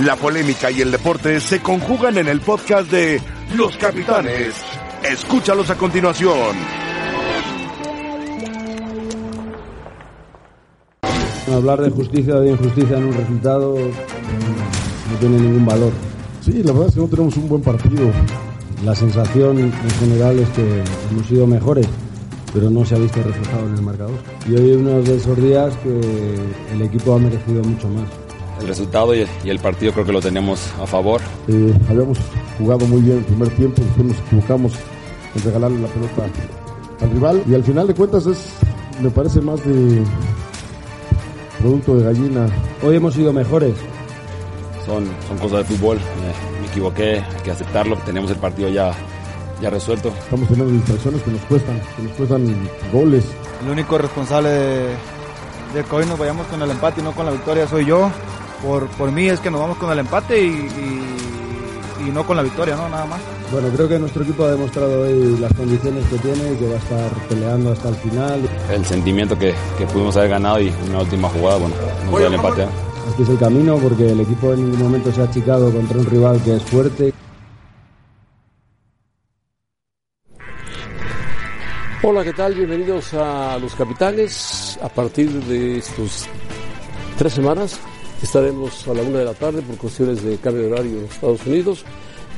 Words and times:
La 0.00 0.16
polémica 0.16 0.72
y 0.72 0.80
el 0.80 0.90
deporte 0.90 1.38
se 1.40 1.62
conjugan 1.62 2.18
en 2.18 2.26
el 2.26 2.40
podcast 2.40 2.90
de 2.90 3.20
Los 3.54 3.76
Capitanes. 3.76 4.52
Escúchalos 5.04 5.70
a 5.70 5.76
continuación. 5.76 6.56
Hablar 11.52 11.80
de 11.82 11.90
justicia 11.90 12.34
o 12.34 12.40
de 12.40 12.50
injusticia 12.50 12.96
en 12.96 13.04
un 13.04 13.12
resultado 13.12 13.76
mm, 13.76 15.12
no 15.12 15.18
tiene 15.20 15.38
ningún 15.38 15.64
valor. 15.64 15.92
Sí, 16.40 16.64
la 16.64 16.72
verdad 16.72 16.88
es 16.88 16.94
que 16.94 17.00
no 17.00 17.06
tenemos 17.06 17.36
un 17.36 17.48
buen 17.48 17.62
partido. 17.62 18.10
La 18.84 18.96
sensación 18.96 19.60
en 19.60 19.72
general 20.00 20.40
es 20.40 20.48
que 20.48 20.82
hemos 21.12 21.26
sido 21.28 21.46
mejores, 21.46 21.86
pero 22.52 22.68
no 22.68 22.84
se 22.84 22.96
ha 22.96 22.98
visto 22.98 23.22
reflejado 23.22 23.68
en 23.68 23.74
el 23.76 23.82
marcador. 23.82 24.18
Y 24.48 24.56
hoy 24.56 24.70
es 24.72 24.76
uno 24.76 25.02
de 25.02 25.16
esos 25.16 25.36
días 25.40 25.72
que 25.84 26.34
el 26.74 26.82
equipo 26.82 27.14
ha 27.14 27.18
merecido 27.20 27.62
mucho 27.62 27.88
más. 27.90 28.23
El 28.64 28.68
resultado 28.68 29.14
y 29.14 29.20
el, 29.20 29.28
y 29.44 29.50
el 29.50 29.58
partido 29.58 29.92
creo 29.92 30.06
que 30.06 30.12
lo 30.12 30.22
tenemos 30.22 30.58
a 30.82 30.86
favor. 30.86 31.20
Eh, 31.48 31.74
habíamos 31.86 32.16
jugado 32.56 32.86
muy 32.86 33.02
bien 33.02 33.18
el 33.18 33.24
primer 33.24 33.50
tiempo, 33.50 33.82
después 33.82 34.06
nos 34.06 34.18
equivocamos 34.20 34.72
en 35.34 35.42
regalarle 35.42 35.80
la 35.80 35.88
pelota 35.88 36.24
al 37.02 37.10
rival 37.10 37.42
y 37.46 37.54
al 37.54 37.62
final 37.62 37.86
de 37.86 37.94
cuentas 37.94 38.24
es, 38.24 38.54
me 39.02 39.10
parece 39.10 39.42
más 39.42 39.62
de 39.66 40.02
producto 41.58 41.96
de 41.96 42.04
gallina. 42.04 42.46
Hoy 42.82 42.96
hemos 42.96 43.12
sido 43.12 43.34
mejores. 43.34 43.74
Son, 44.86 45.06
son 45.28 45.36
cosas 45.36 45.58
de 45.58 45.76
fútbol. 45.76 45.98
Me, 45.98 46.60
me 46.62 46.66
equivoqué, 46.66 47.18
hay 47.18 47.42
que 47.44 47.50
aceptarlo. 47.50 47.96
Tenemos 48.06 48.30
el 48.30 48.38
partido 48.38 48.70
ya, 48.70 48.92
ya 49.60 49.68
resuelto. 49.68 50.08
Estamos 50.08 50.48
teniendo 50.48 50.72
distracciones 50.72 51.22
que 51.22 51.30
nos 51.32 51.40
cuestan, 51.42 51.82
que 51.96 52.02
nos 52.02 52.12
cuestan 52.12 52.68
goles. 52.90 53.24
El 53.62 53.72
único 53.72 53.98
responsable 53.98 54.48
de, 54.48 54.86
de 55.74 55.84
que 55.86 55.94
hoy 55.94 56.06
nos 56.06 56.18
vayamos 56.18 56.46
con 56.46 56.62
el 56.62 56.70
empate 56.70 57.02
y 57.02 57.04
no 57.04 57.12
con 57.12 57.26
la 57.26 57.32
victoria 57.32 57.68
soy 57.68 57.84
yo. 57.84 58.10
Por, 58.64 58.88
por 58.88 59.12
mí 59.12 59.28
es 59.28 59.40
que 59.40 59.50
nos 59.50 59.60
vamos 59.60 59.76
con 59.76 59.92
el 59.92 59.98
empate 59.98 60.40
y, 60.40 60.48
y, 60.48 62.08
y 62.08 62.10
no 62.10 62.26
con 62.26 62.36
la 62.36 62.42
victoria, 62.42 62.74
¿no? 62.76 62.88
Nada 62.88 63.04
más. 63.04 63.20
Bueno, 63.52 63.68
creo 63.68 63.86
que 63.86 63.98
nuestro 63.98 64.22
equipo 64.22 64.44
ha 64.44 64.52
demostrado 64.52 65.02
hoy 65.02 65.36
las 65.38 65.52
condiciones 65.52 66.02
que 66.06 66.16
tiene 66.16 66.52
y 66.52 66.56
que 66.56 66.68
va 66.68 66.74
a 66.74 66.78
estar 66.78 67.10
peleando 67.28 67.72
hasta 67.72 67.90
el 67.90 67.94
final. 67.96 68.40
El 68.70 68.84
sentimiento 68.86 69.38
que, 69.38 69.54
que 69.76 69.84
pudimos 69.86 70.16
haber 70.16 70.30
ganado 70.30 70.60
y 70.62 70.72
una 70.88 71.00
última 71.00 71.28
jugada, 71.28 71.58
bueno, 71.58 71.74
nos 72.06 72.18
dio 72.18 72.26
el 72.26 72.34
empate. 72.34 72.62
¿eh? 72.62 72.68
Este 73.10 73.22
es 73.24 73.28
el 73.28 73.38
camino 73.38 73.76
porque 73.76 74.10
el 74.10 74.20
equipo 74.20 74.54
en 74.54 74.64
ningún 74.64 74.82
momento 74.82 75.12
se 75.12 75.20
ha 75.20 75.24
achicado 75.24 75.70
contra 75.70 75.98
un 75.98 76.06
rival 76.06 76.40
que 76.42 76.56
es 76.56 76.62
fuerte. 76.62 77.12
Hola, 82.02 82.24
¿qué 82.24 82.32
tal? 82.32 82.54
Bienvenidos 82.54 83.12
a 83.12 83.58
Los 83.58 83.74
Capitanes. 83.74 84.78
A 84.82 84.88
partir 84.88 85.30
de 85.44 85.78
estos 85.78 86.26
tres 87.18 87.34
semanas 87.34 87.78
estaremos 88.22 88.86
a 88.88 88.94
la 88.94 89.02
una 89.02 89.18
de 89.18 89.24
la 89.24 89.34
tarde 89.34 89.62
por 89.62 89.76
cuestiones 89.76 90.22
de 90.22 90.36
cambio 90.38 90.62
de 90.62 90.72
horario 90.72 90.98
en 90.98 91.04
Estados 91.04 91.46
Unidos. 91.46 91.84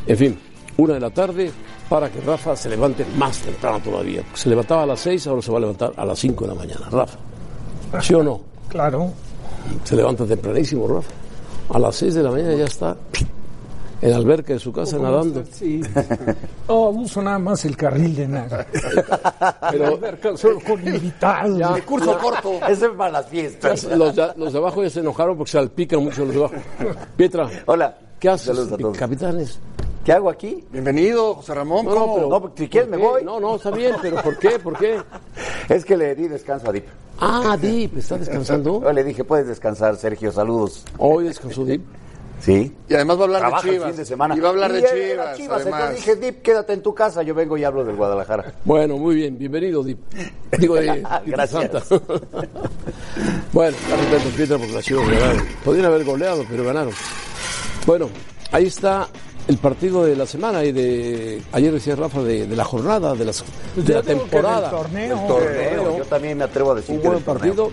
En 0.07 0.17
fin, 0.17 0.39
una 0.77 0.95
de 0.95 1.01
la 1.01 1.11
tarde 1.11 1.51
para 1.89 2.11
que 2.11 2.21
Rafa 2.21 2.57
se 2.57 2.69
levante 2.69 3.05
más 3.17 3.39
temprano 3.39 3.81
todavía. 3.81 4.23
Se 4.35 4.49
levantaba 4.49 4.83
a 4.83 4.87
las 4.87 5.01
seis, 5.01 5.27
ahora 5.27 5.43
se 5.43 5.51
va 5.51 5.59
a 5.59 5.61
levantar 5.61 5.93
a 5.97 6.05
las 6.05 6.19
cinco 6.19 6.45
de 6.45 6.49
la 6.49 6.57
mañana. 6.57 6.89
Rafa, 6.91 7.19
¿sí 8.01 8.15
o 8.15 8.23
no? 8.23 8.41
Claro. 8.69 9.13
Se 9.85 9.97
levanta 9.97 10.27
tempranísimo, 10.27 10.87
Rafa. 10.89 11.11
A 11.71 11.79
las 11.79 11.97
seis 11.97 12.15
de 12.15 12.23
la 12.23 12.31
mañana 12.31 12.55
ya 12.55 12.65
está 12.65 12.97
en 14.03 14.11
la 14.11 14.17
alberca 14.17 14.53
de 14.53 14.59
su 14.59 14.73
casa 14.73 14.99
nadando. 14.99 15.45
Sí. 15.51 15.81
Oh, 16.69 16.89
uso 16.91 17.23
nada 17.23 17.39
más 17.39 17.65
el 17.65 17.77
carril 17.77 18.17
de 18.17 18.27
nada. 18.27 18.67
Pero 19.71 20.37
Solo 20.37 20.59
con 20.67 20.85
invitados. 20.87 21.57
Ya. 21.59 21.81
Curso 21.83 22.19
corto. 22.19 22.55
Ese 22.69 22.87
es 22.87 22.93
para 22.93 23.13
las 23.13 23.27
fiestas. 23.29 23.85
los 23.85 24.17
de, 24.17 24.33
los 24.37 24.53
de 24.53 24.59
abajo 24.59 24.83
ya 24.83 24.91
se 24.91 24.99
enojaron 24.99 25.37
porque 25.37 25.53
se 25.53 25.59
salpican 25.59 26.03
mucho 26.03 26.25
los 26.25 26.35
de 26.35 26.41
abajo. 26.41 26.55
Pietra, 27.17 27.49
Hola. 27.67 27.97
¿qué 28.19 28.29
haces, 28.31 28.47
Saludos 28.49 28.73
a 28.73 28.77
todos. 28.79 28.99
capitanes? 28.99 29.61
¿Qué 30.05 30.13
hago 30.13 30.29
aquí? 30.29 30.65
Bienvenido, 30.73 31.35
José 31.37 31.55
Ramón. 31.55 31.87
No, 31.87 32.15
pero- 32.17 32.29
No, 32.29 32.53
si 32.57 32.69
quieres 32.69 32.91
me 32.91 32.97
voy. 32.97 33.23
No, 33.25 33.39
no, 33.39 33.55
está 33.57 33.71
bien, 33.71 33.95
pero 34.03 34.21
¿por 34.23 34.37
qué? 34.39 34.59
¿Por 34.59 34.77
qué? 34.77 35.01
Es 35.69 35.85
que 35.85 35.97
le 35.97 36.15
di 36.17 36.27
descanso 36.27 36.69
a 36.69 36.73
Dip. 36.73 36.87
Ah, 37.21 37.57
Dip, 37.61 37.97
¿está 37.97 38.19
descansando? 38.19 38.83
Yo 38.83 38.93
le 38.93 39.05
dije, 39.05 39.23
puedes 39.23 39.47
descansar, 39.47 39.95
Sergio, 39.97 40.33
saludos. 40.33 40.85
Hoy 40.99 41.25
descansó 41.27 41.65
Dip. 41.65 41.85
Sí. 42.41 42.73
Y 42.89 42.95
además 42.95 43.17
va 43.17 43.21
a 43.23 43.25
hablar 43.25 43.41
Trabaja 43.41 43.63
de 43.63 43.69
el 43.71 43.75
Chivas. 43.77 43.89
fin 43.91 43.97
de 43.99 44.05
semana. 44.05 44.37
Y 44.37 44.41
va 44.41 44.49
a 44.49 44.51
hablar 44.51 44.73
de 44.73 44.81
Y 44.81 44.83
era 44.85 44.93
Chivas, 44.93 45.37
Chivas, 45.37 45.61
además. 45.63 45.81
Entonces 45.81 46.07
dije, 46.07 46.17
Dip, 46.33 46.43
quédate 46.43 46.73
en 46.75 46.83
tu 46.83 46.95
casa. 46.95 47.23
Yo 47.23 47.35
vengo 47.35 47.57
y 47.57 47.65
hablo 47.65 47.85
del 47.85 47.97
Guadalajara. 47.97 48.53
Bueno, 48.65 48.99
muy 48.99 49.15
bien, 49.17 49.39
bienvenido, 49.39 49.83
Dip. 49.83 49.99
Digo, 50.59 50.75
de, 50.77 50.83
de 50.83 51.03
Gracias. 51.27 51.51
Santa. 51.71 51.83
bueno, 53.53 53.77
está 53.77 53.97
contento 53.97 54.29
Pietra 54.37 54.59
porque 54.59 54.73
las 54.75 54.85
Chivas 54.85 55.09
ganaron. 55.09 55.47
Podrían 55.65 55.87
haber 55.87 56.05
goleado, 56.05 56.45
pero 56.49 56.65
ganaron. 56.65 56.93
Bueno, 57.87 58.09
ahí 58.53 58.67
está 58.67 59.09
el 59.49 59.59
partido 59.59 60.05
de 60.05 60.17
la 60.17 60.27
semana 60.27 60.65
y 60.65 60.73
de, 60.73 61.41
ayer 61.53 61.73
decía 61.73 61.95
Rafa, 61.97 62.21
de, 62.23 62.47
de 62.47 62.57
la 62.57 62.65
jornada, 62.65 63.15
de, 63.15 63.25
las, 63.25 63.45
de 63.77 63.95
la 63.95 64.03
temporada. 64.03 64.63
del 64.63 64.71
torneo. 64.71 65.19
Torneo. 65.27 65.99
Yo 65.99 66.05
también 66.05 66.37
me 66.39 66.45
atrevo 66.45 66.73
a 66.73 66.75
decir 66.77 66.97
Un 66.97 67.03
que 67.03 67.09
buen 67.09 67.23
partido. 67.23 67.71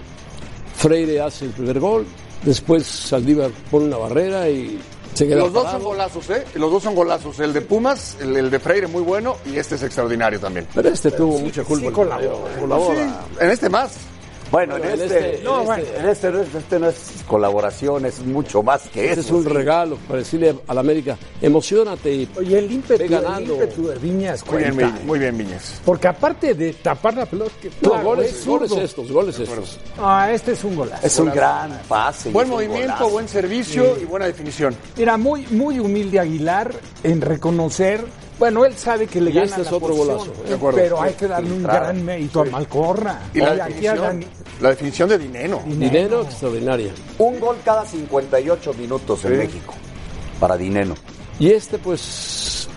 Freire 0.75 1.21
hace 1.21 1.45
el 1.45 1.51
primer 1.51 1.79
gol. 1.79 2.05
Después 2.43 2.85
Saldívar 2.85 3.51
pone 3.71 3.85
una 3.85 3.97
barrera 3.97 4.49
y 4.49 4.79
se 5.13 5.27
queda 5.27 5.37
Los 5.37 5.53
dos 5.53 5.71
son 5.71 5.83
golazos, 5.83 6.29
¿eh? 6.29 6.43
Los 6.55 6.71
dos 6.71 6.83
son 6.83 6.95
golazos. 6.95 7.39
El 7.39 7.53
de 7.53 7.61
Pumas, 7.61 8.17
el, 8.19 8.35
el 8.35 8.49
de 8.49 8.59
Freire 8.59 8.87
muy 8.87 9.01
bueno 9.01 9.37
y 9.45 9.57
este 9.57 9.75
es 9.75 9.83
extraordinario 9.83 10.39
también. 10.39 10.67
Pero 10.73 10.89
este 10.89 11.11
tuvo 11.11 11.39
mucha 11.39 11.63
culpa. 11.63 11.87
sí 11.87 11.93
colabora. 11.93 12.59
colabora. 12.59 13.25
En 13.39 13.49
este 13.49 13.69
más. 13.69 13.91
Bueno, 14.53 14.75
en 14.75 14.81
Bueno, 14.83 14.93
en 14.93 15.01
este, 15.01 15.31
este- 15.33 15.43
no, 15.43 15.61
en 15.61 15.65
bueno, 15.65 15.83
este- 15.83 15.97
en 15.99 16.09
este 16.09 16.31
no 16.31 16.39
es, 16.41 16.53
este 16.53 16.79
no 16.79 16.89
es 16.89 16.95
colaboración, 17.27 18.05
es 18.05 18.19
mucho 18.19 18.61
más 18.61 18.83
que 18.83 19.09
Este 19.09 19.21
eso. 19.21 19.29
es 19.29 19.31
un 19.31 19.43
sí. 19.45 19.49
regalo 19.49 19.97
para 20.07 20.19
decirle 20.19 20.55
a 20.67 20.73
la 20.75 20.79
América, 20.81 21.17
emocionate 21.41 22.13
y 22.13 22.29
Oye, 22.37 22.59
el 22.59 22.71
ímpetu, 22.71 23.01
el 23.01 23.09
ganando. 23.09 23.53
ímpetu 23.55 23.87
de 23.87 23.95
Viñas 23.97 24.45
Muy 24.45 24.63
bien, 24.63 24.93
muy 25.07 25.17
bien, 25.17 25.35
Viñas. 25.39 25.81
Porque 25.83 26.07
aparte 26.07 26.53
de 26.53 26.71
tapar 26.73 27.15
la 27.15 27.25
pelota, 27.25 27.51
que 27.59 27.69
No, 27.81 27.89
claro, 27.93 28.03
goles, 28.05 28.31
es 28.31 28.45
goles 28.45 28.71
estos, 28.73 29.11
goles 29.11 29.39
estos. 29.39 29.79
Ah, 29.99 30.29
este 30.31 30.51
es 30.51 30.63
un 30.63 30.75
golazo. 30.75 31.03
Es 31.07 31.17
un 31.17 31.31
gran 31.31 31.79
pase. 31.87 32.29
Buen 32.29 32.47
movimiento, 32.47 32.89
golazo. 32.93 33.09
buen 33.09 33.27
servicio 33.27 33.97
y 33.99 34.05
buena 34.05 34.27
definición. 34.27 34.75
Era 34.95 35.17
muy, 35.17 35.47
muy 35.47 35.79
humilde 35.79 36.19
Aguilar 36.19 36.71
en 37.03 37.21
reconocer. 37.21 38.05
Bueno, 38.43 38.65
él 38.65 38.75
sabe 38.75 39.07
que 39.07 39.21
le 39.21 39.29
Y 39.29 39.33
gana 39.35 39.45
este 39.45 39.61
es 39.61 39.71
la 39.71 39.77
otro 39.77 39.87
posición, 39.87 40.17
golazo, 40.17 40.43
de 40.45 40.53
acuerdo. 40.55 40.79
pero 40.81 41.01
hay 41.01 41.13
que 41.13 41.27
darle 41.29 41.49
un 41.49 41.63
gran 41.63 42.03
mérito 42.03 42.41
a 42.41 42.43
Malcorra. 42.43 43.21
Y 43.33 43.39
la 43.39 43.51
Oye, 43.51 43.63
definición, 43.63 44.25
la 44.59 44.69
definición 44.69 45.09
de 45.09 45.17
Dineno. 45.17 45.61
Dinero 45.65 46.23
extraordinaria. 46.23 46.91
Un 47.19 47.39
gol 47.39 47.55
cada 47.63 47.85
58 47.85 48.73
minutos 48.73 49.23
en 49.23 49.37
México. 49.37 49.73
Para 50.41 50.57
Dineno. 50.57 50.93
Y 51.39 51.51
este 51.51 51.77
pues 51.77 52.67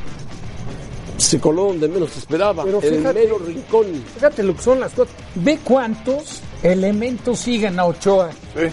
se 1.16 1.40
coló 1.40 1.64
donde 1.64 1.88
menos 1.88 2.12
se 2.12 2.20
esperaba, 2.20 2.62
Pero 2.62 2.80
en 2.84 3.04
el 3.04 3.12
mero 3.14 3.36
rincón. 3.38 3.86
Fíjate 4.14 4.44
lo 4.44 4.54
que 4.54 4.62
son 4.62 4.78
las 4.78 4.92
cosas. 4.92 5.12
Ve 5.34 5.58
cuántos 5.64 6.42
elementos 6.62 7.40
siguen 7.40 7.80
a 7.80 7.86
Ochoa. 7.86 8.30
Sí. 8.54 8.68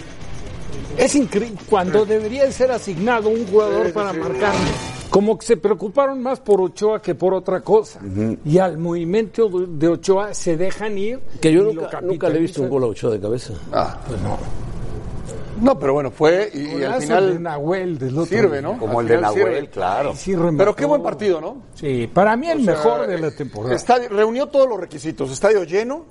Es 0.96 1.16
increíble. 1.16 1.58
Cuando 1.68 2.06
debería 2.06 2.44
de 2.44 2.52
ser 2.52 2.70
asignado 2.70 3.30
un 3.30 3.44
jugador 3.48 3.86
Sí, 3.88 3.92
para 3.92 4.12
sí. 4.12 4.18
Como 5.10 5.38
que 5.38 5.46
se 5.46 5.56
preocuparon 5.56 6.20
más 6.22 6.40
por 6.40 6.60
Ochoa 6.60 7.00
que 7.00 7.14
por 7.14 7.34
otra 7.34 7.60
cosa. 7.60 8.00
Y 8.44 8.58
al 8.58 8.78
movimiento 8.78 9.48
de 9.48 9.88
Ochoa 9.88 10.34
se 10.34 10.56
dejan 10.56 10.98
ir. 10.98 11.20
Que 11.40 11.52
yo 11.52 11.62
nunca, 11.64 12.00
nunca 12.00 12.28
le 12.28 12.38
he 12.38 12.40
visto 12.40 12.62
un 12.62 12.68
gol 12.68 12.82
a 12.84 12.86
Ochoa 12.86 13.12
de 13.12 13.20
cabeza. 13.20 13.54
Ah, 13.72 14.00
pues 14.06 14.20
no. 14.22 14.36
No, 15.60 15.78
pero 15.78 15.92
bueno, 15.92 16.10
fue 16.10 16.50
y, 16.52 16.58
y 16.58 16.64
al 16.64 16.72
Golazo 16.80 16.94
de 16.94 17.00
final 17.06 17.42
Nahuel 17.44 17.96
del 17.98 18.18
otro 18.18 18.26
sirve. 18.26 18.60
¿no? 18.60 18.76
Como 18.76 18.98
Al 18.98 19.04
el 19.06 19.08
de 19.08 19.16
final 19.18 19.34
Nahuel, 19.36 19.54
sirve. 19.56 19.70
claro. 19.70 20.12
Sí, 20.16 20.34
remató. 20.34 20.56
Pero 20.58 20.74
qué 20.74 20.84
buen 20.84 21.02
partido, 21.02 21.40
¿no? 21.40 21.62
Sí, 21.74 22.10
para 22.12 22.36
mí 22.36 22.48
el 22.50 22.60
O 22.60 22.64
sea, 22.64 22.74
mejor 22.74 23.06
de 23.06 23.18
la 23.20 23.30
temporada. 23.30 23.74
estadio- 23.76 24.08
reunió 24.08 24.46
todos 24.48 24.68
los 24.68 24.80
requisitos. 24.80 25.30
Estadio 25.30 25.62
lleno, 25.62 26.06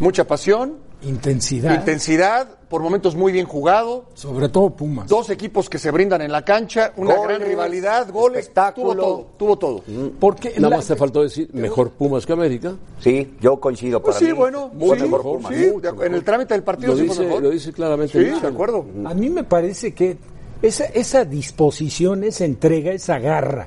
mucha 0.00 0.24
pasión, 0.26 0.78
Intensidad. 1.02 1.74
intensidad, 1.74 2.48
por 2.68 2.82
momentos 2.82 3.14
muy 3.16 3.32
bien 3.32 3.46
jugado, 3.46 4.04
sobre 4.14 4.48
todo 4.48 4.70
Pumas. 4.70 5.08
dos 5.08 5.30
equipos 5.30 5.68
que 5.70 5.78
se 5.78 5.90
brindan 5.90 6.20
en 6.20 6.30
la 6.30 6.44
cancha, 6.44 6.92
una 6.96 7.14
Goles, 7.16 7.38
gran 7.38 7.48
rivalidad, 7.48 8.10
goles, 8.12 8.40
espectáculo. 8.40 8.92
tuvo 8.92 9.02
todo, 9.02 9.26
tuvo 9.38 9.58
todo. 9.58 10.10
Porque 10.20 10.50
Nada 10.56 10.68
la- 10.70 10.76
más 10.76 10.86
te 10.86 10.96
faltó 10.96 11.22
decir, 11.22 11.48
mejor 11.54 11.90
Pumas 11.90 12.26
que 12.26 12.32
América. 12.34 12.74
Sí, 13.00 13.34
yo 13.40 13.58
coincido 13.58 14.00
Pues 14.02 14.16
para 14.16 14.26
sí, 14.26 14.32
mí. 14.32 14.38
bueno, 14.38 14.70
sí, 14.72 14.76
mejor 14.78 15.20
sí, 15.20 15.28
Pumas. 15.28 15.50
de 15.52 15.90
acu- 15.90 16.04
en 16.06 16.14
el 16.14 16.22
trámite 16.24 16.54
del 16.54 16.62
partido 16.62 16.92
Lo 16.92 16.98
sí 16.98 17.06
fue 17.06 17.14
dice, 17.14 17.26
mejor. 17.26 17.42
lo 17.42 17.50
dice 17.50 17.72
claramente. 17.72 18.12
Sí, 18.12 18.18
Michel. 18.26 18.40
de 18.42 18.48
acuerdo. 18.48 18.86
A 19.06 19.14
mí 19.14 19.30
me 19.30 19.44
parece 19.44 19.94
que 19.94 20.18
esa, 20.62 20.84
esa 20.84 21.24
disposición, 21.24 22.24
esa 22.24 22.44
entrega, 22.44 22.92
esa 22.92 23.18
garra 23.18 23.66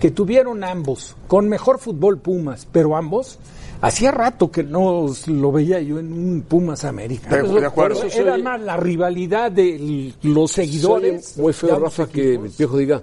que 0.00 0.10
tuvieron 0.10 0.64
ambos, 0.64 1.14
con 1.28 1.48
mejor 1.48 1.78
fútbol 1.78 2.18
Pumas, 2.18 2.66
pero 2.72 2.96
ambos, 2.96 3.38
hacía 3.82 4.10
rato 4.10 4.50
que 4.50 4.62
no 4.62 5.06
lo 5.26 5.52
veía 5.52 5.80
yo 5.80 5.98
en 5.98 6.10
un 6.12 6.42
Pumas 6.48 6.84
América. 6.84 7.36
De- 7.36 7.42
de 7.60 7.66
acuerdo. 7.66 7.96
Por 7.98 8.06
eso 8.06 8.20
Era 8.20 8.38
más 8.38 8.58
la 8.62 8.78
rivalidad 8.78 9.52
de 9.52 10.14
los 10.22 10.50
seguidores. 10.52 11.36
muy 11.36 11.52
feo, 11.52 11.78
Rafa, 11.78 12.06
que 12.06 12.36
el 12.36 12.48
viejo 12.56 12.78
diga, 12.78 13.02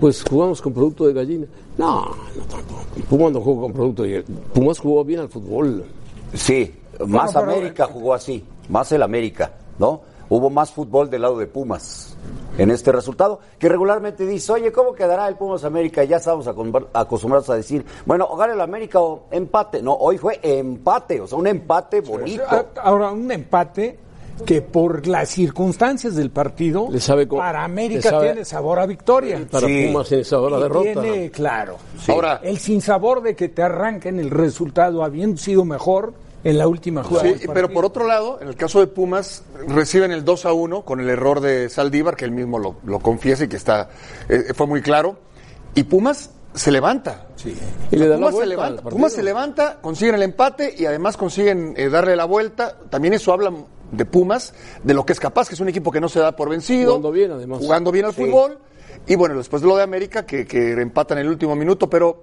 pues 0.00 0.22
jugamos 0.28 0.62
con 0.62 0.72
producto 0.72 1.06
de 1.06 1.12
gallina. 1.12 1.46
No, 1.76 2.06
no 2.06 2.44
tampoco. 2.48 2.84
Pumas 3.10 3.32
no 3.32 3.40
jugó 3.42 3.62
con 3.62 3.72
producto 3.74 4.02
de 4.04 4.10
gallina. 4.22 4.40
Pumas 4.54 4.78
jugó 4.78 5.04
bien 5.04 5.20
al 5.20 5.28
fútbol. 5.28 5.84
Sí, 6.32 6.72
más 7.06 7.36
América 7.36 7.86
jugó 7.86 8.14
así, 8.14 8.42
más 8.70 8.90
el 8.92 9.02
América, 9.02 9.52
¿no? 9.78 10.00
Hubo 10.28 10.50
más 10.50 10.72
fútbol 10.72 11.08
del 11.10 11.22
lado 11.22 11.38
de 11.38 11.46
Pumas. 11.46 12.16
en 12.58 12.70
este 12.70 12.90
resultado, 12.90 13.38
que 13.58 13.68
regularmente 13.68 14.24
dice, 14.24 14.50
oye, 14.50 14.72
¿cómo 14.72 14.94
quedará 14.94 15.28
el 15.28 15.34
Pumas 15.36 15.62
América? 15.64 16.02
Ya 16.04 16.16
estamos 16.16 16.46
acostumbrados 16.94 17.50
a 17.50 17.54
decir, 17.54 17.84
bueno, 18.06 18.26
o 18.30 18.34
gana 18.34 18.54
el 18.54 18.60
América 18.62 18.98
o 18.98 19.24
empate. 19.30 19.82
No, 19.82 19.92
hoy 19.92 20.16
fue 20.16 20.40
empate, 20.42 21.20
o 21.20 21.26
sea, 21.26 21.36
un 21.36 21.46
empate 21.46 22.00
bonito. 22.00 22.44
A- 22.48 22.64
Ahora, 22.82 23.10
un 23.12 23.30
empate 23.30 23.98
que 24.46 24.62
por 24.62 25.06
las 25.06 25.28
circunstancias 25.28 26.14
del 26.14 26.30
partido, 26.30 26.88
Le 26.90 26.98
sabe 26.98 27.26
para 27.26 27.58
le 27.60 27.64
América 27.66 28.08
sabe- 28.08 28.26
tiene 28.28 28.44
sabor 28.46 28.78
a 28.78 28.86
victoria. 28.86 29.46
Para 29.50 29.66
Sí. 29.66 29.86
Pumas 29.88 30.08
tiene 30.08 30.24
sabor 30.24 30.54
a 30.54 30.58
derrota. 30.58 31.02
Tiene, 31.02 31.30
claro. 31.30 31.76
Ahora, 32.08 32.40
El 32.42 32.56
sinsabor 32.58 33.22
de 33.22 33.36
que 33.36 33.50
te 33.50 33.62
arranquen 33.62 34.18
el 34.18 34.30
resultado 34.30 35.04
habiendo 35.04 35.36
sido 35.36 35.64
mejor 35.66 36.14
en 36.46 36.58
la 36.58 36.68
última 36.68 37.02
jugada. 37.02 37.28
Sí, 37.28 37.46
pero 37.52 37.68
por 37.70 37.84
otro 37.84 38.06
lado, 38.06 38.38
en 38.40 38.46
el 38.46 38.54
caso 38.54 38.78
de 38.78 38.86
Pumas, 38.86 39.42
reciben 39.66 40.12
el 40.12 40.24
2 40.24 40.46
a 40.46 40.52
1 40.52 40.82
con 40.84 41.00
el 41.00 41.10
error 41.10 41.40
de 41.40 41.68
Saldívar, 41.68 42.14
que 42.14 42.24
él 42.24 42.30
mismo 42.30 42.60
lo, 42.60 42.76
lo 42.84 43.00
confiesa 43.00 43.44
y 43.44 43.48
que 43.48 43.56
está 43.56 43.90
eh, 44.28 44.52
fue 44.54 44.68
muy 44.68 44.80
claro. 44.80 45.18
Y 45.74 45.82
Pumas 45.82 46.30
se 46.54 46.70
levanta. 46.70 47.26
Y 47.90 47.96
le 47.96 48.06
da 48.06 48.16
la 48.16 48.16
Pumas, 48.16 48.30
se 48.30 48.36
vuelta 48.36 48.46
levanta. 48.46 48.82
Pumas 48.82 49.12
se 49.12 49.22
levanta, 49.24 49.78
consiguen 49.82 50.14
el 50.14 50.22
empate 50.22 50.72
y 50.78 50.86
además 50.86 51.16
consiguen 51.16 51.74
eh, 51.76 51.88
darle 51.88 52.14
la 52.14 52.24
vuelta. 52.26 52.76
También 52.90 53.12
eso 53.14 53.32
habla 53.32 53.52
de 53.90 54.04
Pumas, 54.04 54.54
de 54.84 54.94
lo 54.94 55.04
que 55.04 55.14
es 55.14 55.20
capaz, 55.20 55.48
que 55.48 55.54
es 55.54 55.60
un 55.60 55.68
equipo 55.68 55.90
que 55.90 56.00
no 56.00 56.08
se 56.08 56.20
da 56.20 56.36
por 56.36 56.48
vencido. 56.48 56.90
Jugando 56.92 57.10
bien, 57.10 57.32
además. 57.32 57.58
Jugando 57.58 57.90
bien 57.90 58.04
al 58.04 58.14
Sí. 58.14 58.24
fútbol. 58.24 58.58
Y 59.08 59.16
bueno, 59.16 59.36
después 59.36 59.62
de 59.62 59.68
lo 59.68 59.76
de 59.76 59.82
América, 59.82 60.24
que, 60.24 60.46
que 60.46 60.80
empatan 60.80 61.18
en 61.18 61.24
el 61.26 61.30
último 61.32 61.56
minuto, 61.56 61.90
pero 61.90 62.22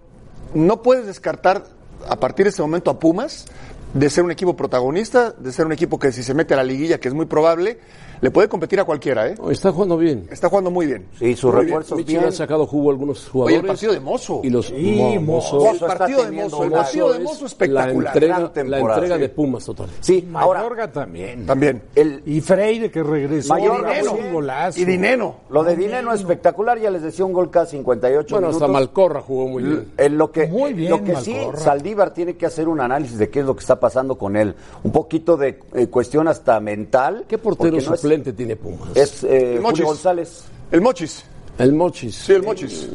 no 0.53 0.81
puedes 0.81 1.05
descartar 1.05 1.63
a 2.07 2.15
partir 2.19 2.45
de 2.45 2.49
ese 2.49 2.61
momento 2.61 2.91
a 2.91 2.99
Pumas 2.99 3.45
de 3.93 4.09
ser 4.09 4.23
un 4.23 4.31
equipo 4.31 4.55
protagonista, 4.55 5.31
de 5.37 5.51
ser 5.51 5.65
un 5.65 5.71
equipo 5.71 5.99
que 5.99 6.11
si 6.11 6.23
se 6.23 6.33
mete 6.33 6.53
a 6.53 6.57
la 6.57 6.63
liguilla, 6.63 6.99
que 6.99 7.07
es 7.07 7.13
muy 7.13 7.25
probable, 7.25 7.77
le 8.21 8.31
puede 8.31 8.47
competir 8.47 8.79
a 8.79 8.85
cualquiera, 8.85 9.27
¿eh? 9.27 9.35
Está 9.51 9.71
jugando 9.73 9.97
bien. 9.97 10.27
Está 10.31 10.47
jugando 10.47 10.71
muy 10.71 10.85
bien. 10.85 11.05
Sí, 11.19 11.35
sus 11.35 11.51
bien. 11.53 11.65
refuerzos 11.65 11.97
Michel 11.97 12.15
bien. 12.19 12.29
ha 12.29 12.31
sacado 12.31 12.65
jugo 12.65 12.89
a 12.89 12.93
algunos 12.93 13.19
Oye, 13.19 13.29
jugadores. 13.31 13.59
el 13.61 13.67
partido 13.67 13.93
de 13.93 13.99
Mozo. 13.99 14.41
Y 14.43 14.49
los 14.49 14.65
Sí, 14.67 14.95
Mo- 14.97 15.21
Mozo. 15.21 15.71
el 15.71 15.77
partido 15.79 16.23
de 16.23 16.31
Mozo, 16.31 16.63
el 16.63 16.71
partido 16.71 17.11
de 17.13 17.19
Mozo 17.19 17.41
La 17.41 17.47
espectacular. 17.47 18.15
entrega, 18.15 18.39
la 18.65 18.79
entrega 18.79 19.15
sí. 19.15 19.21
de 19.21 19.29
Pumas 19.29 19.65
total. 19.65 19.89
Sí, 19.99 20.27
ahora, 20.33 20.61
Mayorga 20.61 20.91
también. 20.91 21.45
También. 21.45 21.81
el, 21.95 22.21
Y 22.25 22.39
Freire 22.39 22.89
que 22.89 23.03
regresó. 23.03 23.53
Mayorga, 23.53 23.91
un 24.13 24.33
golazo. 24.33 24.79
Y 24.79 24.85
Dineno. 24.85 25.35
lo 25.49 25.63
de 25.63 25.75
Dineno 25.75 26.13
espectacular, 26.13 26.79
ya 26.79 26.89
les 26.89 27.01
decía 27.01 27.25
un 27.25 27.33
gol 27.33 27.51
cada 27.51 27.65
58 27.65 28.35
Bueno, 28.35 28.47
hasta 28.47 28.67
minutos. 28.67 28.73
Malcorra 28.73 29.21
jugó 29.21 29.47
muy 29.49 29.63
bien. 29.63 29.91
En 29.97 30.17
lo 30.17 30.31
que, 30.31 30.47
Muy 30.47 30.71
bien, 30.73 30.91
lo 30.91 31.03
que 31.03 31.15
sí. 31.17 31.35
Saldívar 31.57 32.13
tiene 32.13 32.37
que 32.37 32.45
hacer 32.45 32.69
un 32.69 32.79
análisis 32.79 33.17
de 33.17 33.29
qué 33.29 33.41
es 33.41 33.45
lo 33.45 33.53
que 33.53 33.59
está 33.61 33.79
pasando 33.83 34.17
con 34.17 34.37
él. 34.37 34.55
Un 34.83 34.91
poquito 34.93 35.35
de 35.35 35.59
eh, 35.73 35.87
cuestión 35.87 36.29
hasta 36.29 36.57
mental. 36.61 37.25
¿Qué 37.27 37.37
portero 37.37 37.71
no 37.73 37.77
es- 37.79 37.85
suplente 37.85 38.31
tiene 38.31 38.55
Pumas? 38.55 38.95
Es, 38.95 39.23
eh, 39.25 39.55
El 39.55 39.61
Mochis. 39.61 39.79
Julio 39.79 39.85
González. 39.87 40.43
El 40.71 40.79
Mochis. 40.81 41.25
el 41.57 41.73
Mochis. 41.73 42.15
Sí, 42.15 42.31
el 42.31 42.43
Mochis. 42.43 42.87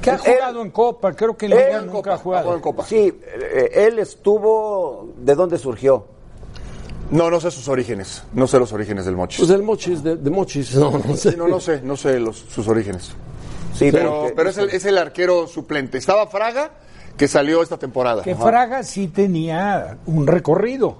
Que 0.00 0.10
ha 0.12 0.18
jugado 0.18 0.62
en 0.62 0.70
Copa, 0.70 1.12
creo 1.12 1.36
que 1.36 1.46
Él- 1.46 1.86
nunca 1.86 2.12
ha 2.12 2.14
Ha 2.14 2.18
jugado 2.18 2.54
en 2.54 2.60
Copa. 2.60 2.84
Sí, 2.86 3.12
eh, 3.22 3.70
él 3.74 3.98
estuvo. 3.98 5.08
¿De 5.18 5.34
dónde 5.34 5.58
surgió? 5.58 6.06
No, 7.10 7.28
no 7.28 7.40
sé 7.40 7.50
sus 7.50 7.66
orígenes. 7.66 8.22
No 8.32 8.46
sé 8.46 8.60
los 8.60 8.72
orígenes 8.72 9.04
del 9.04 9.16
Mochis. 9.16 9.40
Pues 9.40 9.50
el 9.50 9.62
Mochis, 9.64 10.02
de, 10.04 10.14
de 10.16 10.30
Mochis. 10.30 10.74
No, 10.76 10.92
no 10.92 11.16
sé. 11.16 11.32
Sí, 11.32 11.36
no, 11.36 11.48
no 11.48 11.58
sé, 11.58 11.82
no 11.82 11.96
sé 11.96 12.20
los- 12.20 12.38
sus 12.38 12.68
orígenes. 12.68 13.10
Sí, 13.74 13.90
Pero, 13.90 14.20
porque- 14.20 14.34
pero 14.36 14.50
es, 14.50 14.58
el, 14.58 14.70
es 14.70 14.84
el 14.84 14.96
arquero 14.96 15.46
suplente. 15.48 15.98
Estaba 15.98 16.28
Fraga, 16.28 16.70
que 17.20 17.28
salió 17.28 17.62
esta 17.62 17.76
temporada. 17.78 18.22
Que 18.22 18.34
Fraga 18.34 18.82
sí 18.82 19.06
tenía 19.08 19.98
un 20.06 20.26
recorrido. 20.26 20.96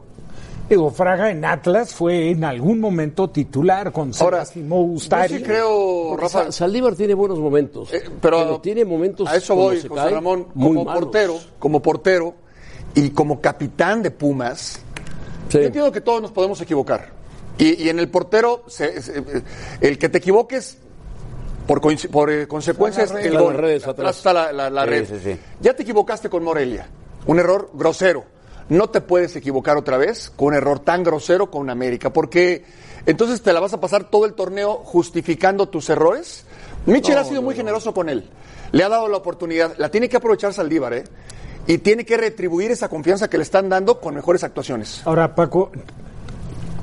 Digo, 0.69 0.91
Fraga 0.91 1.31
en 1.31 1.47
Atlas 1.47 1.95
fue 1.95 2.29
en 2.31 2.45
algún 2.45 2.79
momento 2.79 3.31
titular 3.31 3.91
con 3.91 4.13
Ahora, 4.21 4.45
Sebastián 4.45 4.69
yo 4.69 4.75
Ustari. 4.77 5.37
sí 5.39 5.43
creo, 5.43 6.15
Rafa, 6.19 6.45
Sa- 6.45 6.53
Saldívar 6.53 6.95
tiene 6.95 7.15
buenos 7.15 7.39
momentos. 7.39 7.91
Eh, 7.95 8.03
pero 8.21 8.61
tiene 8.61 8.85
momentos. 8.85 9.27
a 9.29 9.37
eso 9.37 9.55
voy, 9.57 9.77
José 9.77 9.89
cae, 9.95 10.11
Ramón, 10.13 10.49
muy 10.53 10.69
como 10.77 10.85
malos. 10.85 11.03
portero, 11.05 11.39
como 11.59 11.81
portero 11.81 12.35
y 12.95 13.09
como 13.11 13.41
capitán 13.41 14.03
de 14.03 14.11
Pumas. 14.11 14.79
Sí. 15.49 15.57
Yo 15.59 15.65
entiendo 15.65 15.91
que 15.91 16.03
todos 16.03 16.21
nos 16.21 16.33
podemos 16.33 16.61
equivocar. 16.61 17.09
Y, 17.57 17.83
y 17.83 17.89
en 17.89 17.99
el 17.99 18.11
portero, 18.11 18.63
se- 18.67 19.01
se- 19.01 19.25
el 19.81 19.97
que 19.99 20.11
te 20.11 20.19
equivoques 20.19 20.77
por, 21.79 22.11
por 22.11 22.31
eh, 22.31 22.49
consecuencias, 22.49 23.13
el 23.13 23.33
las 23.35 23.55
redes 23.57 23.87
atrás. 23.87 24.17
está 24.17 24.33
la, 24.33 24.53
la- 24.53 24.71
la 24.71 24.83
Sí, 24.85 24.91
red. 24.91 25.07
sí, 25.09 25.15
sí. 25.23 25.39
Ya 25.61 25.75
te 25.75 25.83
equivocaste 25.85 26.29
con 26.29 26.43
Morelia. 26.43 26.89
Un 27.27 27.39
error 27.39 27.71
grosero. 27.75 28.25
No 28.69 28.89
te 28.91 29.01
puedes 29.01 29.37
equivocar 29.37 29.77
otra 29.77 29.97
vez 29.97 30.31
con 30.35 30.49
un 30.49 30.55
error 30.55 30.81
tan 30.81 31.03
grosero 31.05 31.51
con 31.51 31.71
América, 31.71 32.13
porque 32.13 32.65
entonces 33.07 33.43
te 33.43 33.53
la 33.53 33.61
vas 33.61 33.73
a 33.73 33.81
pasar 33.81 34.11
todo 34.11 34.27
el 34.27 34.35
torneo 34.35 34.75
justificando 34.85 35.69
tus 35.69 35.91
errores. 35.91 36.45
Michel 36.87 37.19
ha 37.19 37.25
sido 37.25 37.43
muy 37.43 37.55
generoso 37.55 37.93
con 37.95 38.09
él. 38.09 38.29
Le 38.73 38.83
ha 38.85 38.89
dado 38.89 39.09
la 39.09 39.17
oportunidad. 39.19 39.75
La 39.79 39.91
tiene 39.91 40.09
que 40.09 40.17
aprovechar 40.17 40.53
Saldívar, 40.53 40.93
¿eh? 40.95 41.05
Y 41.67 41.79
tiene 41.79 42.05
que 42.05 42.17
retribuir 42.17 42.71
esa 42.73 42.89
confianza 42.89 43.29
que 43.31 43.37
le 43.39 43.43
están 43.45 43.69
dando 43.69 44.01
con 44.01 44.15
mejores 44.15 44.43
actuaciones. 44.45 45.03
Ahora, 45.05 45.35
Paco, 45.37 45.71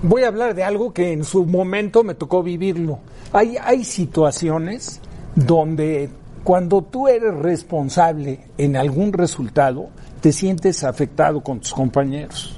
voy 0.01 0.23
a 0.23 0.27
hablar 0.27 0.55
de 0.55 0.63
algo 0.63 0.93
que 0.93 1.11
en 1.11 1.23
su 1.23 1.45
momento 1.45 2.03
me 2.03 2.15
tocó 2.15 2.43
vivirlo. 2.43 2.99
Hay, 3.33 3.57
hay 3.61 3.83
situaciones 3.83 5.01
donde 5.35 6.09
cuando 6.43 6.81
tú 6.81 7.07
eres 7.07 7.35
responsable 7.35 8.39
en 8.57 8.77
algún 8.77 9.11
resultado, 9.11 9.89
te 10.21 10.31
sientes 10.31 10.83
afectado 10.83 11.41
con 11.41 11.59
tus 11.59 11.73
compañeros. 11.73 12.57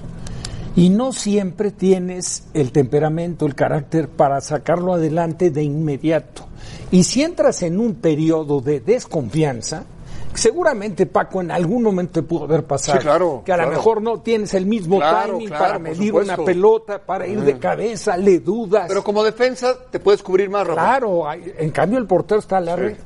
Y 0.75 0.89
no 0.89 1.11
siempre 1.11 1.71
tienes 1.71 2.43
el 2.53 2.71
temperamento, 2.71 3.45
el 3.45 3.55
carácter 3.55 4.07
para 4.07 4.39
sacarlo 4.41 4.93
adelante 4.93 5.49
de 5.49 5.63
inmediato. 5.63 6.45
Y 6.91 7.03
si 7.03 7.23
entras 7.23 7.63
en 7.63 7.79
un 7.79 7.95
periodo 7.95 8.61
de 8.61 8.79
desconfianza, 8.79 9.85
seguramente 10.33 11.05
Paco 11.05 11.41
en 11.41 11.51
algún 11.51 11.83
momento 11.83 12.13
te 12.13 12.23
pudo 12.23 12.45
haber 12.45 12.63
pasado. 12.63 12.99
Sí, 12.99 13.03
claro, 13.03 13.41
que 13.45 13.51
a 13.53 13.57
lo 13.57 13.69
mejor 13.69 14.01
no 14.01 14.21
tienes 14.21 14.53
el 14.53 14.65
mismo 14.65 14.97
Claro, 14.97 15.33
timing 15.33 15.49
para 15.49 15.79
medir 15.79 16.13
una 16.13 16.37
pelota, 16.37 16.99
para 16.99 17.27
ir 17.27 17.41
de 17.41 17.57
cabeza, 17.57 18.17
le 18.17 18.39
dudas. 18.39 18.85
Pero 18.87 19.03
como 19.03 19.23
defensa 19.23 19.75
te 19.89 19.99
puedes 19.99 20.23
cubrir 20.23 20.49
más, 20.49 20.65
Rafa. 20.65 20.81
Claro, 20.81 21.23
en 21.33 21.71
cambio 21.71 21.97
el 21.97 22.05
portero 22.05 22.39
está 22.39 22.57
a 22.57 22.61
la 22.61 22.75
red. 22.75 22.97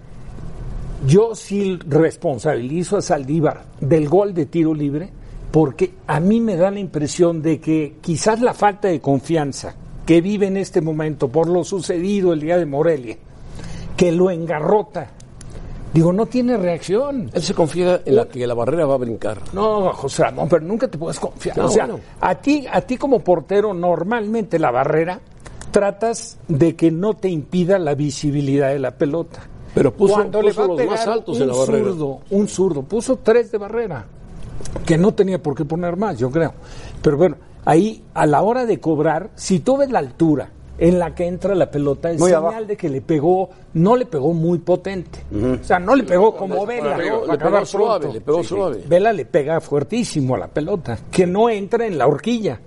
Yo 1.06 1.36
sí 1.36 1.78
responsabilizo 1.86 2.98
a 2.98 3.02
Saldívar 3.02 3.66
del 3.82 4.08
gol 4.08 4.34
de 4.34 4.46
tiro 4.46 4.74
libre 4.74 5.10
porque 5.52 5.94
a 6.08 6.20
mí 6.20 6.40
me 6.40 6.56
da 6.56 6.72
la 6.72 6.80
impresión 6.80 7.42
de 7.42 7.60
que 7.60 7.98
quizás 8.02 8.42
la 8.42 8.54
falta 8.54 8.88
de 8.88 9.02
confianza 9.02 9.76
que 10.06 10.22
vive 10.22 10.48
en 10.48 10.58
este 10.58 10.82
momento 10.82 11.28
por 11.28 11.48
lo 11.48 11.64
sucedido 11.64 12.34
el 12.34 12.40
día 12.40 12.58
de 12.58 12.66
Morelia, 12.66 13.18
que 13.96 14.12
lo 14.12 14.32
engarrota, 14.32 15.12
digo, 15.94 16.12
no 16.12 16.26
tiene 16.26 16.58
reacción. 16.58 17.30
Él 17.34 17.42
se 17.44 17.54
confía 17.54 18.02
en 18.06 18.16
la 18.16 18.26
que 18.26 18.46
la 18.46 18.54
barrera 18.54 18.86
va 18.86 18.96
a 18.96 18.98
brincar. 18.98 19.40
No, 19.54 19.94
José 19.94 20.24
Ramón, 20.24 20.48
pero 20.50 20.64
nunca 20.66 20.88
te 20.88 20.98
puedes 20.98 21.20
confiar. 21.20 21.58
No, 21.58 21.66
o 21.66 21.70
sea, 21.70 21.86
bueno. 21.86 22.02
a 22.20 22.36
ti, 22.36 22.66
a 22.72 22.82
ti 22.82 22.98
como 22.98 23.20
portero, 23.20 23.74
normalmente 23.74 24.60
la 24.60 24.72
barrera 24.72 25.20
tratas 25.72 26.38
de 26.48 26.76
que 26.76 26.92
no 26.92 27.16
te 27.16 27.30
impida 27.30 27.80
la 27.80 27.96
visibilidad 27.96 28.70
de 28.70 28.80
la 28.80 28.92
pelota. 28.92 29.42
Pero 29.74 29.92
puso, 29.92 30.14
Cuando 30.14 30.42
le 30.42 30.50
puso 30.50 30.60
va 30.60 30.66
a 30.66 30.68
los 30.68 30.78
pegar 30.78 30.98
más 30.98 31.08
altos 31.08 31.36
un 31.38 31.42
en 31.42 31.48
la 31.48 31.56
barrera. 31.56 31.86
zurdo, 31.86 32.20
un 32.30 32.48
zurdo, 32.48 32.84
puso 32.84 33.18
tres 33.18 33.52
de 33.52 33.58
barrera, 33.58 34.06
que 34.86 34.98
no 34.98 35.14
tenía 35.14 35.42
por 35.42 35.56
qué 35.56 35.66
poner 35.66 35.98
más, 35.98 36.20
yo 36.20 36.30
creo. 36.30 36.54
Pero 37.02 37.18
bueno, 37.18 37.38
ahí 37.66 38.04
a 38.14 38.28
la 38.28 38.44
hora 38.44 38.68
de 38.68 38.80
cobrar, 38.80 39.32
si 39.34 39.62
tú 39.62 39.78
ves 39.78 39.90
la 39.90 40.00
altura 40.00 40.50
en 40.78 41.00
la 41.00 41.14
que 41.14 41.26
entra 41.28 41.54
la 41.56 41.70
pelota, 41.70 42.12
es 42.12 42.20
Muy 42.20 42.30
señal 42.30 42.46
abajo. 42.46 42.66
de 42.66 42.76
que 42.78 42.90
le 42.90 43.02
pegó, 43.02 43.50
no 43.74 43.96
le 43.96 44.06
pegó 44.06 44.34
muy 44.34 44.58
potente. 44.60 45.20
O 45.62 45.64
sea, 45.64 45.80
no 45.80 45.96
le 45.96 46.04
pegó 46.04 46.36
como 46.36 46.66
Vela. 46.66 46.98
Le 46.98 47.04
pegó- 47.06 47.26
le 47.28 47.66
suave, 47.66 48.00
pronto. 48.00 48.14
le 48.14 48.22
pegó 48.22 48.44
suave. 48.44 48.84
Vela 48.88 49.14
le 49.14 49.26
pega 49.26 49.62
fuertísimo 49.62 50.36
a 50.36 50.40
la 50.40 50.48
pelota, 50.48 50.98
que 51.12 51.28
no 51.28 51.50
entra 51.50 51.86
en 51.86 51.98
la 51.98 52.08
horquilla. 52.08 52.60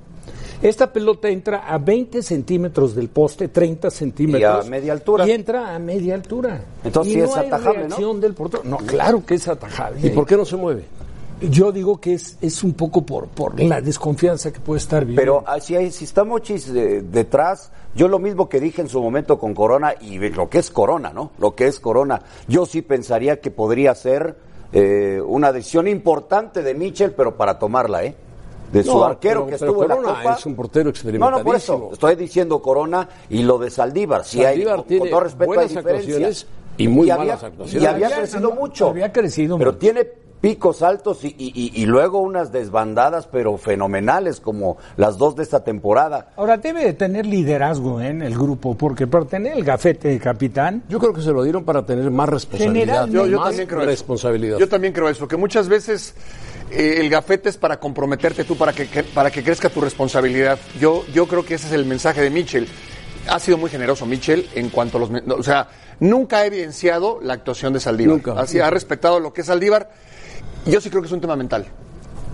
Esta 0.62 0.90
pelota 0.90 1.28
entra 1.28 1.66
a 1.68 1.76
20 1.76 2.22
centímetros 2.22 2.94
del 2.94 3.08
poste, 3.08 3.48
30 3.48 3.90
centímetros. 3.90 4.64
Y 4.64 4.66
a 4.66 4.70
media 4.70 4.92
altura. 4.94 5.28
Y 5.28 5.32
entra 5.32 5.75
a 5.75 5.78
media 5.78 6.14
altura. 6.14 6.60
Entonces 6.82 7.12
y 7.12 7.16
sí 7.16 7.20
no 7.20 7.26
es 7.26 7.36
hay 7.36 7.46
atajable, 7.48 7.80
¿no? 7.80 7.86
reacción 7.88 8.20
del 8.22 8.34
portero. 8.34 8.62
No, 8.64 8.78
claro 8.78 9.22
que 9.26 9.34
es 9.34 9.46
atajable. 9.48 10.06
¿Y 10.06 10.10
por 10.10 10.26
qué 10.26 10.34
no 10.36 10.44
se 10.46 10.56
mueve? 10.56 10.84
Yo 11.40 11.70
digo 11.70 12.00
que 12.00 12.14
es, 12.14 12.38
es 12.40 12.64
un 12.64 12.72
poco 12.72 13.04
por, 13.04 13.26
por 13.28 13.60
la 13.60 13.80
desconfianza 13.82 14.50
que 14.52 14.58
puede 14.60 14.78
estar 14.78 15.04
viviendo. 15.04 15.42
Pero 15.44 15.60
si, 15.60 15.76
hay, 15.76 15.90
si 15.92 16.04
está 16.04 16.24
Mochis 16.24 16.68
eh, 16.70 17.02
detrás, 17.02 17.70
yo 17.94 18.08
lo 18.08 18.18
mismo 18.18 18.48
que 18.48 18.58
dije 18.58 18.80
en 18.80 18.88
su 18.88 19.02
momento 19.02 19.38
con 19.38 19.52
Corona 19.54 19.92
y 20.00 20.18
lo 20.30 20.48
que 20.48 20.58
es 20.58 20.70
Corona, 20.70 21.12
¿no? 21.12 21.32
Lo 21.38 21.54
que 21.54 21.66
es 21.66 21.78
Corona, 21.78 22.22
yo 22.48 22.64
sí 22.64 22.80
pensaría 22.80 23.38
que 23.40 23.50
podría 23.50 23.94
ser 23.94 24.34
eh, 24.72 25.20
una 25.26 25.52
decisión 25.52 25.88
importante 25.88 26.62
de 26.62 26.72
Michel, 26.74 27.12
pero 27.12 27.36
para 27.36 27.58
tomarla, 27.58 28.04
¿eh? 28.04 28.14
De 28.72 28.82
su 28.82 28.92
No, 28.94 29.04
arquero 29.04 29.44
pero- 29.44 29.46
que 29.46 29.54
estuvo 29.56 29.82
en 29.84 29.88
la 29.90 29.96
Copa. 29.96 30.36
es 30.38 30.46
un 30.46 30.56
portero 30.56 30.84
No, 30.90 31.30
no, 31.30 31.42
por 31.44 31.54
eso. 31.54 31.74
experimentadísimo. 31.74 31.90
Estoy 31.92 32.14
diciendo 32.16 32.62
Corona 32.62 33.08
y 33.28 33.42
lo 33.42 33.58
de 33.58 33.70
Saldívar. 33.70 34.22
Hay, 34.22 34.26
Saldívar 34.42 34.74
con, 34.76 34.80
con 34.84 34.88
tiene 34.88 35.10
todo 35.10 35.20
respeto, 35.20 35.46
buenas 35.46 35.64
hay 35.70 35.76
diferencias. 35.76 36.06
actuaciones 36.16 36.46
y 36.78 36.88
muy 36.88 37.10
había, 37.10 37.24
malas 37.26 37.44
actuaciones. 37.44 37.82
Y 37.82 37.86
había 37.86 38.06
Había- 38.06 38.18
crecido 38.20 38.50
mucho. 38.52 38.88
había 38.88 39.12
crecido 39.12 39.58
Pero 39.58 39.70
mucho. 39.72 39.78
tiene 39.78 40.04
picos 40.46 40.82
altos 40.82 41.24
y, 41.24 41.34
y- 41.38 41.72
y 41.74 41.86
luego 41.86 42.20
unas 42.20 42.52
desbandadas, 42.52 43.26
pero 43.26 43.56
fenomenales, 43.58 44.38
como 44.38 44.76
las 44.96 45.18
dos 45.18 45.34
de 45.34 45.42
esta 45.42 45.64
temporada. 45.64 46.28
Ahora 46.36 46.56
debe 46.56 46.84
de 46.84 46.92
tener 46.94 47.26
liderazgo 47.26 48.00
¿eh? 48.00 48.08
en 48.08 48.22
el 48.22 48.34
grupo, 48.34 48.76
porque 48.76 49.06
por 49.08 49.26
tener 49.26 49.54
el 49.56 49.64
gafete 49.64 50.08
de 50.08 50.20
capitán, 50.20 50.84
Yo 50.88 51.00
creo 51.00 51.12
que 51.12 51.20
se 51.22 51.32
lo 51.32 51.42
dieron 51.42 51.64
para 51.64 51.84
tener 51.84 52.08
más 52.12 52.28
responsabilidad. 52.28 53.08
Yo, 53.08 53.26
yo 53.26 53.38
más 53.38 53.48
también 53.48 53.66
creo 53.68 53.80
eso. 53.80 53.90
responsabilidad. 53.90 54.58
Yo 54.58 54.68
también 54.68 54.92
creo 54.92 55.08
eso, 55.08 55.26
que 55.26 55.36
muchas 55.36 55.68
veces 55.68 56.14
eh, 56.70 56.98
el 57.00 57.10
gafete 57.10 57.48
es 57.48 57.56
para 57.56 57.80
comprometerte 57.80 58.44
tú, 58.44 58.56
para 58.56 58.72
que, 58.72 58.86
que- 58.88 59.02
para 59.02 59.30
que 59.32 59.42
crezca 59.42 59.68
tu 59.68 59.80
responsabilidad. 59.80 60.58
Yo, 60.80 61.04
yo 61.12 61.26
creo 61.26 61.44
que 61.44 61.54
ese 61.54 61.66
es 61.66 61.72
el 61.72 61.86
mensaje 61.86 62.20
de 62.20 62.30
Mitchell. 62.30 62.68
Ha 63.28 63.38
sido 63.38 63.59
muy 63.59 63.71
generoso 63.71 64.06
Mitchell 64.06 64.49
en 64.54 64.71
cuanto 64.71 64.99
a 64.99 65.00
los... 65.00 65.11
O 65.11 65.42
sea, 65.42 65.68
nunca 66.00 66.38
ha 66.38 66.47
evidenciado 66.47 67.18
la 67.23 67.35
actuación 67.35 67.73
de 67.73 67.80
Saldívar. 67.80 68.16
Nunca. 68.16 68.33
Así, 68.40 68.61
ha 68.61 68.71
respetado 68.71 69.21
lo 69.21 69.33
que 69.33 69.40
es 69.40 69.47
Saldívar. 69.47 69.90
Yo 70.66 70.80
sí 70.80 70.90
creo 70.90 71.02
que 71.02 71.06
es 71.06 71.12
un 71.12 71.21
tema 71.21 71.37
mental. 71.37 71.66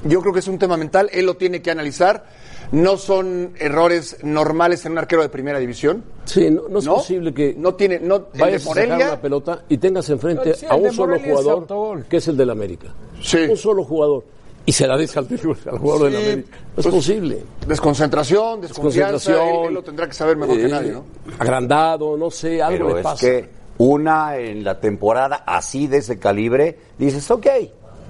Yo 0.05 0.21
creo 0.21 0.33
que 0.33 0.41
es 0.41 0.49
un 0.49 0.59
tema 0.59 0.77
mental, 0.77 1.09
él 1.13 1.27
lo 1.27 1.37
tiene 1.37 1.63
que 1.63 1.71
analizar. 1.71 2.25
No 2.73 2.97
son 2.97 3.53
errores 3.59 4.17
normales 4.23 4.85
en 4.87 4.93
un 4.93 4.99
arquero 4.99 5.23
de 5.23 5.29
primera 5.29 5.59
división. 5.59 6.03
Sí, 6.25 6.51
no, 6.51 6.69
no 6.69 6.79
es 6.79 6.85
¿No? 6.87 6.95
posible 6.95 7.35
que 7.35 7.55
No 7.57 7.75
tiene, 7.75 8.01
no, 8.01 8.17
el 8.17 8.23
de 8.33 8.39
vayas 8.39 8.63
a 8.63 8.69
sacar 8.71 8.89
Morelia, 8.89 9.07
una 9.09 9.21
pelota 9.21 9.65
y 9.69 9.77
tengas 9.77 10.09
enfrente 10.09 10.55
Sí, 10.55 10.67
a 10.69 10.75
un 10.75 10.91
solo 10.93 11.17
Morelia 11.17 11.37
jugador 11.37 12.05
que 12.05 12.17
es 12.17 12.29
el 12.29 12.37
del 12.37 12.51
América. 12.51 12.89
Sí. 13.21 13.39
Un 13.49 13.57
solo 13.57 13.85
jugador. 13.85 14.25
Y 14.65 14.73
se 14.73 14.87
la 14.87 14.97
deja 14.97 15.21
al, 15.21 15.27
al 15.27 15.79
jugador 15.79 16.11
del 16.11 16.21
Sí, 16.21 16.27
América. 16.29 16.51
No 16.53 16.67
es 16.67 16.73
pues, 16.75 16.87
posible. 16.87 17.43
desconcentración, 17.67 18.61
desconfianza, 18.61 19.13
Concentración. 19.33 19.61
él, 19.63 19.69
él 19.69 19.75
lo 19.75 19.83
tendrá 19.83 20.07
que 20.07 20.15
saber 20.15 20.37
mejor 20.37 20.57
que 20.57 20.67
eh, 20.67 20.69
nadie, 20.69 20.93
¿no? 20.93 21.05
Agrandado, 21.39 22.17
no 22.17 22.31
sé, 22.31 22.63
algo 22.63 22.77
Pero 22.87 22.95
le 22.95 23.01
es 23.01 23.05
pasa. 23.05 23.27
que 23.27 23.49
una 23.79 24.37
en 24.37 24.63
la 24.63 24.79
temporada 24.79 25.43
así 25.47 25.89
de 25.89 25.97
ese 25.99 26.19
calibre, 26.19 26.79
dices, 26.99 27.29
ok, 27.31 27.47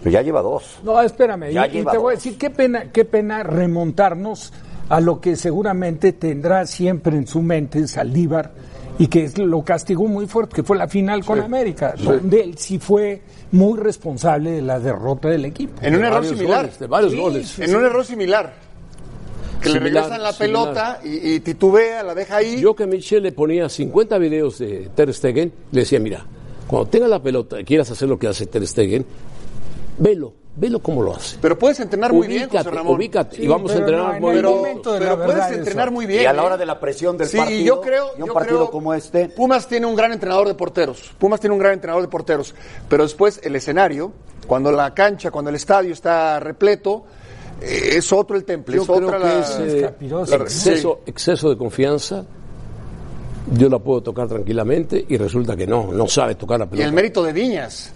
pero 0.00 0.10
ya 0.10 0.20
lleva 0.20 0.42
dos. 0.42 0.80
No, 0.84 1.00
espérame, 1.00 1.50
y, 1.50 1.54
Ya 1.54 1.66
y 1.66 1.70
lleva 1.70 1.92
te 1.92 1.98
voy 1.98 2.12
a 2.12 2.14
dos. 2.16 2.22
decir, 2.24 2.38
qué 2.38 2.50
pena, 2.50 2.90
qué 2.92 3.04
pena 3.06 3.42
remontarnos 3.42 4.52
a 4.90 5.00
lo 5.00 5.20
que 5.20 5.36
seguramente 5.36 6.12
tendrá 6.12 6.66
siempre 6.66 7.16
en 7.16 7.26
su 7.26 7.40
mente 7.40 7.86
Saldívar 7.88 8.52
y 8.98 9.06
que 9.06 9.24
es- 9.24 9.38
lo 9.38 9.62
castigó 9.64 10.06
muy 10.06 10.26
fuerte, 10.26 10.56
que 10.56 10.62
fue 10.62 10.76
la 10.76 10.86
final 10.88 11.24
con 11.24 11.40
América, 11.40 11.94
donde 11.96 12.42
él 12.42 12.58
sí 12.58 12.78
fue 12.78 13.22
muy 13.52 13.78
responsable 13.78 14.50
de 14.52 14.62
la 14.62 14.78
derrota 14.80 15.28
del 15.28 15.44
equipo. 15.44 15.74
En 15.82 15.94
un 15.96 16.04
error 16.04 16.24
similar. 16.26 16.62
goles, 16.62 16.78
de 16.78 16.86
varios 16.86 17.12
Sí, 17.12 17.18
goles. 17.18 17.48
sí, 17.48 17.62
En 17.62 17.76
un 17.76 17.84
error 17.84 18.04
similar. 18.04 18.52
Que 19.62 19.68
le 19.68 19.78
regresan 19.78 20.20
la 20.22 20.32
similar. 20.32 20.64
pelota 20.64 21.00
y, 21.04 21.34
y 21.34 21.40
titubea, 21.40 22.02
la 22.02 22.14
deja 22.14 22.36
ahí. 22.38 22.60
Yo 22.60 22.74
que 22.74 22.82
a 22.82 22.86
Michel 22.86 23.22
le 23.22 23.30
ponía 23.32 23.68
50 23.68 24.18
videos 24.18 24.58
de 24.58 24.90
Ter 24.94 25.12
Stegen, 25.14 25.52
le 25.70 25.80
decía, 25.82 26.00
mira, 26.00 26.26
cuando 26.66 26.88
tengas 26.90 27.08
la 27.10 27.22
pelota 27.22 27.60
y 27.60 27.64
quieras 27.64 27.88
hacer 27.90 28.08
lo 28.08 28.18
que 28.18 28.26
hace 28.26 28.46
Ter 28.46 28.66
Stegen, 28.66 29.06
velo, 29.98 30.32
velo 30.54 30.80
cómo 30.80 31.02
lo 31.02 31.14
hace. 31.14 31.38
Pero 31.40 31.58
puedes 31.58 31.80
entrenar 31.80 32.12
muy 32.12 32.28
bien, 32.28 32.48
José 32.48 32.70
Ramón. 32.70 32.96
ubícate. 32.96 33.36
Sí, 33.36 33.42
y 33.44 33.48
vamos 33.48 33.72
a 33.72 33.78
entrenar 33.78 34.20
muy 34.20 34.32
bien. 34.32 34.36
Pero, 34.44 34.56
momento 34.56 34.92
de 34.92 34.98
pero 34.98 35.16
la 35.16 35.24
puedes 35.24 35.50
entrenar 35.52 35.86
eso. 35.88 35.92
muy 35.94 36.06
bien. 36.06 36.22
y 36.22 36.26
a 36.26 36.32
la 36.32 36.42
hora 36.44 36.56
de 36.56 36.66
la 36.66 36.78
presión 36.78 37.16
del 37.16 37.28
Sí, 37.28 37.36
partido, 37.38 37.64
yo 37.64 37.80
creo, 37.80 38.06
y 38.14 38.18
yo 38.18 38.24
un 38.26 38.32
partido 38.32 38.58
creo- 38.58 38.70
como 38.70 38.92
este, 38.94 39.28
Pumas 39.30 39.66
tiene 39.66 39.86
un 39.86 39.94
gran 39.96 40.12
entrenador 40.12 40.46
de 40.48 40.54
porteros. 40.54 41.14
Pumas 41.18 41.40
tiene 41.40 41.54
un 41.54 41.58
gran 41.60 41.72
entrenador 41.72 42.02
de 42.02 42.08
porteros. 42.08 42.54
Pero 42.88 43.02
después 43.02 43.40
el 43.42 43.56
escenario, 43.56 44.12
cuando 44.46 44.70
la 44.72 44.92
cancha, 44.92 45.30
cuando 45.30 45.48
el 45.48 45.56
estadio 45.56 45.92
está 45.92 46.38
repleto, 46.40 47.04
eh, 47.60 47.94
es 47.96 48.12
otro 48.12 48.36
el 48.36 48.44
temple, 48.44 48.76
Yo 48.76 48.82
es 48.82 48.88
creo 48.88 49.06
otra 49.06 49.18
que 49.18 49.24
la. 49.24 49.38
es 49.40 49.58
eh, 49.60 49.94
exceso, 50.42 51.00
exceso 51.06 51.48
de 51.48 51.56
confianza. 51.56 52.24
Yo 53.54 53.68
la 53.68 53.78
puedo 53.78 54.02
tocar 54.02 54.28
tranquilamente 54.28 55.04
y 55.08 55.16
resulta 55.16 55.56
que 55.56 55.66
no, 55.66 55.92
no 55.92 56.06
sabe 56.06 56.36
tocar 56.36 56.58
la 56.60 56.66
y 56.66 56.68
pelota. 56.68 56.86
el 56.88 56.92
mérito 56.94 57.22
de 57.22 57.32
Viñas. 57.32 57.92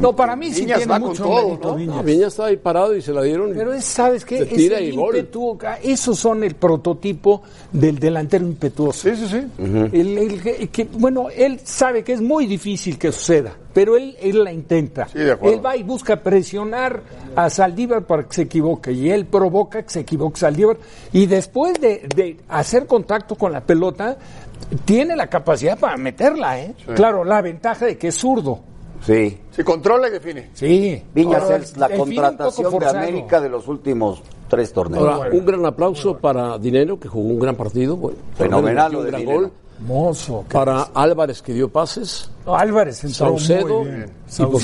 No, 0.00 0.14
para 0.16 0.34
mí 0.36 0.50
sí 0.52 0.62
Viñas 0.62 0.78
tiene 0.78 0.92
va 0.92 0.98
con 1.00 1.08
mucho 1.10 1.22
todo, 1.24 1.46
mérito 1.48 1.68
¿no? 1.70 1.74
Viñas. 1.76 1.96
No, 1.96 2.02
Viñas 2.02 2.28
estaba 2.28 2.48
ahí 2.48 2.56
parado 2.56 2.96
y 2.96 3.02
se 3.02 3.12
la 3.12 3.22
dieron. 3.22 3.52
Pero 3.54 3.72
es, 3.72 3.84
¿sabes 3.84 4.24
qué? 4.24 4.38
Se 4.38 4.42
Es 4.44 4.50
tira 4.50 4.78
el 4.78 4.92
y 4.92 4.96
gol. 4.96 5.16
ímpetu, 5.16 5.58
esos 5.82 6.18
son 6.18 6.42
el 6.44 6.54
prototipo 6.54 7.42
del 7.72 7.98
delantero 7.98 8.44
impetuoso. 8.46 9.08
Sí, 9.10 9.16
sí, 9.16 9.26
sí. 9.28 9.46
El- 9.92 10.18
el 10.18 10.42
que- 10.42 10.68
que, 10.68 10.84
bueno, 10.92 11.28
él 11.34 11.60
sabe 11.64 12.02
que 12.02 12.12
es 12.14 12.20
muy 12.20 12.46
difícil 12.46 12.98
que 12.98 13.12
suceda, 13.12 13.52
pero 13.72 13.96
él, 13.96 14.16
él 14.20 14.42
la 14.42 14.52
intenta. 14.52 15.08
Sí, 15.08 15.18
de 15.18 15.32
acuerdo. 15.32 15.56
Él 15.56 15.64
va 15.66 15.76
y 15.76 15.82
busca 15.82 16.16
presionar 16.16 17.02
a 17.36 17.48
Saldívar 17.50 18.04
para 18.04 18.24
que 18.24 18.34
se 18.34 18.42
equivoque 18.42 18.92
y 18.92 19.10
él 19.10 19.26
provoca 19.26 19.82
que 19.82 19.90
se 19.90 20.00
equivoque 20.00 20.38
Saldívar 20.40 20.76
y 21.12 21.26
después 21.26 21.80
de, 21.80 22.06
de 22.14 22.38
hacer 22.48 22.86
contacto 22.86 23.34
con 23.36 23.52
la 23.52 23.60
pelota 23.60 24.16
tiene 24.84 25.16
la 25.16 25.26
capacidad 25.28 25.78
para 25.78 25.96
meterla, 25.96 26.60
¿eh? 26.60 26.74
Claro, 26.94 27.24
la 27.24 27.40
ventaja 27.42 27.86
de 27.86 27.98
que 27.98 28.08
es 28.08 28.14
zurdo. 28.14 28.60
Sí. 29.04 29.38
Si 29.50 29.62
controla 29.64 30.08
y 30.08 30.12
define. 30.12 30.50
Sí. 30.54 31.02
Viñas 31.14 31.42
Ahora, 31.42 31.56
es 31.56 31.76
la 31.76 31.88
contratación 31.90 32.78
de. 32.78 32.86
América 32.86 33.40
de 33.40 33.48
los 33.48 33.68
últimos 33.68 34.22
tres 34.48 34.72
torneos. 34.72 35.06
Ahora, 35.06 35.30
un 35.32 35.44
gran 35.44 35.64
aplauso 35.66 36.16
para 36.18 36.58
Dinero, 36.58 36.98
que 36.98 37.08
jugó 37.08 37.28
un 37.28 37.38
gran 37.38 37.56
partido. 37.56 37.96
bueno, 37.96 38.18
Fenomenal 38.36 38.96
un 38.96 39.04
de 39.04 39.10
gran 39.10 39.24
gol. 39.24 39.52
Mozo. 39.80 40.44
Para 40.50 40.82
Álvarez, 40.94 41.42
que 41.42 41.52
dio 41.52 41.68
pases. 41.68 42.30
No, 42.46 42.54
Álvarez 42.54 43.02
entró 43.02 43.36
Saucedo, 43.36 43.80
muy 43.82 43.90
bien. 43.90 44.12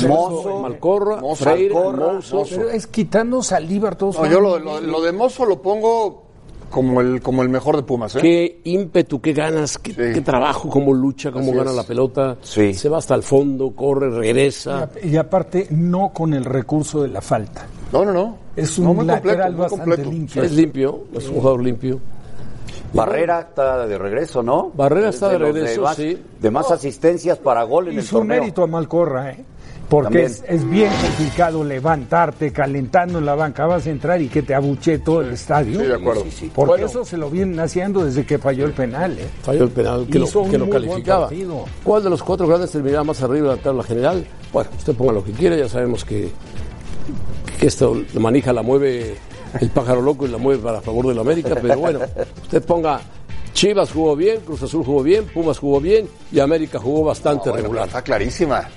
Mozo, 0.09 0.61
Malcorra, 0.61 1.17
Mozo, 1.17 1.45
Freire, 1.45 1.75
Malcorra, 1.75 2.13
Mozo. 2.13 2.43
Pero 2.49 2.71
es 2.71 2.87
quitando 2.87 3.43
Saldívar 3.43 3.97
todos. 3.97 4.17
No, 4.17 4.27
yo 4.27 4.41
lo, 4.41 4.59
lo- 4.61 4.81
lo 4.81 5.01
de 5.01 5.11
Mozo 5.13 5.45
lo 5.45 5.61
pongo 5.61 6.28
como 6.71 7.01
el, 7.01 7.21
como 7.23 7.43
el 7.43 7.49
mejor 7.49 7.77
de 7.77 7.83
Pumas. 7.83 8.15
¿eh? 8.17 8.19
Qué 8.21 8.61
ímpetu, 8.65 9.21
qué 9.21 9.33
ganas, 9.33 9.79
qué, 9.79 9.93
Sí. 9.93 9.97
qué 10.15 10.21
trabajo, 10.21 10.69
cómo 10.69 10.93
lucha, 10.93 11.31
cómo 11.33 11.47
Así 11.51 11.57
gana 11.59 11.71
es. 11.71 11.77
la 11.77 11.83
pelota. 11.85 12.37
Sí. 12.43 12.75
Se 12.75 12.89
va 12.89 12.99
hasta 12.99 13.15
el 13.15 13.23
fondo, 13.23 13.71
corre, 13.75 14.11
regresa. 14.11 14.91
Y 15.03 15.17
aparte, 15.17 15.67
no 15.71 16.11
con 16.13 16.35
el 16.35 16.45
recurso 16.45 17.03
de 17.03 17.09
la 17.09 17.21
falta. 17.21 17.67
No, 17.93 18.05
no, 18.05 18.13
no. 18.13 18.37
Es 18.57 18.79
un 18.79 18.85
No, 18.87 18.95
muy 18.95 19.07
lateral 19.07 19.37
completo, 19.37 19.53
muy 19.53 19.61
bastante 19.63 19.85
completo. 19.85 20.11
limpio. 20.11 20.43
Es 20.43 20.53
limpio, 20.53 21.05
es 21.15 21.29
un 21.29 21.35
jugador 21.37 21.63
limpio. 21.63 22.01
Barrera 22.93 23.41
está 23.41 23.87
de 23.87 23.99
regreso, 23.99 24.43
¿no? 24.43 24.71
Barrera 24.75 25.11
Es 25.11 25.17
está 25.17 25.29
de 25.29 25.39
regreso, 25.39 25.83
más, 25.83 25.97
sí. 25.97 26.19
De 26.41 26.51
más 26.51 26.71
asistencias 26.71 27.39
para 27.39 27.63
gol 27.65 27.89
en 27.89 27.95
Y 27.95 27.97
el 27.99 28.03
su 28.03 28.17
torneo. 28.17 28.41
mérito 28.41 28.63
a 28.63 28.67
Malcorra, 28.67 29.31
¿eh? 29.33 29.45
Porque 29.89 30.25
es, 30.25 30.45
es 30.47 30.69
bien 30.69 30.91
complicado 31.01 31.65
levantarte 31.65 32.53
calentando 32.53 33.19
en 33.19 33.27
la 33.27 33.35
banca. 33.35 33.67
Vas 33.67 33.87
a 33.87 33.91
entrar 33.91 34.21
y 34.21 34.29
que 34.29 34.43
te 34.43 34.55
abuche 34.55 34.99
todo 34.99 35.23
el 35.23 35.33
estadio. 35.33 35.81
Sí, 35.81 35.87
de 35.87 35.95
acuerdo. 35.95 36.25
Sí, 36.25 36.31
sí. 36.31 36.51
Porque 36.55 36.73
Bueno. 36.73 36.87
eso 36.87 37.05
se 37.05 37.17
lo 37.17 37.31
vienen 37.31 37.59
haciendo 37.59 38.05
desde 38.05 38.27
que 38.27 38.39
falló 38.39 38.67
el 38.67 38.73
penal, 38.73 39.19
¿eh? 39.19 39.27
Falló 39.43 39.65
el 39.65 39.71
penal 39.71 40.07
que, 40.11 40.19
lo, 40.19 40.27
Hizo 40.27 40.45
que 40.51 40.59
lo 40.59 40.69
calificaba. 40.69 41.31
¿Cuál 41.83 42.05
de 42.05 42.11
los 42.11 42.23
cuatro 42.23 42.47
grandes 42.47 42.71
terminaba 42.71 43.05
más 43.05 43.23
arriba 43.23 43.51
de 43.51 43.57
la 43.57 43.63
tabla 43.63 43.83
general? 43.83 44.27
Bueno, 44.53 44.69
usted 44.77 44.95
ponga 44.95 45.13
lo 45.13 45.25
que 45.25 45.33
quiera, 45.33 45.57
ya 45.57 45.69
sabemos 45.69 46.05
que, 46.05 46.29
que 47.59 47.67
esto 47.67 47.97
la 48.13 48.21
manija 48.21 48.53
la 48.53 48.63
mueve 48.63 49.17
el 49.61 49.71
pájaro 49.71 50.03
loco 50.03 50.27
y 50.27 50.29
la 50.29 50.39
mueve 50.39 50.63
para 50.63 50.81
favor 50.83 51.07
de 51.09 51.15
la 51.15 51.23
América, 51.23 51.57
pero 51.61 51.79
bueno, 51.79 52.01
usted 52.43 52.63
ponga 52.63 53.01
Chivas 53.55 53.91
jugó 53.91 54.15
bien, 54.15 54.41
Cruz 54.41 54.63
Azul 54.63 54.85
jugó 54.85 55.03
bien, 55.03 55.25
Pumas 55.27 55.59
jugó 55.59 55.81
bien 55.81 56.09
y 56.31 56.39
América 56.41 56.79
jugó 56.79 57.05
bastante 57.05 57.47
No, 57.47 57.53
bueno, 57.53 57.63
regular. 57.65 57.87
Está 57.89 58.03
clarísima. 58.03 58.69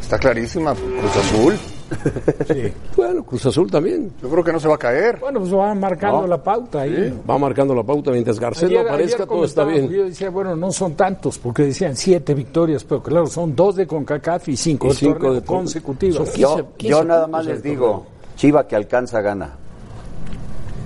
Está 0.00 0.18
clarísima. 0.18 0.74
Cruz 0.74 1.16
Azul. 1.16 1.54
Bueno, 2.96 3.24
Cruz 3.24 3.46
Azul 3.46 3.68
también 3.68 4.12
Yo 4.22 4.28
creo 4.28 4.44
que 4.44 4.52
no 4.52 4.60
se 4.60 4.68
va 4.68 4.76
a 4.76 4.78
caer. 4.78 5.18
Bueno, 5.18 5.40
pues 5.40 5.52
va 5.52 5.74
marcando 5.74 6.24
la 6.26 6.40
pauta 6.40 6.82
ahí. 6.82 7.20
va 7.28 7.36
marcando 7.36 7.74
la 7.74 7.82
pauta 7.82 8.12
mientras 8.12 8.38
Garcés 8.38 8.70
no 8.70 8.80
aparezca, 8.80 9.26
todo 9.26 9.44
está 9.44 9.64
bien. 9.64 9.88
Yo 9.88 10.04
decía, 10.04 10.30
bueno, 10.30 10.54
no 10.54 10.70
son 10.70 10.94
tantos, 10.94 11.38
porque 11.38 11.64
decían 11.64 11.96
siete 11.96 12.32
victorias, 12.34 12.84
pero 12.84 13.02
claro, 13.02 13.26
son 13.26 13.56
dos 13.56 13.74
de 13.76 13.86
CONCACAF 13.88 14.50
y 14.50 14.56
cinco, 14.56 14.88
Y 14.88 14.94
cinco 14.94 15.14
torneo 15.14 15.34
de 15.34 15.42
consecutivas. 15.42 16.28
Son 16.28 16.40
Yo, 16.40 16.54
15, 16.54 16.68
15 16.76 16.90
yo 16.90 17.04
nada 17.04 17.26
más 17.26 17.44
les 17.46 17.62
digo, 17.62 18.06
Chiva 18.36 18.66
que 18.66 18.76
alcanza 18.76 19.20
gana. 19.20 19.56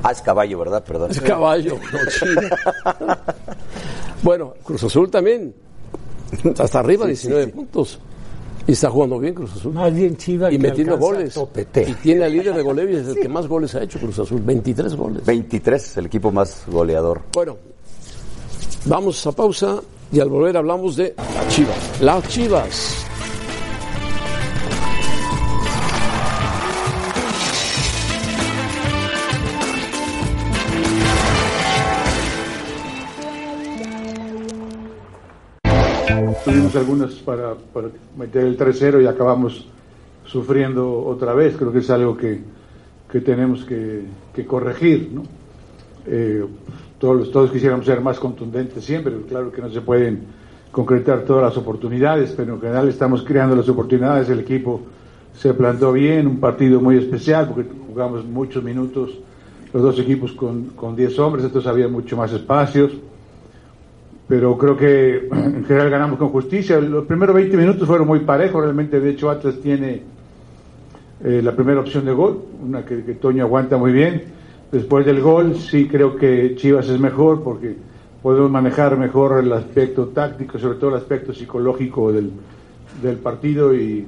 Ah, 0.03 0.13
es 0.13 0.21
caballo, 0.21 0.59
¿verdad? 0.59 0.85
Perdón. 0.85 1.11
Es 1.11 1.21
caballo, 1.21 1.77
no 1.93 1.99
Chivas. 2.11 3.19
bueno, 4.23 4.55
Cruz 4.63 4.85
Azul 4.85 5.11
también. 5.11 5.55
Hasta 6.59 6.81
arriba, 6.81 7.07
19 7.07 7.49
puntos. 7.49 8.01
Y 8.67 8.73
está 8.73 8.91
jugando 8.91 9.19
bien 9.19 9.35
Cruz 9.35 9.53
Azul. 9.57 9.75
Más 9.75 9.95
bien 9.95 10.17
Chivas 10.17 10.53
y 10.53 10.57
que 10.57 10.63
metiendo 10.63 10.97
goles. 10.99 11.39
Y 11.87 11.93
tiene 11.95 12.25
al 12.25 12.33
líder 12.33 12.55
de 12.55 12.63
goleo 12.63 12.89
y 12.89 12.97
es 12.97 13.09
el 13.09 13.15
que 13.21 13.29
más 13.29 13.47
goles 13.47 13.75
ha 13.75 13.83
hecho 13.83 13.99
Cruz 13.99 14.19
Azul. 14.19 14.41
23 14.43 14.95
goles. 14.95 15.25
23, 15.25 15.99
el 15.99 16.07
equipo 16.07 16.33
más 16.33 16.65
goleador. 16.67 17.23
Bueno, 17.33 17.59
vamos 18.87 19.27
a 19.27 19.33
pausa 19.33 19.81
y 20.11 20.21
al 20.21 20.29
volver 20.29 20.57
hablamos 20.57 20.97
de 20.97 21.15
las 21.17 21.49
Chivas. 21.55 22.01
Las 22.01 22.29
Chivas. 22.29 23.04
Tuvimos 36.45 36.77
algunas 36.77 37.15
para, 37.15 37.55
para 37.55 37.89
meter 38.17 38.45
el 38.45 38.59
3-0 38.59 39.03
y 39.03 39.07
acabamos 39.07 39.67
sufriendo 40.27 41.05
otra 41.05 41.35
vez. 41.35 41.57
Creo 41.57 41.73
que 41.73 41.79
es 41.79 41.91
algo 41.91 42.17
que, 42.17 42.41
que 43.11 43.21
tenemos 43.21 43.65
que, 43.65 44.03
que 44.35 44.45
corregir. 44.45 45.11
¿no? 45.13 45.23
Eh, 46.07 46.45
todos, 46.99 47.31
todos 47.31 47.51
quisiéramos 47.51 47.87
ser 47.87 48.01
más 48.01 48.19
contundentes 48.19 48.85
siempre, 48.85 49.15
claro 49.29 49.51
que 49.51 49.61
no 49.61 49.71
se 49.71 49.81
pueden 49.81 50.23
concretar 50.71 51.23
todas 51.25 51.45
las 51.45 51.57
oportunidades, 51.57 52.33
pero 52.37 52.55
en 52.55 52.61
general 52.61 52.89
estamos 52.89 53.23
creando 53.23 53.55
las 53.55 53.69
oportunidades, 53.69 54.29
el 54.29 54.41
equipo 54.41 54.81
se 55.35 55.55
plantó 55.55 55.93
bien, 55.93 56.27
un 56.27 56.41
partido 56.41 56.81
muy 56.81 56.97
especial 56.99 57.49
porque 57.49 57.71
jugamos 57.89 58.25
muchos 58.25 58.63
minutos 58.63 59.11
los 59.73 59.83
dos 59.83 59.99
equipos 59.99 60.33
con, 60.33 60.71
con 60.71 60.95
10 60.95 61.19
hombres, 61.19 61.45
entonces 61.45 61.69
había 61.69 61.89
mucho 61.89 62.17
más 62.17 62.33
espacios. 62.33 62.93
Pero 64.27 64.57
creo 64.57 64.77
que 64.77 65.29
en 65.31 65.65
general 65.65 65.91
ganamos 65.91 66.19
con 66.19 66.31
justicia. 66.31 66.81
Los 66.81 67.07
primeros 67.07 67.35
20 67.35 67.57
minutos 67.57 67.87
fueron 67.87 68.07
muy 68.07 68.21
parejos, 68.21 68.63
realmente 68.63 69.01
de 69.01 69.11
hecho 69.11 69.31
Atlas 69.31 69.57
tiene 69.63 70.03
eh, 71.23 71.41
la 71.43 71.53
primera 71.53 71.81
opción 71.81 72.05
de 72.05 72.13
gol, 72.13 72.43
una 72.63 72.85
que, 72.85 73.05
que 73.05 73.15
Toño 73.15 73.45
aguanta 73.45 73.77
muy 73.77 73.93
bien. 73.93 74.25
Después 74.73 75.07
del 75.07 75.21
gol 75.21 75.57
sí 75.57 75.87
creo 75.89 76.17
que 76.17 76.55
Chivas 76.57 76.89
es 76.89 76.99
mejor 76.99 77.43
porque 77.43 77.77
podemos 78.23 78.51
manejar 78.51 78.97
mejor 78.97 79.45
el 79.45 79.53
aspecto 79.53 80.07
táctico, 80.07 80.59
sobre 80.59 80.79
todo 80.79 80.91
el 80.91 80.97
aspecto 80.97 81.33
psicológico 81.33 82.11
del, 82.11 82.31
del 83.03 83.17
partido 83.19 83.75
y, 83.75 84.07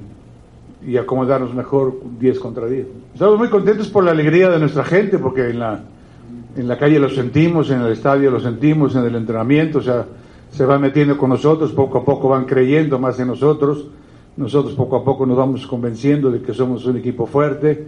y 0.85 0.97
acomodarnos 0.97 1.53
mejor 1.53 1.99
10 2.19 2.39
contra 2.39 2.67
10. 2.67 2.87
Estamos 3.13 3.37
muy 3.37 3.49
contentos 3.49 3.87
por 3.89 4.03
la 4.03 4.11
alegría 4.11 4.49
de 4.49 4.59
nuestra 4.59 4.83
gente, 4.83 5.17
porque 5.19 5.49
en 5.49 5.59
la, 5.59 5.83
en 6.57 6.67
la 6.67 6.77
calle 6.77 6.99
lo 6.99 7.09
sentimos, 7.09 7.69
en 7.69 7.81
el 7.81 7.91
estadio 7.91 8.31
lo 8.31 8.39
sentimos, 8.39 8.95
en 8.95 9.05
el 9.05 9.15
entrenamiento, 9.15 9.79
o 9.79 9.81
sea, 9.81 10.05
se 10.49 10.65
van 10.65 10.81
metiendo 10.81 11.17
con 11.17 11.29
nosotros, 11.29 11.71
poco 11.71 11.99
a 11.99 12.05
poco 12.05 12.29
van 12.29 12.45
creyendo 12.45 12.97
más 12.99 13.19
en 13.19 13.27
nosotros, 13.27 13.87
nosotros 14.35 14.73
poco 14.73 14.97
a 14.97 15.03
poco 15.03 15.25
nos 15.25 15.37
vamos 15.37 15.67
convenciendo 15.67 16.31
de 16.31 16.41
que 16.41 16.53
somos 16.53 16.85
un 16.85 16.97
equipo 16.97 17.25
fuerte, 17.25 17.87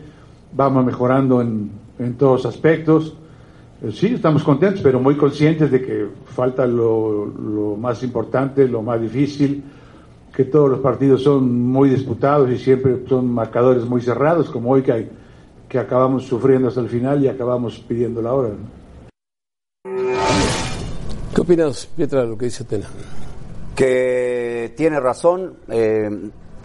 vamos 0.53 0.85
mejorando 0.85 1.41
en, 1.41 1.71
en 1.97 2.13
todos 2.15 2.45
aspectos. 2.45 3.15
Eh, 3.81 3.91
Sí, 3.91 4.07
estamos 4.07 4.43
contentos, 4.43 4.81
pero 4.81 4.99
muy 4.99 5.15
conscientes 5.15 5.71
de 5.71 5.81
que 5.81 6.07
falta 6.25 6.65
lo, 6.67 7.25
lo 7.25 7.75
más 7.75 8.03
importante, 8.03 8.67
lo 8.67 8.81
más 8.81 9.01
difícil, 9.01 9.63
que 10.35 10.45
todos 10.45 10.69
los 10.69 10.79
partidos 10.79 11.23
son 11.23 11.67
muy 11.67 11.89
disputados 11.89 12.49
y 12.51 12.57
siempre 12.57 13.03
son 13.07 13.31
marcadores 13.33 13.85
muy 13.85 14.01
cerrados, 14.01 14.49
como 14.49 14.71
hoy 14.71 14.81
que, 14.81 14.91
hay, 14.91 15.09
que 15.69 15.79
acabamos 15.79 16.25
sufriendo 16.25 16.67
hasta 16.67 16.81
el 16.81 16.89
final 16.89 17.23
y 17.23 17.27
acabamos 17.27 17.79
pidiendo 17.87 18.21
la 18.21 18.33
hora. 18.33 18.49
¿no? 18.49 18.79
¿Qué 21.33 21.41
opinas, 21.41 21.85
Pietra, 21.95 22.21
de 22.21 22.27
lo 22.27 22.37
que 22.37 22.45
dice 22.45 22.63
Tena? 22.65 22.87
que 23.75 24.73
tiene 24.75 24.99
razón. 24.99 25.53
eh, 25.69 26.09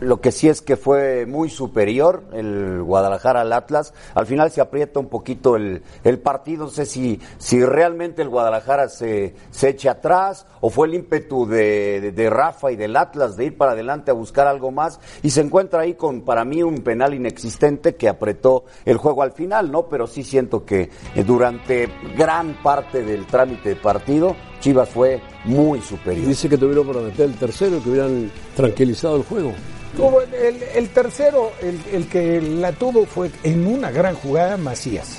lo 0.01 0.21
que 0.21 0.33
sí 0.33 0.49
es 0.49 0.61
que 0.61 0.77
fue 0.77 1.25
muy 1.27 1.49
superior 1.51 2.25
el 2.33 2.83
Guadalajara 2.83 3.41
al 3.43 3.53
Atlas. 3.53 3.95
Al 4.15 4.27
final 4.27 4.51
se 4.51 4.61
aprieta 4.61 5.01
un 5.01 5.09
poquito 5.09 5.57
el, 5.57 5.83
el 6.03 6.19
partido. 6.19 6.65
No 6.65 6.71
sé 6.71 6.85
si, 6.87 7.21
si 7.39 7.65
realmente 7.65 8.23
el 8.23 8.29
Guadalajara 8.29 8.89
se, 8.89 9.35
se 9.51 9.69
eche 9.71 9.89
atrás 9.89 10.47
o 10.61 10.71
fue 10.71 10.89
el 10.89 10.95
ímpetu 10.95 11.47
de, 11.47 12.01
de- 12.01 12.13
de 12.13 12.31
Rafa 12.31 12.71
y 12.73 12.77
del 12.77 12.97
Atlas 12.97 13.37
de 13.37 13.47
ir 13.47 13.57
para 13.57 13.73
adelante 13.73 14.11
a 14.11 14.15
buscar 14.15 14.47
algo 14.47 14.71
más. 14.71 15.01
Y 15.23 15.31
se 15.31 15.41
encuentra 15.41 15.81
ahí 15.83 15.95
con, 15.95 16.23
para 16.23 16.45
mí, 16.45 16.63
un 16.63 16.79
penal 16.83 17.15
inexistente 17.15 17.95
que 17.97 18.09
apretó 18.09 18.65
el 18.85 18.97
juego 18.97 19.23
al 19.23 19.33
final, 19.33 19.71
¿no? 19.71 19.87
Pero 19.89 20.07
sí 20.07 20.23
siento 20.25 20.65
que 20.65 20.91
durante 21.27 21.89
gran 22.17 22.55
parte 22.63 23.03
del 23.05 23.27
trámite 23.27 23.71
de 23.71 23.77
partido, 23.77 24.35
Chivas 24.65 24.89
fue 24.89 25.21
muy 25.45 25.79
superior. 25.83 26.27
Dice 26.27 26.49
que 26.49 26.57
tuvieron 26.57 26.87
para 26.87 27.01
meter 27.01 27.27
el 27.27 27.35
tercero, 27.35 27.83
que 27.83 27.91
hubieran 27.91 28.31
tranquilizado 28.57 29.17
el 29.17 29.23
juego. 29.25 29.53
Tuvo 29.95 30.23
el, 30.23 30.33
el- 30.33 30.63
el 30.75 30.89
tercero, 30.89 31.53
el, 31.61 31.79
el 31.93 32.09
que 32.09 32.41
la 32.41 32.73
tuvo 32.73 33.05
fue 33.05 33.31
en 33.43 33.67
una 33.67 33.91
gran 33.91 34.15
jugada 34.15 34.57
Macías. 34.57 35.19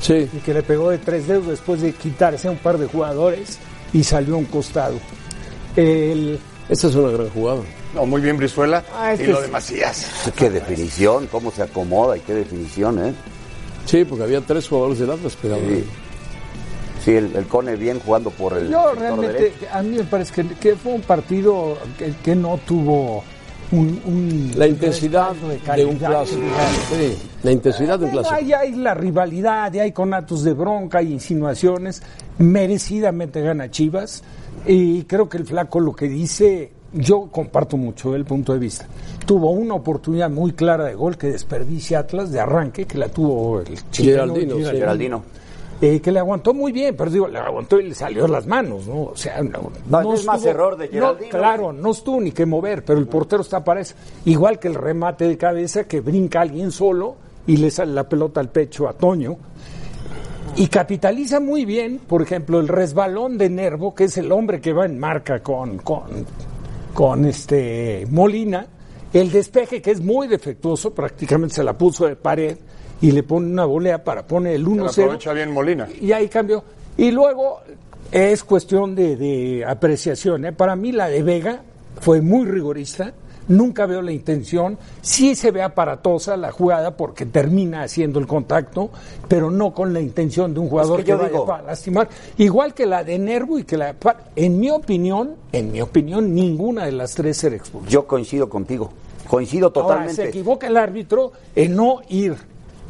Sí. 0.00 0.26
Y 0.32 0.38
que 0.38 0.54
le 0.54 0.62
pegó 0.62 0.88
de 0.88 0.96
tres 0.96 1.28
dedos 1.28 1.48
después 1.48 1.82
de 1.82 1.92
quitarse 1.92 2.48
a 2.48 2.50
un 2.50 2.56
par 2.56 2.78
de 2.78 2.86
jugadores 2.86 3.58
y 3.92 4.02
salió 4.04 4.36
a 4.36 4.38
un 4.38 4.46
costado. 4.46 4.94
El, 5.76 6.40
Esa 6.70 6.88
es 6.88 6.94
una 6.94 7.10
gran 7.10 7.28
jugada. 7.28 7.60
No, 7.94 8.06
muy 8.06 8.22
bien 8.22 8.38
Brizuela. 8.38 8.82
Ah, 8.94 9.12
este 9.12 9.24
y 9.26 9.28
lo 9.28 9.36
es- 9.38 9.42
de 9.42 9.48
Macías. 9.48 10.10
Qué 10.34 10.48
definición, 10.48 11.26
cómo 11.30 11.50
se 11.50 11.62
acomoda 11.62 12.16
y 12.16 12.20
qué 12.20 12.32
definición, 12.32 13.04
¿eh? 13.06 13.12
Sí, 13.84 14.04
porque 14.06 14.24
había 14.24 14.40
tres 14.40 14.66
jugadores 14.66 14.98
del 14.98 15.10
Atlas 15.10 15.36
pegados. 15.36 15.62
Sí. 15.68 15.84
Sí, 17.04 17.12
el, 17.12 17.34
el 17.34 17.46
Cone 17.46 17.76
bien 17.76 17.98
jugando 18.00 18.30
por 18.30 18.56
el 18.56 18.68
yo 18.70 18.92
realmente, 18.94 19.32
derecho. 19.34 19.66
a 19.72 19.82
mí 19.82 19.96
me 19.96 20.04
parece 20.04 20.32
que, 20.42 20.54
que 20.54 20.76
fue 20.76 20.92
un 20.92 21.00
partido 21.02 21.76
que, 21.98 22.12
que 22.22 22.34
no 22.36 22.58
tuvo 22.66 23.24
un, 23.72 24.00
un- 24.04 24.52
La 24.56 24.66
intensidad 24.68 25.32
de 25.32 25.46
un 25.84 25.96
calidad. 25.96 26.10
clásico. 26.10 26.42
Sí, 26.90 27.18
la 27.42 27.50
intensidad 27.52 27.98
de 27.98 28.04
un 28.04 28.10
clásico. 28.12 28.34
Hay, 28.34 28.52
hay 28.52 28.72
la 28.76 28.94
rivalidad, 28.94 29.72
y 29.74 29.78
hay 29.80 29.92
conatos 29.92 30.44
de 30.44 30.52
bronca, 30.52 30.98
hay 30.98 31.10
insinuaciones. 31.12 32.02
Merecidamente 32.38 33.40
gana 33.40 33.70
Chivas. 33.70 34.22
Y 34.66 35.04
creo 35.04 35.28
que 35.28 35.38
el 35.38 35.46
flaco 35.46 35.80
lo 35.80 35.92
que 35.94 36.06
dice, 36.06 36.70
yo 36.92 37.28
comparto 37.32 37.76
mucho 37.76 38.14
el 38.14 38.24
punto 38.24 38.52
de 38.52 38.58
vista. 38.58 38.86
Tuvo 39.26 39.50
una 39.52 39.74
oportunidad 39.74 40.28
muy 40.30 40.52
clara 40.52 40.84
de 40.84 40.94
gol 40.94 41.16
que 41.16 41.28
desperdicia 41.28 42.00
Atlas 42.00 42.30
de 42.30 42.40
arranque, 42.40 42.84
que 42.84 42.98
la 42.98 43.08
tuvo 43.08 43.60
el 43.60 43.90
chileno, 43.90 44.34
Geraldino, 44.34 44.56
sí. 44.56 44.64
Geraldino. 44.64 45.22
Eh, 45.84 46.00
que 46.00 46.12
le 46.12 46.20
aguantó 46.20 46.54
muy 46.54 46.70
bien, 46.70 46.94
pero 46.96 47.10
digo, 47.10 47.26
le 47.26 47.40
aguantó 47.40 47.80
y 47.80 47.88
le 47.88 47.94
salió 47.94 48.28
las 48.28 48.46
manos, 48.46 48.86
¿no? 48.86 49.02
O 49.02 49.16
sea, 49.16 49.42
no, 49.42 49.72
No, 49.88 50.14
es 50.14 50.24
más 50.24 50.44
error 50.44 50.76
de 50.76 50.86
no, 50.86 50.92
Geraldino. 50.92 51.30
claro, 51.30 51.72
no 51.72 51.90
estuvo 51.90 52.20
ni 52.20 52.30
que 52.30 52.46
mover, 52.46 52.84
pero 52.84 53.00
el 53.00 53.08
portero 53.08 53.42
está 53.42 53.64
para 53.64 53.80
eso. 53.80 53.96
Igual 54.24 54.60
que 54.60 54.68
el 54.68 54.76
remate 54.76 55.26
de 55.26 55.36
cabeza 55.36 55.82
que 55.88 56.00
brinca 56.00 56.40
alguien 56.40 56.70
solo 56.70 57.16
y 57.48 57.56
le 57.56 57.68
sale 57.72 57.92
la 57.92 58.08
pelota 58.08 58.38
al 58.38 58.50
pecho 58.50 58.88
a 58.88 58.92
Toño. 58.92 59.36
Y 60.54 60.68
capitaliza 60.68 61.40
muy 61.40 61.64
bien, 61.64 61.98
por 62.06 62.22
ejemplo, 62.22 62.60
el 62.60 62.68
resbalón 62.68 63.36
de 63.36 63.50
Nervo, 63.50 63.92
que 63.92 64.04
es 64.04 64.16
el 64.18 64.30
hombre 64.30 64.60
que 64.60 64.72
va 64.72 64.84
en 64.86 65.00
marca 65.00 65.42
con, 65.42 65.78
con, 65.78 66.26
con 66.94 67.24
este 67.24 68.06
Molina, 68.08 68.66
el 69.12 69.32
despeje 69.32 69.82
que 69.82 69.90
es 69.90 70.00
muy 70.00 70.28
defectuoso, 70.28 70.94
prácticamente 70.94 71.56
se 71.56 71.64
la 71.64 71.76
puso 71.76 72.06
de 72.06 72.14
pared 72.16 72.56
y 73.02 73.10
le 73.10 73.22
pone 73.22 73.46
una 73.48 73.66
volea 73.66 74.02
para 74.02 74.26
poner 74.26 74.54
el 74.54 74.64
Se 74.64 74.70
lo 74.70 74.84
1-0 74.86 74.90
aprovecha 74.90 75.32
bien 75.34 75.50
Molina. 75.52 75.88
y 76.00 76.12
ahí 76.12 76.28
cambió. 76.28 76.64
Y 76.96 77.10
luego 77.10 77.60
es 78.10 78.42
cuestión 78.44 78.94
de, 78.94 79.16
de 79.16 79.64
apreciación. 79.66 80.44
¿eh? 80.46 80.52
Para 80.52 80.74
mí 80.76 80.92
la 80.92 81.08
de 81.08 81.22
Vega 81.22 81.62
fue 82.00 82.20
muy 82.22 82.46
rigorista. 82.46 83.12
Nunca 83.48 83.86
veo 83.86 84.02
la 84.02 84.12
intención. 84.12 84.78
Sí 85.00 85.34
se 85.34 85.50
ve 85.50 85.62
aparatosa 85.62 86.36
la 86.36 86.52
jugada 86.52 86.96
porque 86.96 87.26
termina 87.26 87.82
haciendo 87.82 88.20
el 88.20 88.26
contacto, 88.28 88.90
pero 89.26 89.50
no 89.50 89.74
con 89.74 89.92
la 89.92 90.00
intención 90.00 90.54
de 90.54 90.60
un 90.60 90.68
jugador 90.68 90.98
que 90.98 91.04
que, 91.04 91.10
yo 91.10 91.18
vaya 91.18 91.30
digo- 91.30 91.46
para 91.46 91.64
lastimar. 91.64 92.08
Igual 92.38 92.72
que 92.72 92.86
la 92.86 93.02
de 93.02 93.18
Nervo 93.18 93.58
y 93.58 93.64
que 93.64 93.76
la. 93.76 93.96
En 94.36 94.60
mi 94.60 94.70
opinión, 94.70 95.34
en 95.50 95.72
mi 95.72 95.80
opinión, 95.80 96.32
ninguna 96.32 96.84
de 96.86 96.92
las 96.92 97.14
tres 97.16 97.42
era 97.42 97.56
expulsa. 97.56 97.88
Yo 97.90 98.06
coincido 98.06 98.48
contigo. 98.48 98.92
Coincido 99.28 99.72
Ahora, 99.74 99.88
se 99.88 99.88
totalmente. 100.14 100.28
equivoca 100.28 100.66
el 100.68 100.76
árbitro 100.76 101.32
en 101.56 101.74
no 101.74 102.00
ir 102.10 102.36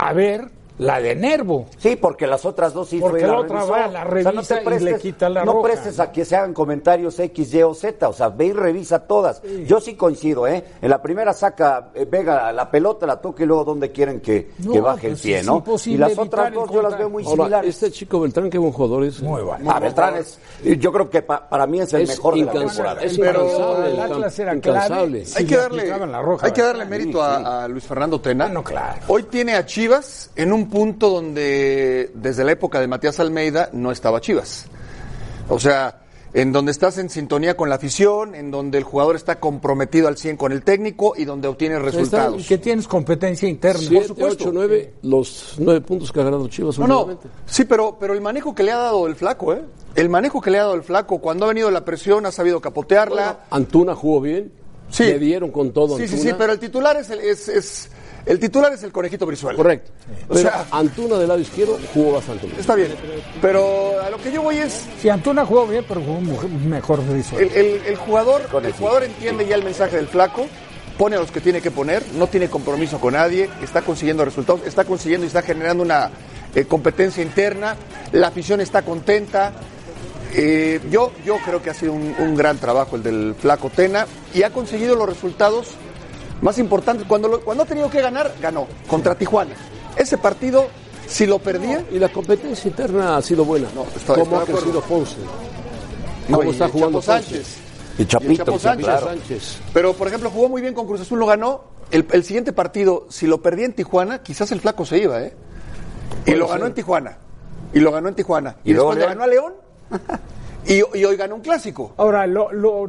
a 0.02 0.12
ver 0.12 0.50
la 0.82 1.00
de 1.00 1.14
Nervo. 1.14 1.66
Sí, 1.78 1.96
porque 1.96 2.26
las 2.26 2.44
otras 2.44 2.72
dos 2.72 2.88
sí 2.88 2.98
Porque 3.00 3.20
fue 3.20 3.28
la 3.28 3.34
la 3.34 3.40
otra 3.40 3.56
revisó. 3.58 3.72
va, 3.72 3.86
la 3.88 4.04
revisa 4.04 4.60
y 4.62 4.78
le 4.80 4.98
quita 4.98 5.28
la 5.28 5.44
No 5.44 5.52
roja. 5.52 5.68
prestes 5.68 6.00
a 6.00 6.10
que 6.12 6.24
se 6.24 6.36
hagan 6.36 6.52
comentarios 6.54 7.18
X, 7.18 7.54
Y 7.54 7.62
o 7.62 7.74
Z, 7.74 8.08
o 8.08 8.12
sea, 8.12 8.28
ve 8.28 8.46
y 8.46 8.52
revisa 8.52 9.00
todas. 9.00 9.42
Yo 9.66 9.80
sí 9.80 9.94
coincido, 9.94 10.46
¿eh? 10.46 10.64
En 10.80 10.90
la 10.90 11.00
primera 11.02 11.32
saca 11.32 11.90
eh, 11.94 12.04
Vega 12.04 12.52
la 12.52 12.70
pelota, 12.70 13.06
la 13.06 13.20
toca 13.20 13.42
y 13.42 13.46
luego 13.46 13.64
donde 13.64 13.90
quieren 13.92 14.20
que, 14.20 14.50
No, 14.58 14.72
que 14.72 14.80
baje 14.80 15.06
el 15.08 15.12
pues 15.14 15.22
pie, 15.22 15.38
es 15.40 15.46
¿no? 15.46 15.62
Y 15.86 15.96
las 15.96 16.18
otras 16.18 16.52
dos 16.52 16.70
yo 16.70 16.82
las 16.82 16.98
veo 16.98 17.08
muy 17.10 17.24
Ahora, 17.24 17.36
similares. 17.44 17.74
este 17.74 17.90
chico 17.90 18.20
Beltrán, 18.20 18.50
qué 18.50 18.58
buen 18.58 18.72
jugador 18.72 19.04
es. 19.04 19.20
Muy 19.22 19.42
bueno. 19.42 19.70
Ah, 19.70 19.78
Beltrán 19.80 20.16
es, 20.16 20.38
yo 20.78 20.92
creo 20.92 21.08
que 21.10 21.22
pa- 21.22 21.48
para 21.48 21.66
mí 21.66 21.80
es 21.80 21.92
el 21.94 22.02
Es 22.02 22.08
mejor 22.10 22.34
de 22.34 22.44
la 22.44 22.52
temporada. 22.52 23.02
es 23.02 23.18
Pero- 23.18 23.44
incansable, 23.44 23.90
el 23.92 24.00
Atlas 24.00 24.38
era 24.38 24.54
incansable. 24.54 25.22
clave. 25.22 25.36
Hay 25.36 25.44
que 25.46 25.54
le 25.54 25.60
darle, 25.60 25.78
aplicaban 25.80 26.12
la 26.12 26.22
roja, 26.22 26.46
hay 26.46 26.52
que 26.52 26.62
darle 26.62 26.84
mérito 26.86 27.22
a, 27.22 27.64
a 27.64 27.68
Luis 27.68 27.84
Fernando 27.84 28.20
Tena. 28.20 28.46
Ah, 28.46 28.48
no, 28.48 28.62
claro. 28.64 28.98
Hoy 29.08 29.22
tiene 29.24 29.54
a 29.54 29.64
Chivas 29.66 30.30
en 30.36 30.52
un 30.52 30.68
punto 30.72 31.11
donde 31.11 32.11
desde 32.14 32.44
la 32.44 32.52
época 32.52 32.80
de 32.80 32.87
Matías 32.88 33.20
Almeida 33.20 33.68
no 33.74 33.92
estaba 33.92 34.22
Chivas. 34.22 34.64
O 35.50 35.58
sea, 35.61 35.98
en 36.32 36.50
donde 36.50 36.72
estás 36.72 36.96
en 36.96 37.11
sintonía 37.11 37.58
con 37.58 37.68
la 37.68 37.74
afición, 37.74 38.35
en 38.35 38.50
donde 38.50 38.78
el 38.78 38.85
jugador 38.85 39.14
está 39.16 39.38
comprometido 39.38 40.08
al 40.08 40.16
100 40.16 40.38
con 40.38 40.50
el 40.50 40.62
técnico 40.62 41.12
y 41.14 41.26
donde 41.26 41.46
obtiene 41.46 41.74
Está- 41.76 41.85
resultados. 41.90 42.40
y 42.40 42.44
que 42.48 42.56
tienes 42.56 42.88
competencia 42.88 43.46
interna. 43.46 43.82
7, 43.87 44.14
8, 44.24 44.50
9, 44.50 44.94
los 45.02 45.56
nueve 45.58 45.82
puntos 45.82 46.11
que 46.11 46.20
ha 46.20 46.24
ganado 46.24 46.48
Chivas 46.48 46.78
No, 46.78 47.18
sí, 47.44 47.64
pero, 47.66 47.98
pero 48.00 48.14
el 48.14 48.22
manejo 48.22 48.54
que 48.54 48.62
le 48.62 48.72
ha 48.72 48.78
dado 48.78 49.06
el 49.06 49.14
flaco, 49.14 49.52
¿eh? 49.52 49.62
El 49.94 50.08
manejo 50.08 50.40
que 50.40 50.50
le 50.50 50.58
ha 50.58 50.62
dado 50.62 50.74
el 50.74 50.82
flaco, 50.82 51.18
cuando 51.18 51.44
ha 51.44 51.48
venido 51.48 51.70
la 51.70 51.85
presión, 51.85 52.24
ha 52.24 52.32
sabido 52.32 52.61
capotearla. 52.62 53.40
Antuna 53.50 53.94
jugó 53.94 54.22
bien. 54.22 54.50
Sí. 54.92 55.05
Le 55.05 55.18
dieron 55.18 55.50
con 55.50 55.72
todo 55.72 55.96
sí, 55.96 56.07
sí, 56.07 56.14
Antuna. 56.14 56.31
sí, 56.31 56.37
pero 56.38 56.52
el 56.52 56.59
titular 56.61 56.96
es 56.98 57.11
el, 57.11 57.18
es, 57.20 57.48
es- 57.48 57.88
el 58.24 58.38
titular 58.38 58.72
es 58.72 58.83
el 58.85 58.92
conejito 58.92 59.26
Brizuela. 59.26 59.57
Correcto. 59.57 59.90
O 60.28 60.35
Pero 60.35 60.40
sea- 60.48 60.66
Antuna 60.70 61.16
del 61.18 61.26
lado 61.26 61.40
izquierdo 61.40 61.76
jugó 61.92 62.12
bastante 62.12 62.46
bien. 62.46 62.61
Está 62.61 62.76
bien, 62.76 62.94
pero 63.40 64.00
a 64.00 64.11
lo 64.11 64.18
que 64.18 64.31
yo 64.31 64.42
voy 64.42 64.59
es 64.59 64.85
Si 65.00 65.09
Antuna 65.09 65.44
jugó 65.44 65.66
bien, 65.66 65.85
pero 65.88 66.00
jugó 66.02 66.20
mejor 66.20 67.00
eso. 67.18 67.38
el, 67.38 67.50
el- 67.52 67.83
el 67.87 67.96
jugador, 67.96 68.42
el 68.62 68.72
jugador 68.72 69.02
entiende 69.05 69.46
ya 69.48 69.57
el 69.57 69.64
mensaje 69.64 69.96
del 69.96 70.07
flaco, 70.07 70.46
pone 70.98 71.16
a 71.16 71.20
los 71.20 71.33
que 71.33 71.40
tiene 71.40 71.61
que 71.61 71.70
poner, 71.72 72.05
no 72.14 72.26
tiene 72.28 72.48
compromiso 72.48 73.00
con 73.00 73.14
nadie, 73.14 73.48
está 73.62 73.81
consiguiendo 73.83 74.24
resultados, 74.24 74.61
está 74.66 74.85
consiguiendo 74.85 75.24
y 75.24 75.28
está 75.28 75.42
generando 75.42 75.83
una 75.83 76.11
eh, 76.55 76.64
competencia 76.66 77.22
interna, 77.24 77.76
la 78.12 78.28
afición 78.28 78.61
está 78.61 78.83
contenta. 78.83 79.52
Eh, 80.34 80.80
yo, 80.90 81.12
yo 81.24 81.36
creo 81.44 81.62
que 81.62 81.70
ha 81.70 81.74
sido 81.74 81.92
un, 81.92 82.14
un 82.18 82.34
gran 82.34 82.58
trabajo 82.58 82.96
el 82.96 83.02
del 83.02 83.34
flaco 83.38 83.68
Tena 83.70 84.06
y 84.34 84.42
ha 84.42 84.50
conseguido 84.50 84.96
los 84.96 85.06
resultados 85.08 85.68
más 86.40 86.58
importantes. 86.58 87.06
Cuando, 87.06 87.28
lo- 87.28 87.40
cuando 87.40 87.64
ha 87.64 87.66
tenido 87.66 87.90
que 87.90 88.00
ganar, 88.00 88.32
ganó. 88.40 88.66
Contra 88.88 89.14
Tijuana. 89.14 89.52
Ese 89.96 90.16
partido, 90.18 90.68
si 91.06 91.26
lo 91.26 91.38
perdía, 91.38 91.84
Y 91.90 91.98
la 91.98 92.08
competencia 92.08 92.68
interna 92.68 93.16
ha 93.16 93.22
sido 93.22 93.44
buena. 93.44 93.68
estoy- 93.94 94.20
¿Cómo 94.20 94.40
estoy 94.40 94.54
ha 94.54 94.58
crecido 94.58 94.80
Ponce? 94.80 95.16
no, 96.28 96.36
¿Cómo 96.38 96.48
y 96.50 96.52
está 96.52 96.68
jugando 96.68 97.00
Chapo 97.02 97.12
Ponce? 97.12 97.28
Sánchez. 97.34 97.56
Y 97.98 98.06
Chapito, 98.06 98.32
Y 98.32 98.36
Chapo 98.38 98.58
Sánchez. 98.58 98.86
claro. 98.86 99.06
Sánchez. 99.06 99.58
Pero, 99.74 99.92
por 99.92 100.08
ejemplo, 100.08 100.30
jugó 100.30 100.48
muy 100.48 100.62
bien 100.62 100.72
con 100.72 100.86
Cruz 100.86 101.02
Azul, 101.02 101.18
lo 101.18 101.26
ganó. 101.26 101.64
El, 101.90 102.06
el 102.10 102.24
siguiente 102.24 102.54
partido, 102.54 103.06
si 103.10 103.26
lo 103.26 103.42
perdía 103.42 103.66
en 103.66 103.74
Tijuana, 103.74 104.22
quizás 104.22 104.50
el 104.50 104.60
flaco 104.62 104.86
se 104.86 104.96
iba, 104.96 105.20
¿eh? 105.22 105.34
Y 106.24 106.30
lo 106.32 106.46
ser. 106.46 106.54
ganó 106.54 106.66
en 106.68 106.74
Tijuana. 106.74 107.18
Y 107.74 107.80
lo 107.80 107.92
ganó 107.92 108.08
en 108.08 108.14
Tijuana. 108.14 108.56
Y, 108.64 108.70
Y 108.70 108.74
luego 108.74 108.94
después 108.94 109.08
le 109.10 109.14
ganó 109.14 109.24
a 109.24 109.26
León. 109.26 109.52
Y, 110.66 110.74
y 110.98 111.05
hoy 111.05 111.16
ganó 111.16 111.37
un 111.37 111.40
clásico. 111.40 111.92
Ahora, 111.96 112.26
lo, 112.26 112.52
lo, 112.52 112.88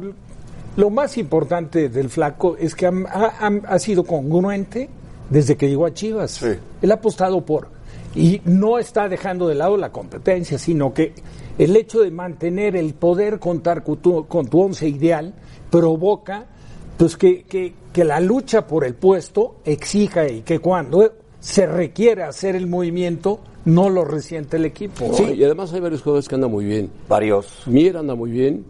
lo 0.76 0.90
más 0.90 1.16
importante 1.18 1.88
del 1.88 2.08
flaco 2.10 2.56
es 2.58 2.74
que 2.74 2.86
ha, 2.86 2.92
ha- 3.10 3.60
ha 3.68 3.78
sido 3.78 4.04
congruente 4.04 4.88
desde 5.30 5.56
que 5.56 5.68
llegó 5.68 5.86
a 5.86 5.94
Chivas. 5.94 6.32
Sí. 6.32 6.48
Él 6.82 6.90
ha 6.90 6.94
apostado 6.94 7.44
por, 7.44 7.68
y 8.14 8.40
no 8.44 8.78
está 8.78 9.08
dejando 9.08 9.48
de 9.48 9.54
lado 9.54 9.76
la 9.76 9.90
competencia, 9.90 10.58
sino 10.58 10.92
que 10.94 11.12
el 11.58 11.76
hecho 11.76 12.00
de 12.00 12.10
mantener 12.10 12.76
el 12.76 12.94
poder 12.94 13.38
contar 13.38 13.82
con 13.84 13.96
tu, 13.98 14.26
con 14.26 14.46
tu 14.48 14.60
once 14.60 14.88
ideal 14.88 15.34
provoca 15.70 16.46
pues 16.96 17.16
que, 17.16 17.42
que, 17.42 17.74
que 17.92 18.04
la 18.04 18.20
lucha 18.20 18.66
por 18.66 18.84
el 18.84 18.94
puesto 18.94 19.56
exija 19.64 20.28
y 20.28 20.42
que 20.42 20.60
cuando 20.60 21.12
se 21.40 21.66
requiere 21.66 22.22
hacer 22.22 22.54
el 22.54 22.66
movimiento 22.68 23.40
no 23.64 23.88
lo 23.90 24.04
resiente 24.04 24.56
el 24.56 24.64
equipo. 24.66 25.06
No, 25.18 25.32
Y 25.32 25.42
además 25.44 25.72
hay 25.72 25.80
varios 25.80 26.02
jugadores 26.02 26.28
que 26.28 26.34
andan 26.34 26.50
muy 26.50 26.64
bien. 26.64 26.90
Varios. 27.08 27.62
Mier 27.66 27.96
anda 27.96 28.14
muy 28.14 28.30
bien. 28.30 28.64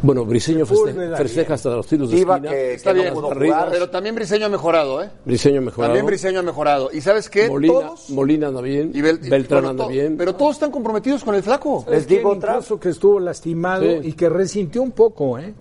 Bueno, 0.00 0.24
Briseño 0.24 0.64
feste- 0.64 1.16
festeja 1.16 1.54
hasta 1.54 1.70
los 1.70 1.84
tiros 1.88 2.08
de 2.12 2.18
Iba 2.18 2.36
esquina. 2.36 2.52
que- 2.52 2.74
Está 2.74 2.90
que 2.92 2.96
no 2.98 3.02
bien, 3.02 3.14
pudo 3.14 3.32
arriba. 3.32 3.56
jugar. 3.56 3.72
Pero 3.72 3.90
también 3.90 4.14
Briseño 4.14 4.46
ha 4.46 4.48
mejorado, 4.48 5.02
¿eh? 5.02 5.10
Briseño 5.24 5.60
mejorado. 5.60 5.88
También 5.92 6.06
Briseño 6.06 6.38
ha 6.38 6.42
mejorado. 6.44 6.90
¿Y 6.92 7.00
sabes 7.00 7.28
qué? 7.28 7.48
Molina, 7.48 7.72
todos. 7.74 8.10
Molina 8.10 8.46
anda 8.46 8.60
bien. 8.60 8.92
y 8.94 9.00
Bel- 9.00 9.18
Beltrán 9.28 9.64
bueno, 9.64 9.70
anda 9.70 9.88
bien. 9.88 10.16
Pero 10.16 10.36
todos 10.36 10.52
están 10.52 10.70
comprometidos 10.70 11.24
con 11.24 11.34
el 11.34 11.42
flaco. 11.42 11.84
Les 11.90 12.06
digo 12.06 12.30
otra. 12.30 12.60
Que 12.80 12.90
estuvo 12.90 13.18
lastimado 13.18 13.82
Sí. 13.82 13.98
y 14.04 14.12
que 14.12 14.28
resintió 14.28 14.82
un 14.82 14.92
poco, 14.92 15.36
¿eh? 15.36 15.52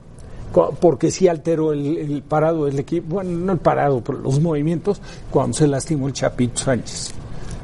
Porque 0.79 1.09
sí 1.09 1.27
alteró 1.27 1.73
el, 1.73 1.97
el 1.97 2.21
parado 2.21 2.65
del 2.65 2.77
equipo, 2.77 3.15
bueno, 3.15 3.31
no 3.31 3.53
el 3.53 3.59
parado, 3.59 4.01
pero 4.03 4.19
los 4.19 4.39
movimientos 4.39 5.01
cuando 5.31 5.57
se 5.57 5.67
lastimó 5.67 6.07
el 6.07 6.13
Chapito 6.13 6.59
Sánchez. 6.59 7.11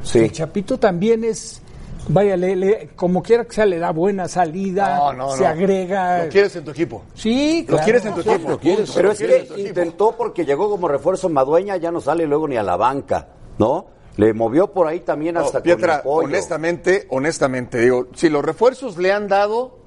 Sí. 0.04 0.20
El 0.20 0.30
Chapito 0.32 0.78
también 0.78 1.24
es, 1.24 1.60
vaya, 2.08 2.36
le- 2.36 2.54
le- 2.54 2.88
como 2.94 3.22
quiera 3.22 3.44
que 3.44 3.54
sea, 3.54 3.66
le 3.66 3.78
da 3.78 3.90
buena 3.90 4.28
salida, 4.28 4.96
No, 4.98 5.12
no, 5.14 5.30
se 5.36 5.42
no. 5.42 5.48
agrega. 5.48 6.24
Lo 6.24 6.30
quieres 6.30 6.54
en 6.56 6.64
tu 6.64 6.70
equipo. 6.70 7.02
Sí, 7.14 7.62
Lo 7.62 7.66
claro. 7.68 7.84
quieres 7.84 8.04
en 8.04 8.14
tu 8.14 8.20
equipo. 8.20 8.50
lo 8.50 8.58
quieres. 8.60 8.90
Pero 8.94 9.10
es 9.12 9.18
quieres 9.18 9.40
en 9.42 9.48
tu 9.48 9.54
que 9.54 9.60
intentó 9.62 10.14
porque 10.16 10.44
llegó 10.44 10.68
como 10.70 10.86
refuerzo 10.88 11.28
Madueña, 11.28 11.76
ya 11.78 11.90
no 11.90 12.00
sale 12.00 12.26
luego 12.26 12.46
ni 12.46 12.56
a 12.56 12.62
la 12.62 12.76
banca, 12.76 13.28
¿no? 13.58 13.86
Le 14.16 14.32
movió 14.32 14.68
por 14.72 14.86
ahí 14.86 15.00
también 15.00 15.34
No, 15.34 15.40
hasta 15.40 15.58
con 15.58 15.62
Pietra, 15.64 15.96
el 15.96 16.02
honestamente, 16.04 17.06
honestamente, 17.10 17.80
digo, 17.80 18.06
si 18.14 18.28
los 18.28 18.44
refuerzos 18.44 18.96
le 18.96 19.10
han 19.10 19.26
dado 19.26 19.78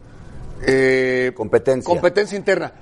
eh, 0.65 1.31
Competencia. 1.35 1.87
competencia 1.87 2.37
interna, 2.37 2.73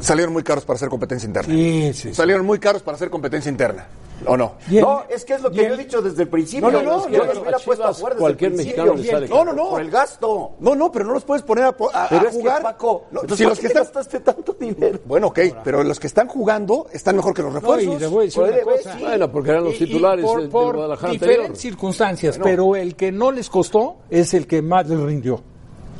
salieron 0.00 0.32
muy 0.32 0.42
caros 0.42 0.64
para 0.64 0.76
hacer 0.76 0.88
competencia 0.90 1.26
interna. 1.26 1.52
Sí, 1.52 1.92
sí, 1.94 2.08
sí. 2.10 2.14
Salieron 2.14 2.44
muy 2.44 2.58
caros 2.58 2.82
para 2.82 2.94
hacer 2.96 3.08
competencia 3.10 3.50
interna. 3.50 3.86
¿O 4.26 4.36
no? 4.36 4.54
Y 4.70 4.76
el- 4.78 4.82
No, 4.82 5.02
es 5.08 5.24
que 5.24 5.34
es 5.34 5.42
lo 5.42 5.50
y 5.50 5.54
que 5.54 5.60
el- 5.62 5.68
yo 5.68 5.74
he 5.74 5.76
dicho 5.78 6.02
desde 6.02 6.22
el 6.22 6.28
principio. 6.28 6.70
No, 6.70 6.82
no, 6.82 6.82
no, 6.82 7.08
Yo 7.08 7.18
no, 7.18 7.24
les 7.24 7.34
no, 7.34 7.40
hubiera 7.42 7.56
a 7.56 7.60
puesto 7.60 7.82
Chivas, 7.84 7.96
afuera 7.96 8.14
desde 8.14 8.20
cualquier 8.20 8.50
el 8.52 8.56
mexicano 8.58 8.92
principio. 8.92 9.20
le 9.20 9.26
sale 9.28 9.38
No, 9.38 9.44
no, 9.44 9.52
no. 9.64 9.70
Por 9.70 9.80
el 9.80 9.90
gasto. 9.90 10.50
No, 10.60 10.74
no, 10.74 10.92
pero 10.92 11.04
no 11.06 11.12
los 11.14 11.24
puedes 11.24 11.42
poner 11.42 11.64
a, 11.64 11.68
a- 11.68 11.74
Pero 11.74 11.90
a 11.92 12.06
es 12.24 12.24
que, 12.30 12.30
jugar. 12.40 12.62
Paco, 12.62 13.04
No, 13.10 13.20
entonces, 13.22 13.38
si 13.38 13.44
¿por 13.44 13.50
los 13.52 13.58
que 13.60 13.66
están, 13.66 13.82
gastaste 13.84 14.20
tanto 14.20 14.52
dinero? 14.54 14.98
bueno, 15.04 15.26
ok, 15.28 15.38
pero 15.62 15.82
los 15.84 15.98
que 16.00 16.06
están 16.06 16.28
jugando 16.28 16.86
están 16.92 17.16
mejor 17.16 17.34
que 17.34 17.42
los 17.42 17.52
No, 17.52 17.60
refuerzos. 17.60 17.94
y 17.94 17.98
le 17.98 18.06
voy 18.06 18.18
a 18.18 18.24
decir 18.26 18.40
Puede, 18.42 18.54
una 18.54 18.64
güey, 18.64 18.76
cosa. 18.78 18.96
sí. 18.98 19.02
Bueno, 19.04 19.32
porque 19.32 19.50
eran 19.50 19.64
los 19.64 19.74
Y- 19.80 19.84
y 19.84 19.86
titulares 19.86 20.24
por, 20.50 20.74
Guadalajara 20.74 21.12
diferentes 21.12 21.40
anterior. 21.40 21.56
circunstancias, 21.60 22.40
pero 22.42 22.76
el 22.76 22.96
que 22.96 23.12
no 23.12 23.30
les 23.32 23.48
costó 23.50 23.96
es 24.10 24.34
el 24.34 24.46
que 24.46 24.62
más 24.62 24.88
les 24.88 24.98
rindió. 25.00 25.40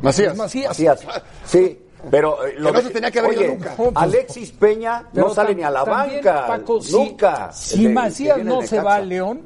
Macías. 0.02 0.36
Macías. 0.36 0.68
Macías. 0.68 1.00
Sí, 1.46 1.78
pero 2.10 2.46
eh, 2.46 2.54
Que 2.56 2.60
no 2.72 2.80
se 2.80 2.90
tenía 2.90 3.10
que 3.10 3.18
haber 3.20 3.32
ido 3.32 3.40
Oye, 3.42 3.48
nunca. 3.76 4.00
Alexis 4.00 4.52
Peña 4.52 5.08
Pero 5.12 5.28
no 5.28 5.34
sale 5.34 5.54
ni 5.54 5.62
a 5.62 5.70
la 5.70 5.84
también, 5.84 6.24
banca. 6.24 6.46
Paco, 6.46 6.80
si- 6.80 6.92
nunca. 6.92 7.52
Si, 7.52 7.84
de- 7.84 7.92
Macías 7.92 8.38
no 8.44 8.62
se 8.62 8.80
va 8.80 8.96
a 8.96 9.00
León, 9.00 9.42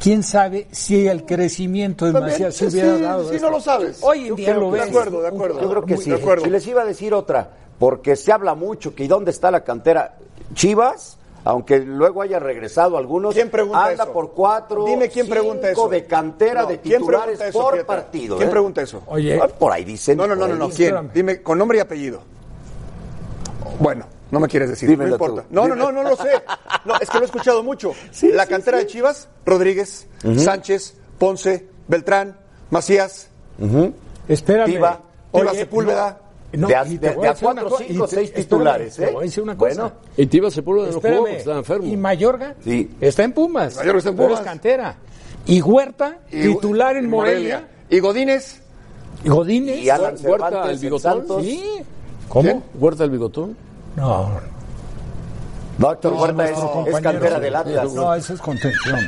quién 0.00 0.22
sabe 0.22 0.68
si 0.72 1.06
el 1.06 1.24
crecimiento 1.24 2.06
de 2.06 2.12
También, 2.12 2.32
Macías 2.32 2.54
se 2.54 2.70
sí, 2.70 2.76
hubiera 2.76 2.96
sí, 2.96 3.02
dado. 3.02 3.28
sí, 3.32 3.36
no 3.40 3.50
lo 3.50 3.60
sabes. 3.60 3.98
Hoy 4.02 4.28
en 4.28 4.34
día 4.36 4.54
lo 4.54 4.70
ves. 4.70 4.82
de 4.84 4.88
acuerdo, 4.90 5.20
de 5.22 5.28
acuerdo. 5.28 5.60
Yo 5.60 5.70
creo 5.70 5.84
que 5.84 5.94
Muy 5.94 6.04
sí. 6.04 6.10
de 6.10 6.16
acuerdo. 6.16 6.46
Y 6.46 6.50
les 6.50 6.66
iba 6.66 6.82
a 6.82 6.84
decir 6.84 7.14
otra, 7.14 7.50
porque 7.78 8.16
se 8.16 8.32
habla 8.32 8.54
mucho 8.54 8.94
que 8.94 9.04
¿y 9.04 9.08
dónde 9.08 9.30
está 9.30 9.50
la 9.50 9.62
cantera? 9.64 10.16
Chivas, 10.54 11.18
aunque 11.44 11.78
luego 11.80 12.22
haya 12.22 12.38
regresado 12.38 12.96
algunos, 12.96 13.34
¿Quién 13.34 13.50
pregunta 13.50 13.84
anda 13.86 14.04
eso? 14.04 14.12
por 14.12 14.32
cuatro, 14.32 14.84
Dime 14.86 15.08
quién 15.10 15.28
pregunta 15.28 15.70
eso. 15.70 15.88
de 15.88 16.06
cantera 16.06 16.62
No, 16.62 16.68
de 16.68 16.80
¿quién 16.80 16.98
titulares 17.00 17.38
pregunta 17.38 17.48
eso, 17.48 17.58
por 17.60 17.74
Pietra? 17.74 17.96
partido. 17.96 18.36
¿Quién 18.36 18.48
¿eh? 18.48 18.52
pregunta 18.52 18.82
eso? 18.82 19.02
Oye, 19.06 19.38
Ah, 19.40 19.48
Por 19.48 19.70
ahí 19.72 19.84
dicen. 19.84 20.16
No, 20.16 20.26
no, 20.26 20.34
no, 20.34 20.48
no, 20.48 20.54
no. 20.56 20.68
¿Quién? 20.70 20.88
espérame. 20.94 21.10
Dime 21.12 21.42
con 21.42 21.58
nombre 21.58 21.78
y 21.78 21.80
apellido. 21.80 22.20
Bueno, 23.78 24.06
no 24.30 24.40
me 24.40 24.48
quieres 24.48 24.68
decir. 24.70 24.88
Dímelo 24.88 25.10
no 25.10 25.14
importa. 25.16 25.42
tú. 25.42 25.48
No, 25.54 25.68
no, 25.68 25.74
no, 25.74 25.92
no 25.92 26.02
lo 26.02 26.16
sé. 26.16 26.30
No, 26.84 26.94
es 27.00 27.08
que 27.10 27.18
lo 27.18 27.24
he 27.24 27.26
escuchado 27.26 27.62
mucho. 27.62 27.92
Sí, 28.10 28.30
la 28.32 28.46
cantera 28.46 28.78
sí. 28.78 28.84
de 28.84 28.90
Chivas, 28.90 29.28
Rodríguez, 29.44 30.06
Sánchez, 30.38 30.94
Ponce, 31.18 31.68
Beltrán, 31.88 32.38
Macías, 32.70 33.28
espérame. 34.28 34.66
Tiva, 34.70 35.00
Tiva 35.32 35.52
Sepúlveda. 35.54 36.18
No, 36.56 36.68
De 36.68 36.76
a- 36.76 36.86
y 36.86 36.98
te 36.98 37.08
de- 37.08 37.14
de 37.14 37.16
cuatro, 37.16 37.70
cinco, 37.78 38.04
y 38.04 38.08
te- 38.08 38.14
seis 38.16 38.32
titulares, 38.32 38.96
te 38.96 39.04
¿eh? 39.04 39.10
voy 39.12 39.22
a 39.22 39.26
decir 39.26 39.42
una 39.42 39.56
cosa. 39.56 39.74
Bueno. 39.82 39.92
Y 40.16 40.26
Tiva 40.26 40.50
Sepúlveda 40.50 40.86
no 40.86 40.92
jugó 40.92 40.98
Espérame. 40.98 41.20
porque 41.20 41.36
estaba 41.36 41.58
enfermo. 41.58 41.86
Y 41.86 41.96
Mayorga 41.96 42.54
Sí. 42.62 42.90
está 43.00 43.24
en 43.24 43.32
Pumas. 43.32 43.76
Mayorga 43.76 43.98
está 43.98 44.10
en 44.10 44.16
pero 44.16 44.28
Pumas. 44.28 44.40
es 44.40 44.46
cantera. 44.46 44.96
Y 45.46 45.60
Huerta, 45.60 46.18
y- 46.30 46.42
titular 46.42 46.96
en 46.96 47.04
y 47.04 47.08
Morelia. 47.08 47.68
Y 47.90 47.98
Godínez. 48.00 48.60
Y 49.24 49.28
Godínez. 49.28 49.78
Y 49.78 49.90
Alan 49.90 50.14
Huerta, 50.22 50.70
el 50.70 50.78
bigotón, 50.78 51.12
Santos. 51.12 51.42
Sí. 51.42 51.62
¿Cómo? 52.28 52.62
Huerta 52.78 53.04
el 53.04 53.10
bigotón. 53.10 53.56
No, 53.96 54.30
No, 55.76 55.90
Héctor 55.92 56.12
Huerta 56.12 56.44
es, 56.50 56.58
es 56.86 57.00
cantera 57.00 57.40
del 57.40 57.56
Atlas. 57.56 57.92
no, 57.94 58.14
eso 58.14 58.34
es 58.34 58.40
contención. 58.40 59.00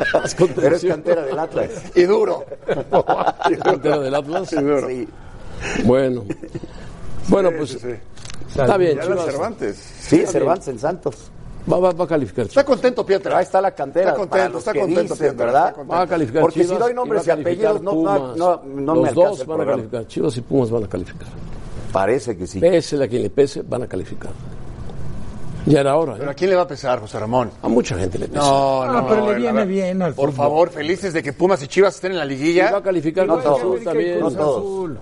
Pero 0.57 0.75
es 0.77 0.85
cantera 0.85 1.23
del 1.23 1.39
Atlas. 1.39 1.71
Y 1.95 2.03
duro. 2.03 2.45
Cantera 3.63 4.01
del 4.01 4.15
Atlas. 4.15 4.49
Sí. 4.51 5.09
Bueno. 5.85 6.25
Bueno, 7.29 7.51
pues 7.57 7.71
Sí, 7.71 7.79
sí. 7.81 7.89
está 8.61 8.77
bien, 8.77 9.01
Chivas. 9.01 9.25
Cervantes. 9.25 9.77
Sí, 9.77 10.25
Cervantes 10.27 10.69
en 10.69 10.79
Santos. 10.79 11.17
Va, 11.71 11.79
va- 11.79 11.91
va 11.93 12.05
a 12.05 12.09
calificar. 12.09 12.47
Está 12.47 12.65
contento, 12.65 13.05
Pietra. 13.05 13.39
Ahí 13.39 13.43
está 13.45 13.61
la 13.61 13.73
cantera. 13.73 14.11
Está 14.11 14.17
contento, 14.19 14.31
para 14.39 14.49
los 14.51 14.59
está 14.61 14.73
que 14.73 14.81
contento, 14.81 15.03
dicen, 15.15 15.19
Pietra, 15.19 15.47
¿verdad? 15.47 15.63
está 15.65 15.73
contento. 15.75 15.95
Va 15.97 16.03
a 16.03 16.07
calificar 16.07 16.43
Porque 16.43 16.61
si 16.61 16.67
Chivas 16.67 16.79
doy 16.81 16.95
nombres 16.95 17.27
y 17.27 17.31
apellidos, 17.31 17.83
no- 17.83 17.93
no- 17.95 18.37
no- 18.37 18.63
no 18.65 18.95
me 18.95 19.03
Los 19.07 19.15
dos 19.15 19.47
van 19.47 19.61
a 19.63 19.67
calificar. 19.67 20.07
Chivas 20.07 20.37
y 20.37 20.41
Pumas 20.43 20.71
van 20.71 20.85
a 20.85 20.89
calificar. 20.89 21.27
Parece 21.93 22.37
que 22.37 22.47
sí. 22.47 22.61
Pese 22.61 23.03
a 23.03 23.09
quien 23.09 23.23
le 23.23 23.31
pese, 23.31 23.63
van 23.63 23.83
a 23.83 23.87
calificar. 23.89 24.31
Ya 25.67 25.81
era 25.81 25.97
hora. 25.97 26.13
¿eh? 26.13 26.17
Pero 26.21 26.31
¿a 26.31 26.35
quién 26.35 26.51
le 26.51 26.57
va 26.57 26.63
a 26.63 26.69
pesar, 26.69 27.01
José 27.01 27.19
Ramón? 27.19 27.51
A 27.61 27.67
mucha 27.69 27.99
gente 27.99 28.17
le 28.21 28.29
pesa. 28.29 28.39
No, 28.41 28.83
Ah, 28.83 28.93
no, 29.01 29.09
pero 29.09 29.27
le 29.27 29.35
viene 29.35 29.53
ver, 29.53 29.67
bien 29.67 30.03
al 30.03 30.15
Por 30.15 30.31
fútbol. 30.31 30.37
favor, 30.37 30.71
felices 30.71 31.13
de 31.13 31.21
que 31.25 31.33
Pumas 31.33 31.61
y 31.65 31.67
Chivas 31.67 31.97
estén 31.97 32.13
en 32.13 32.19
la 32.19 32.27
Y 32.27 32.29
liguilla. 32.29 32.71
va 32.71 32.79
a 32.79 32.83
calificar 32.83 33.27
No 33.27 33.37
No 33.39 33.43
todos. 33.43 34.59
Azul. 34.59 34.99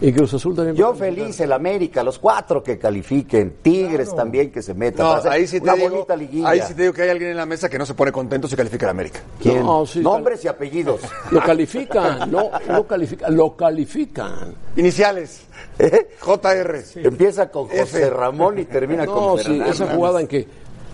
Y 0.00 0.12
Cruz 0.12 0.34
Azul 0.34 0.54
también. 0.54 0.76
Yo 0.76 0.94
feliz, 0.94 1.40
el 1.40 1.52
América, 1.52 2.02
los 2.02 2.18
cuatro 2.18 2.62
que 2.62 2.78
califiquen, 2.78 3.56
Tigres 3.62 4.14
también 4.14 4.50
que 4.52 4.60
se 4.60 4.74
metan. 4.74 5.06
No, 5.06 5.30
ahí 5.30 5.46
sí 5.46 5.58
te 5.58 5.64
una 5.64 5.74
digo, 5.74 5.88
bonita 5.90 6.14
liguilla. 6.16 6.48
ahí 6.50 6.60
sí 6.66 6.74
te 6.74 6.82
digo 6.82 6.94
que 6.94 7.02
hay 7.02 7.08
alguien 7.10 7.30
en 7.30 7.36
la 7.38 7.46
mesa 7.46 7.68
que 7.70 7.78
no 7.78 7.86
se 7.86 7.94
pone 7.94 8.12
contento 8.12 8.46
si 8.46 8.56
califica 8.56 8.84
la 8.86 8.90
América. 8.90 9.20
¿Quién? 9.40 9.64
No, 9.64 9.86
sí, 9.86 10.00
Nombres 10.00 10.44
y 10.44 10.48
apellidos. 10.48 11.00
Lo 11.30 11.40
califican, 11.40 12.30
no, 12.30 12.50
no 12.68 12.86
califican, 12.86 13.34
lo 13.34 13.56
califican. 13.56 14.54
Iniciales. 14.76 15.40
¿Eh? 15.78 16.08
JR. 16.20 16.84
Empieza 16.96 17.50
con 17.50 17.64
José 17.68 17.80
F. 17.82 18.10
Ramón 18.10 18.58
y 18.58 18.64
termina 18.66 19.06
No, 19.06 19.14
con 19.14 19.38
sí, 19.38 19.60
esa 19.66 19.86
jugada 19.94 20.20
en 20.20 20.26
que, 20.26 20.46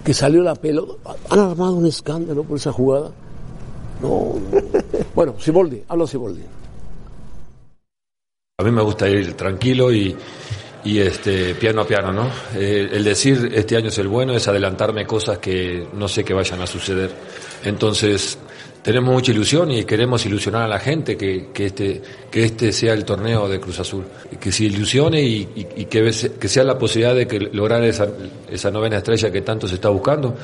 que 0.04 0.14
salió 0.14 0.42
la 0.42 0.54
pelota. 0.54 0.94
Han 1.30 1.38
armado 1.40 1.74
un 1.74 1.86
escándalo 1.86 2.44
por 2.44 2.56
esa 2.56 2.70
jugada. 2.72 3.10
No. 4.00 4.34
Bueno, 5.14 5.34
Siboldi, 5.38 5.82
habla 5.88 6.06
Siboldi. 6.06 6.42
A 8.62 8.64
mí 8.64 8.70
me 8.70 8.82
gusta 8.82 9.08
ir 9.08 9.34
tranquilo 9.34 9.92
y, 9.92 10.14
y 10.84 10.98
este 10.98 11.54
piano 11.56 11.82
a 11.82 11.86
piano, 11.86 12.12
¿no? 12.12 12.30
El 12.58 13.02
decir 13.04 13.50
este 13.54 13.76
año 13.76 13.88
es 13.88 13.98
el 13.98 14.08
bueno 14.08 14.34
es 14.34 14.46
adelantarme 14.48 15.04
cosas 15.06 15.38
que 15.38 15.86
no 15.94 16.08
sé 16.08 16.24
que 16.24 16.32
vayan 16.32 16.60
a 16.62 16.66
suceder. 16.66 17.10
Entonces, 17.64 18.38
tenemos 18.82 19.12
mucha 19.14 19.30
ilusión 19.32 19.70
y 19.70 19.84
queremos 19.84 20.26
ilusionar 20.26 20.62
a 20.62 20.68
la 20.68 20.78
gente 20.80 21.16
que, 21.16 21.48
que 21.52 21.66
este, 21.66 22.02
que 22.30 22.44
este 22.44 22.72
sea 22.72 22.92
el 22.94 23.04
torneo 23.04 23.48
de 23.48 23.60
Cruz 23.60 23.78
Azul. 23.80 24.04
Que 24.40 24.50
se 24.50 24.64
ilusione 24.64 25.22
y, 25.22 25.48
y- 25.76 25.84
que, 25.84 26.10
que 26.38 26.48
sea 26.48 26.64
la 26.64 26.78
posibilidad 26.78 27.14
de 27.14 27.26
que 27.28 27.38
lograr 27.40 27.82
esa, 27.84 28.08
esa 28.50 28.70
novena 28.70 28.96
estrella 28.98 29.30
que 29.30 29.42
tanto 29.42 29.68
se 29.68 29.74
está 29.76 29.88
buscando. 29.88 30.34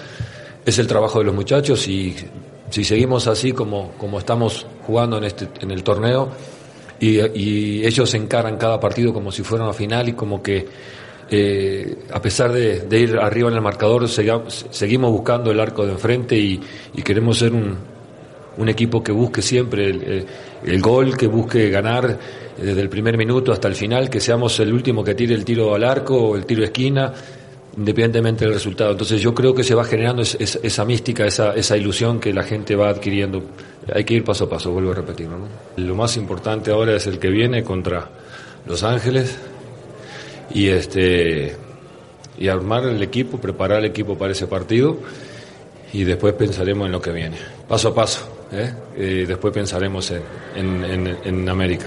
Es 0.64 0.78
el 0.78 0.86
trabajo 0.86 1.18
de 1.18 1.24
los 1.24 1.34
muchachos 1.34 1.86
y 1.88 2.14
si 2.70 2.84
seguimos 2.84 3.26
así 3.26 3.52
como, 3.52 3.92
como 3.98 4.18
estamos 4.18 4.66
jugando 4.86 5.18
en, 5.18 5.24
este, 5.24 5.48
en 5.60 5.70
el 5.72 5.82
torneo, 5.82 6.28
y, 7.00 7.18
y 7.38 7.86
ellos 7.86 8.12
encaran 8.14 8.56
cada 8.56 8.80
partido 8.80 9.12
como 9.12 9.30
si 9.30 9.42
fuera 9.42 9.64
una 9.64 9.72
final 9.72 10.08
y 10.08 10.12
como 10.12 10.42
que 10.42 10.66
eh, 11.30 12.04
a 12.10 12.22
pesar 12.22 12.52
de, 12.52 12.86
ir 12.98 13.18
arriba 13.18 13.50
en 13.50 13.56
el 13.56 13.60
marcador, 13.60 14.08
seguimos 14.08 15.10
buscando 15.12 15.50
el 15.50 15.60
arco 15.60 15.84
de 15.84 15.92
enfrente 15.92 16.36
y, 16.36 16.60
queremos 17.04 17.38
ser 17.38 17.52
un, 17.52 17.76
un 18.56 18.68
equipo 18.68 19.02
que 19.02 19.12
busque 19.12 19.42
siempre 19.42 19.90
el, 19.90 20.02
eh, 20.02 20.26
el 20.64 20.80
gol, 20.80 21.16
que 21.16 21.26
busque 21.26 21.68
ganar 21.68 22.18
desde 22.56 22.80
el 22.80 22.88
primer 22.88 23.16
minuto 23.18 23.52
hasta 23.52 23.68
el 23.68 23.74
final, 23.74 24.08
que 24.08 24.20
seamos 24.20 24.58
el 24.60 24.72
último 24.72 25.04
que 25.04 25.14
tire 25.14 25.34
el 25.34 25.44
tiro 25.44 25.74
al 25.74 25.84
arco 25.84 26.16
o 26.16 26.36
el 26.36 26.46
tiro 26.46 26.60
de 26.60 26.66
esquina, 26.66 27.12
independientemente 27.78 28.44
del 28.44 28.54
resultado. 28.54 28.90
Entonces 28.90 29.20
yo 29.22 29.32
creo 29.34 29.54
que 29.54 29.62
se 29.64 29.74
va 29.74 29.84
generando 29.84 30.22
es- 30.22 30.36
es- 30.40 30.58
esa 30.62 30.84
mística, 30.84 31.24
esa, 31.26 31.54
esa 31.54 31.76
ilusión 31.76 32.18
que 32.20 32.32
la 32.34 32.42
gente 32.42 32.74
va 32.76 32.88
adquiriendo. 32.90 33.42
Hay 33.94 34.04
que 34.04 34.14
ir 34.14 34.24
paso 34.24 34.44
a 34.44 34.50
paso, 34.50 34.72
vuelvo 34.72 34.90
a 34.90 34.94
repetirlo. 34.94 35.38
Lo 35.76 35.94
más 35.94 36.16
importante 36.16 36.70
ahora 36.72 36.96
es 36.96 37.06
el 37.06 37.18
que 37.18 37.28
viene 37.30 37.62
contra 37.62 38.10
Los 38.66 38.82
Ángeles 38.82 39.38
y 40.52 40.68
este 40.68 41.56
y 42.38 42.48
armar 42.48 42.84
el 42.84 43.02
equipo, 43.02 43.38
preparar 43.40 43.78
el 43.80 43.86
equipo 43.86 44.16
para 44.18 44.32
ese 44.32 44.46
partido 44.46 44.98
y 45.92 46.04
después 46.04 46.34
pensaremos 46.34 46.86
en 46.86 46.92
lo 46.92 47.00
que 47.00 47.10
viene, 47.12 47.36
paso 47.68 47.88
a 47.88 47.94
paso. 47.94 48.28
¿eh? 48.52 48.72
Eh, 48.96 49.24
después 49.26 49.52
pensaremos 49.54 50.10
en, 50.10 50.22
en, 50.56 50.84
en- 50.84 51.16
en 51.24 51.48
América. 51.48 51.86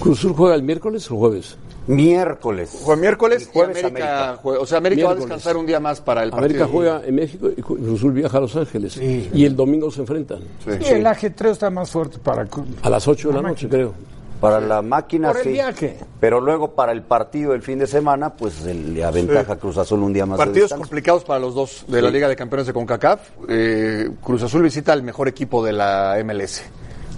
¿Cruz 0.00 0.18
Azul 0.18 0.32
juega 0.32 0.54
el 0.54 0.62
miércoles 0.62 1.08
o 1.10 1.14
el 1.14 1.18
jueves? 1.18 1.56
Miércoles. 1.86 2.78
Juega 2.82 3.00
miércoles 3.00 3.42
y 3.48 3.52
Jueves 3.52 3.84
América, 3.84 4.18
América. 4.26 4.38
juega- 4.42 4.60
o 4.60 4.66
sea, 4.66 4.78
América 4.78 5.04
va 5.06 5.12
a 5.12 5.14
descansar 5.16 5.56
un 5.56 5.66
día 5.66 5.80
más 5.80 6.00
para 6.00 6.22
el 6.22 6.30
partido. 6.30 6.46
América 6.46 6.68
juega 6.70 7.02
en 7.04 7.14
México 7.14 7.48
y 7.56 7.60
Cruz 7.62 7.98
Azul 7.98 8.12
viaja 8.12 8.38
a 8.38 8.40
Los 8.42 8.54
Ángeles. 8.56 8.96
Y 8.98 9.44
el 9.44 9.56
domingo 9.56 9.90
se 9.90 10.00
enfrentan. 10.00 10.40
Sí, 10.64 10.70
el 10.88 11.06
ajetreo 11.06 11.52
está 11.52 11.70
más 11.70 11.90
fuerte 11.90 12.18
para. 12.18 12.46
A 12.82 12.90
las 12.90 13.08
8 13.08 13.28
de 13.28 13.34
la 13.34 13.42
noche, 13.42 13.68
creo. 13.68 13.92
Para 14.40 14.58
la 14.58 14.80
máquina, 14.80 15.28
Por 15.28 15.36
el 15.38 15.42
sí. 15.42 15.48
viaje. 15.50 15.98
Pero 16.18 16.40
luego 16.40 16.70
para 16.70 16.92
el 16.92 17.02
partido 17.02 17.52
del 17.52 17.60
fin 17.60 17.78
de 17.78 17.86
semana, 17.86 18.30
pues 18.32 18.64
el- 18.64 18.94
le 18.94 19.04
aventaja 19.04 19.56
Cruz 19.56 19.76
Azul 19.76 20.00
un 20.02 20.14
día 20.14 20.24
más 20.24 20.38
Partidos 20.38 20.72
complicados 20.72 21.24
para 21.24 21.40
los 21.40 21.54
dos 21.54 21.84
de 21.88 22.00
la. 22.00 22.10
Liga 22.10 22.26
de 22.26 22.36
Campeones 22.36 22.66
de 22.66 22.72
CONCACAF. 22.72 23.20
Eh, 23.50 24.08
Cruz 24.22 24.42
Azul 24.42 24.62
visita 24.62 24.94
al 24.94 25.02
mejor 25.02 25.28
equipo 25.28 25.62
de 25.62 25.72
la 25.74 26.16
MLS, 26.24 26.62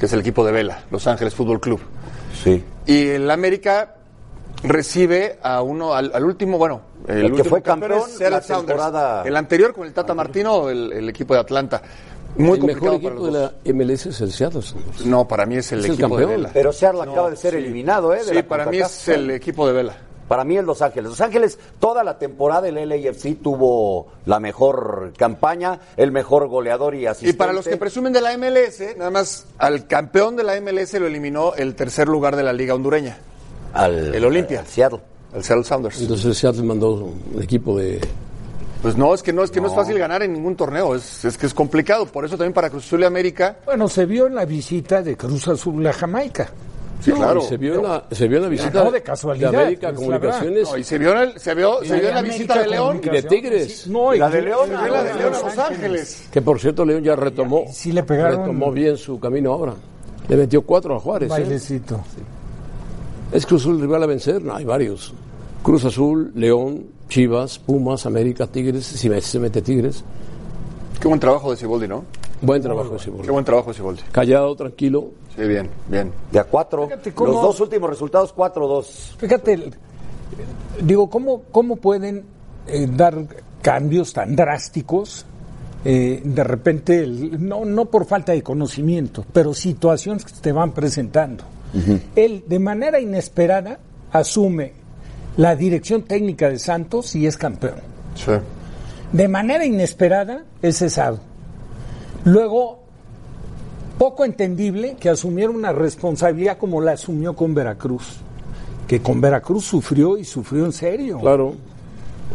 que 0.00 0.06
es 0.06 0.12
el 0.12 0.18
equipo 0.20 0.44
de 0.44 0.50
Vela, 0.50 0.82
Los 0.90 1.06
Ángeles 1.06 1.32
Fútbol 1.32 1.60
Club. 1.60 1.80
Sí. 2.42 2.64
Y 2.86 3.06
el 3.10 3.30
América 3.30 3.94
recibe 4.62 5.38
a 5.42 5.62
uno, 5.62 5.94
al, 5.94 6.12
al 6.14 6.24
último, 6.24 6.58
bueno, 6.58 6.82
el, 7.08 7.26
El 7.26 7.34
que 7.34 7.44
fue 7.44 7.62
campeón 7.62 8.00
campeón 8.02 8.30
la 8.32 8.40
temporada- 8.40 9.22
El 9.24 9.36
anterior 9.36 9.72
con 9.74 9.86
el 9.86 9.92
Tata 9.92 10.14
Martino, 10.14 10.68
el, 10.70 10.92
el 10.92 11.08
equipo 11.08 11.34
de 11.34 11.40
Atlanta. 11.40 11.82
Muy 12.36 12.58
el 12.58 12.64
mejor 12.64 12.88
complicado 12.90 13.02
para 13.02 13.14
equipo 13.14 13.24
los 13.26 13.34
de 13.64 13.72
la 13.72 13.74
MLS 13.74 14.06
es 14.06 14.20
el 14.22 14.32
Seattle. 14.32 14.62
No, 15.04 15.28
para 15.28 15.44
mí 15.44 15.56
es 15.56 15.70
el 15.72 15.80
Es 15.80 15.84
el 15.86 15.92
equipo 15.92 16.16
de. 16.16 16.26
Vela. 16.26 16.50
Pero 16.54 16.72
Seattle 16.72 17.02
acaba 17.02 17.28
de 17.30 17.36
ser 17.36 17.52
sí. 17.52 17.58
eliminado, 17.58 18.14
¿eh? 18.14 18.18
de 18.18 18.24
Sí, 18.24 18.34
la 18.34 18.42
para 18.44 18.66
mí 18.66 18.78
es 18.78 19.08
el 19.08 19.30
equipo 19.32 19.66
de 19.66 19.72
Vela. 19.74 19.96
Para 20.28 20.44
mí 20.44 20.56
es 20.56 20.64
Los 20.64 20.80
Ángeles. 20.80 21.10
Los 21.10 21.20
Ángeles, 21.20 21.58
toda 21.78 22.02
la 22.04 22.18
temporada 22.18 22.66
el 22.66 22.76
LAFC 22.88 23.36
tuvo 23.42 24.06
la 24.24 24.40
mejor 24.40 25.12
campaña, 25.18 25.78
el 25.98 26.10
mejor 26.10 26.48
goleador 26.48 26.94
y 26.94 27.00
Y 27.02 27.06
asistente. 27.06 27.36
para 27.36 27.52
los 27.52 27.66
que 27.68 27.76
presumen 27.76 28.14
de 28.14 28.22
la 28.22 28.38
MLS, 28.38 28.96
nada 28.96 29.10
más 29.10 29.44
al 29.58 29.86
campeón 29.86 30.34
de 30.36 30.44
la 30.44 30.58
MLS 30.58 30.94
lo 30.94 31.06
eliminó 31.06 31.52
el 31.54 31.74
tercer 31.74 32.08
lugar 32.08 32.36
de 32.36 32.44
la 32.44 32.54
Liga 32.54 32.74
hondureña, 32.74 33.18
al, 33.74 34.14
el 34.14 34.24
Olimpia. 34.24 34.60
al 34.60 34.66
Seattle. 34.66 35.00
el 35.34 35.42
Seattle 35.44 35.64
Sounders. 35.64 36.00
Entonces 36.00 36.26
el 36.26 36.34
Seattle 36.34 36.62
mandó 36.62 36.92
un 37.34 37.42
equipo 37.42 37.76
de... 37.78 38.00
Pues 38.82 38.96
no, 38.96 39.14
es 39.14 39.22
que 39.22 39.32
no 39.32 39.44
es 39.44 39.50
que 39.52 39.60
no, 39.60 39.68
es 39.68 39.74
fácil 39.74 39.96
ganar 39.96 40.24
en 40.24 40.32
ningún 40.32 40.56
torneo, 40.56 40.96
es, 40.96 41.24
es 41.24 41.38
que 41.38 41.46
es 41.46 41.54
complicado. 41.54 42.04
Por 42.06 42.24
eso 42.24 42.36
también 42.36 42.52
para 42.52 42.68
Cruz 42.68 42.84
Azul 42.84 43.00
y 43.02 43.04
América, 43.04 43.58
Bueno, 43.64 43.88
se 43.88 44.06
vio 44.06 44.26
en 44.26 44.34
la 44.34 44.44
visita 44.44 45.02
de 45.02 45.16
Cruz 45.16 45.46
Azul 45.46 45.86
a 45.86 45.92
Jamaica. 45.92 46.50
sí, 47.00 47.10
No, 47.12 47.18
claro. 47.18 47.40
se 47.42 47.56
vio, 47.58 47.76
en 47.76 47.82
la, 47.84 48.04
se 48.10 48.26
vio 48.26 48.38
en 48.38 48.42
la 48.42 48.48
visita 48.48 48.82
No, 48.82 48.90
de 48.90 49.00
casualidad, 49.00 49.52
de 49.52 49.56
América 49.58 49.86
es 49.86 49.92
la 49.94 49.98
Comunicaciones 50.00 50.68
No, 50.68 50.76
y 50.78 50.82
se 50.82 50.98
vio 50.98 51.12
en, 51.12 51.18
el- 51.18 51.38
se 51.38 51.54
vio, 51.54 51.78
se 51.84 51.96
vio 52.00 52.08
en 52.08 52.14
la 52.16 52.22
visita 52.22 52.58
de 52.60 52.66
León, 52.68 53.00
y 53.04 53.08
de 53.08 53.22
Tigres. 53.22 53.86
No, 53.86 54.14
Y 54.14 54.18
la 54.18 54.28
de 54.28 54.42
León, 54.42 54.66
se 54.68 54.76
vio 54.76 54.86
en 54.86 54.92
la 54.92 55.04
de 55.04 55.14
León 55.14 55.32
a 55.34 55.40
Los 55.42 55.58
Ángeles. 55.58 56.28
Que 56.32 56.42
por 56.42 56.58
cierto 56.58 56.84
León 56.84 57.04
ya 57.04 57.14
retomó, 57.14 57.66
Sí 57.72 57.92
le 57.92 58.02
pegaron 58.02 58.40
retomó 58.40 58.72
bien 58.72 58.96
su 58.96 59.20
camino 59.20 59.52
ahora. 59.52 59.74
Le 60.28 60.36
metió 60.36 60.62
cuatro 60.62 60.96
a 60.96 60.98
Juárez. 60.98 61.28
¿eh? 61.28 61.30
bailecito. 61.30 62.00
¿Es 63.32 63.46
Cruz 63.46 63.62
Azul 63.62 63.76
el 63.76 63.80
rival 63.82 64.02
a 64.02 64.06
vencer? 64.06 64.42
No, 64.42 64.54
hay 64.54 64.64
varios. 64.64 65.12
Cruz 65.62 65.84
Azul, 65.84 66.32
León, 66.34 66.86
Chivas, 67.08 67.58
Pumas, 67.58 68.04
América, 68.06 68.46
Tigres, 68.46 68.84
si 68.84 69.08
se 69.20 69.38
mete 69.38 69.62
Tigres. 69.62 70.04
Qué 71.00 71.08
buen 71.08 71.20
trabajo 71.20 71.50
de 71.50 71.56
Ciboldi, 71.56 71.88
¿no? 71.88 72.04
Buen 72.42 72.60
trabajo 72.60 72.96
ese 72.96 73.10
Qué 73.22 73.30
buen 73.30 73.44
trabajo 73.44 73.68
de 73.70 73.74
Ciboldi. 73.76 74.02
Callado, 74.10 74.54
tranquilo. 74.56 75.10
Sí, 75.36 75.42
bien, 75.46 75.70
bien. 75.88 76.12
De 76.32 76.40
a 76.40 76.44
cuatro. 76.44 76.86
Fíjate 76.88 77.12
cómo- 77.14 77.32
Los 77.32 77.42
dos 77.42 77.60
últimos 77.60 77.88
resultados, 77.88 78.32
4-2. 78.34 79.14
Fíjate, 79.16 79.52
el- 79.54 79.74
digo, 80.82 81.08
¿cómo, 81.08 81.42
cómo 81.52 81.76
pueden 81.76 82.24
eh, 82.66 82.88
dar 82.90 83.16
cambios 83.62 84.12
tan 84.12 84.34
drásticos? 84.36 85.26
eh, 85.84 86.22
de 86.24 86.44
repente, 86.44 87.00
el- 87.02 87.44
no, 87.44 87.64
no 87.64 87.86
por 87.86 88.04
falta 88.06 88.30
de 88.30 88.40
conocimiento, 88.42 89.24
pero 89.32 89.52
situaciones 89.52 90.24
que 90.24 90.32
te 90.40 90.52
van 90.52 90.70
presentando. 90.70 91.42
Él, 92.16 92.44
de 92.46 92.58
manera 92.58 93.00
inesperada, 93.00 93.78
asume 94.10 94.72
la 95.36 95.56
dirección 95.56 96.02
técnica 96.02 96.48
de 96.50 96.58
Santos 96.58 97.14
y 97.14 97.26
es 97.26 97.36
campeón. 97.36 97.76
Sí. 98.14 98.32
De 99.12 99.28
manera 99.28 99.64
inesperada 99.64 100.44
es 100.60 100.78
cesado. 100.78 101.20
Luego, 102.24 102.82
poco 103.98 104.24
entendible 104.24 104.96
que 104.98 105.08
asumiera 105.08 105.50
una 105.50 105.72
responsabilidad 105.72 106.58
como 106.58 106.80
la 106.80 106.92
asumió 106.92 107.34
con 107.34 107.54
Veracruz. 107.54 108.18
Que 108.86 109.00
con 109.00 109.20
Veracruz 109.20 109.64
sufrió 109.64 110.18
y 110.18 110.24
sufrió 110.24 110.64
en 110.64 110.72
serio. 110.72 111.18
Claro. 111.18 111.54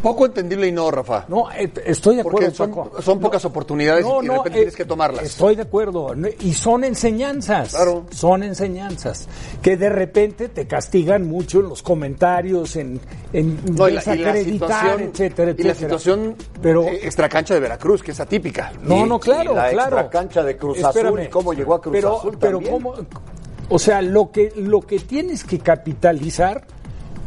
Poco 0.01 0.25
entendible 0.25 0.67
y 0.67 0.71
no, 0.71 0.89
Rafa. 0.91 1.25
No, 1.27 1.51
eh, 1.51 1.71
estoy 1.85 2.15
de 2.17 2.23
Porque 2.23 2.45
acuerdo, 2.45 2.55
son, 2.55 2.69
Paco. 2.71 3.01
son 3.01 3.19
pocas 3.19 3.43
oportunidades 3.45 4.05
No, 4.05 4.21
y 4.23 4.27
de 4.27 4.33
repente 4.33 4.49
eh, 4.49 4.61
tienes 4.61 4.75
que 4.75 4.85
tomarlas. 4.85 5.23
Estoy 5.23 5.55
de 5.55 5.61
acuerdo. 5.63 6.13
Y 6.41 6.53
son 6.53 6.83
enseñanzas. 6.83 7.71
Claro. 7.71 8.05
Son 8.11 8.43
enseñanzas. 8.43 9.27
Que 9.61 9.77
de 9.77 9.89
repente 9.89 10.49
te 10.49 10.67
castigan 10.67 11.25
mucho 11.27 11.59
en 11.59 11.69
los 11.69 11.81
comentarios, 11.83 12.75
en, 12.75 12.99
en 13.33 13.57
desacreditar, 13.75 14.45
situación, 14.45 15.01
etcétera, 15.01 15.51
y 15.57 15.63
la 15.63 15.71
etcétera. 15.71 15.75
situación 15.75 16.35
Pero, 16.61 16.83
eh, 16.83 16.99
extracancha 17.03 17.53
de 17.53 17.59
Veracruz, 17.59 18.03
que 18.03 18.11
es 18.11 18.19
atípica. 18.19 18.71
no, 18.83 19.05
Y- 19.05 19.09
no, 19.09 19.19
claro, 19.19 19.51
y 19.51 19.55
la 19.55 19.69
claro. 19.69 19.97
extracancha 19.99 20.43
de 20.43 20.57
Cruz 20.57 20.83
Azul, 20.83 21.21
¿y 21.23 21.27
cómo 21.27 21.53
llegó 21.53 21.73
a 21.75 21.81
Cruz 21.81 21.93
pero, 21.93 22.17
Azul 22.17 22.37
pero 22.39 22.57
también? 22.59 22.73
cómo, 22.73 22.93
o 23.69 23.79
sea, 23.79 24.01
lo 24.01 24.31
que, 24.31 24.53
lo 24.55 24.81
que 24.81 24.99
tienes 24.99 25.43
que 25.43 25.59
capitalizar, 25.59 26.65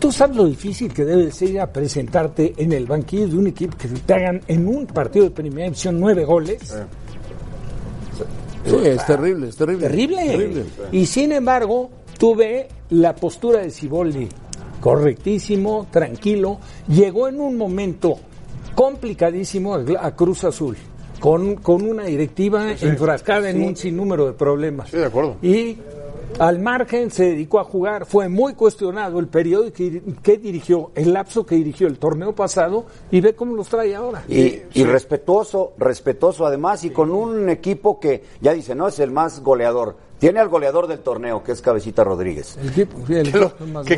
tú 0.01 0.11
sabes 0.11 0.37
lo 0.37 0.47
difícil 0.47 0.93
que 0.93 1.05
debe 1.05 1.31
ser 1.31 1.51
ir 1.51 1.61
a 1.61 1.71
presentarte 1.71 2.55
en 2.57 2.73
el 2.73 2.87
banquillo 2.87 3.29
de 3.29 3.37
un 3.37 3.47
equipo 3.47 3.77
que 3.77 3.89
te 3.89 4.15
hagan 4.15 4.41
en 4.49 4.67
un 4.67 4.87
partido 4.87 5.27
de 5.27 5.31
primera 5.31 5.65
división 5.67 6.01
nueve 6.01 6.25
goles. 6.25 6.75
Sí, 8.65 8.77
es 8.83 9.07
terrible, 9.07 9.49
es 9.49 9.57
terrible. 9.57 9.89
Terrible. 9.89 10.65
Y 10.93 11.07
sin 11.07 11.33
embargo, 11.33 11.91
tuve 12.19 12.69
la 12.91 13.15
postura 13.15 13.61
de 13.61 13.71
Ciboldi, 13.71 14.29
correctísimo, 14.81 15.87
tranquilo. 15.91 16.59
Llegó 16.89 17.29
en 17.29 17.41
un 17.41 17.57
momento 17.57 18.17
complicadísimo 18.75 19.75
a 19.75 19.85
a 20.01 20.17
Cruz 20.17 20.45
Azul, 20.45 20.77
con, 21.21 21.57
con 21.57 21.83
una 21.83 22.05
directiva 22.05 22.73
enfrascada 22.73 23.51
en 23.51 23.63
un 23.63 23.77
sinnúmero 23.77 24.27
de 24.27 24.33
problemas. 24.33 24.91
Sí, 24.91 24.99
de 24.99 25.07
acuerdo. 25.07 25.37
Y 25.43 25.79
al 26.39 26.59
margen 26.59 27.11
se 27.11 27.25
dedicó 27.25 27.59
a 27.61 27.65
jugar, 27.65 28.07
fue 28.07 28.29
muy 28.29 28.55
cuestionado 28.55 29.19
el 29.19 29.29
periodo 29.29 29.73
que, 29.73 30.03
que 30.23 30.39
dirigió, 30.39 30.91
el 30.95 31.13
lapso 31.13 31.45
que 31.45 31.55
dirigió 31.57 31.87
el 31.87 31.99
torneo 31.99 32.35
pasado, 32.35 32.87
y 33.11 33.21
ve 33.21 33.35
cómo 33.35 33.55
los 33.55 33.69
trae 33.69 33.95
ahora. 33.95 34.23
Y, 34.29 34.61
y 34.73 34.85
respetuoso, 34.85 35.73
respetuoso 35.77 36.47
además, 36.47 36.85
y 36.85 36.91
con 36.91 37.11
un 37.11 37.49
equipo 37.51 38.01
que 38.01 38.25
ya 38.41 38.53
dice, 38.53 38.75
no 38.75 38.89
es 38.89 38.99
el 39.01 39.11
más 39.11 39.41
goleador. 39.41 39.97
Tiene 40.19 40.39
al 40.41 40.49
goleador 40.51 40.87
del 40.87 41.01
torneo, 41.01 41.43
que 41.43 41.53
es 41.53 41.63
Cabecita 41.63 42.05
Rodríguez. 42.05 42.59
El 42.61 42.69
equipo, 42.69 42.99
sí, 43.07 43.15
el 43.15 43.33
Que, 43.33 43.39
lo- 43.39 43.53
más 43.73 43.87
que 43.87 43.97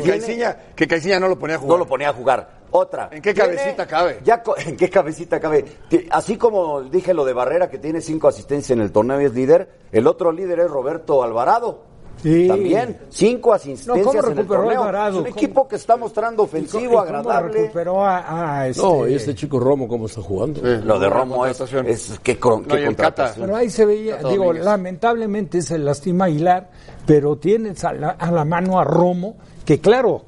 no 1.19 1.27
lo 1.27 1.37
ponía 1.37 1.55
a 1.57 1.59
No 1.59 1.63
jugar. 1.65 1.79
lo 1.79 1.85
ponía 1.87 2.09
a 2.09 2.13
jugar. 2.13 2.63
Otra. 2.71 3.09
¿En 3.11 3.21
qué 3.21 3.33
Tiene- 3.33 3.55
cabecita 3.55 3.85
cabe? 3.85 4.19
Ya 4.23 4.41
¿En 4.65 4.75
qué 4.77 4.89
cabecita 4.89 5.39
cabe? 5.39 5.65
Así 6.09 6.37
como 6.37 6.81
dije 6.81 7.13
lo 7.13 7.23
de 7.25 7.33
Barrera, 7.33 7.69
que 7.69 7.77
tiene 7.77 7.99
cinco 8.01 8.29
asistencias 8.29 8.71
en 8.71 8.81
el 8.81 8.91
torneo 8.91 9.21
y 9.21 9.25
es 9.25 9.33
líder, 9.33 9.69
el 9.91 10.07
otro 10.07 10.31
líder 10.31 10.59
es 10.61 10.71
Roberto 10.71 11.23
Alvarado. 11.23 11.92
Sí. 12.21 12.47
También, 12.47 12.97
cinco 13.09 13.53
asistencias 13.53 13.97
No, 13.97 14.03
¿cómo 14.03 14.31
en 14.31 14.37
el 14.39 14.47
torneo. 14.47 14.79
Alvarado? 14.81 15.09
Es 15.09 15.15
un 15.17 15.23
¿Cómo? 15.23 15.35
equipo 15.35 15.67
que 15.67 15.75
está 15.75 15.97
mostrando 15.97 16.43
¿Y 16.43 16.45
ofensivo, 16.45 16.89
cómo 16.91 16.99
agradable. 17.01 17.53
recuperó 17.63 18.05
a, 18.05 18.59
a 18.61 18.67
este- 18.69 18.81
No, 18.81 19.05
y 19.07 19.15
este 19.15 19.35
chico 19.35 19.59
Romo, 19.59 19.87
¿cómo 19.89 20.05
está 20.05 20.21
jugando? 20.21 20.61
Lo 20.61 20.99
de 20.99 21.09
Romo 21.09 21.45
es, 21.45 21.59
es 21.59 22.19
qué, 22.23 22.39
cron- 22.39 22.65
No. 22.65 23.33
Pero 23.35 23.55
ahí 23.55 23.69
se 23.69 23.85
veía, 23.85 24.17
digo, 24.17 24.45
Domínguez. 24.45 24.63
lamentablemente 24.63 25.61
se 25.61 25.77
lastima 25.77 26.25
Aguilar, 26.25 26.69
pero 27.05 27.35
tienes 27.37 27.83
a 27.83 27.91
la, 27.93 28.09
a 28.11 28.31
la 28.31 28.45
mano 28.45 28.79
a 28.79 28.85
Romo, 28.85 29.35
que 29.65 29.79
claro, 29.81 30.23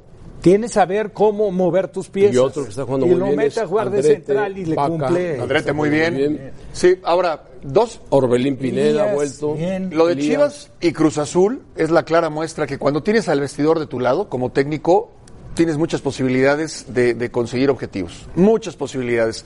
tienes 0.45 0.77
a 0.77 0.85
ver 0.85 1.11
cómo 1.11 1.49
mover 1.49 1.87
tus 1.87 2.07
pies. 2.07 2.31
Y 2.31 2.37
otro 2.37 2.63
que 2.65 2.69
está 2.69 2.83
jugando 2.83 3.07
Y 3.07 3.09
muy 3.09 3.17
lo 3.19 3.25
bien 3.25 3.37
mete 3.37 3.61
a 3.61 3.65
jugar 3.65 3.89
de 3.89 4.03
central 4.03 4.55
y 4.55 4.65
le 4.65 4.75
Vaca. 4.75 4.89
cumple. 4.89 5.41
Andrete 5.41 5.73
muy 5.73 5.89
bien. 5.89 6.13
Muy 6.13 6.27
bien. 6.27 6.51
Sí, 6.71 6.99
ahora, 7.03 7.45
dos. 7.63 7.99
Orbelín 8.09 8.55
Pineda 8.55 9.09
ha 9.09 9.15
vuelto. 9.15 9.55
bien. 9.55 9.89
Lo 9.91 10.05
de. 10.05 10.17
Chivas 10.17 10.69
y 10.81 10.91
Cruz 10.91 11.17
Azul 11.17 11.63
es 11.75 11.89
la 11.89 12.03
clara 12.03 12.29
muestra 12.29 12.67
que 12.67 12.77
cuando 12.77 13.01
tienes 13.01 13.27
al 13.27 13.39
vestidor 13.39 13.79
de 13.79 13.87
tu 13.87 13.99
lado, 13.99 14.29
como 14.29 14.51
técnico, 14.51 15.09
tienes 15.55 15.77
muchas 15.79 16.01
posibilidades 16.01 16.93
de, 16.93 17.15
de 17.15 17.31
conseguir 17.31 17.71
objetivos. 17.71 18.27
Muchas 18.35 18.75
posibilidades. 18.75 19.45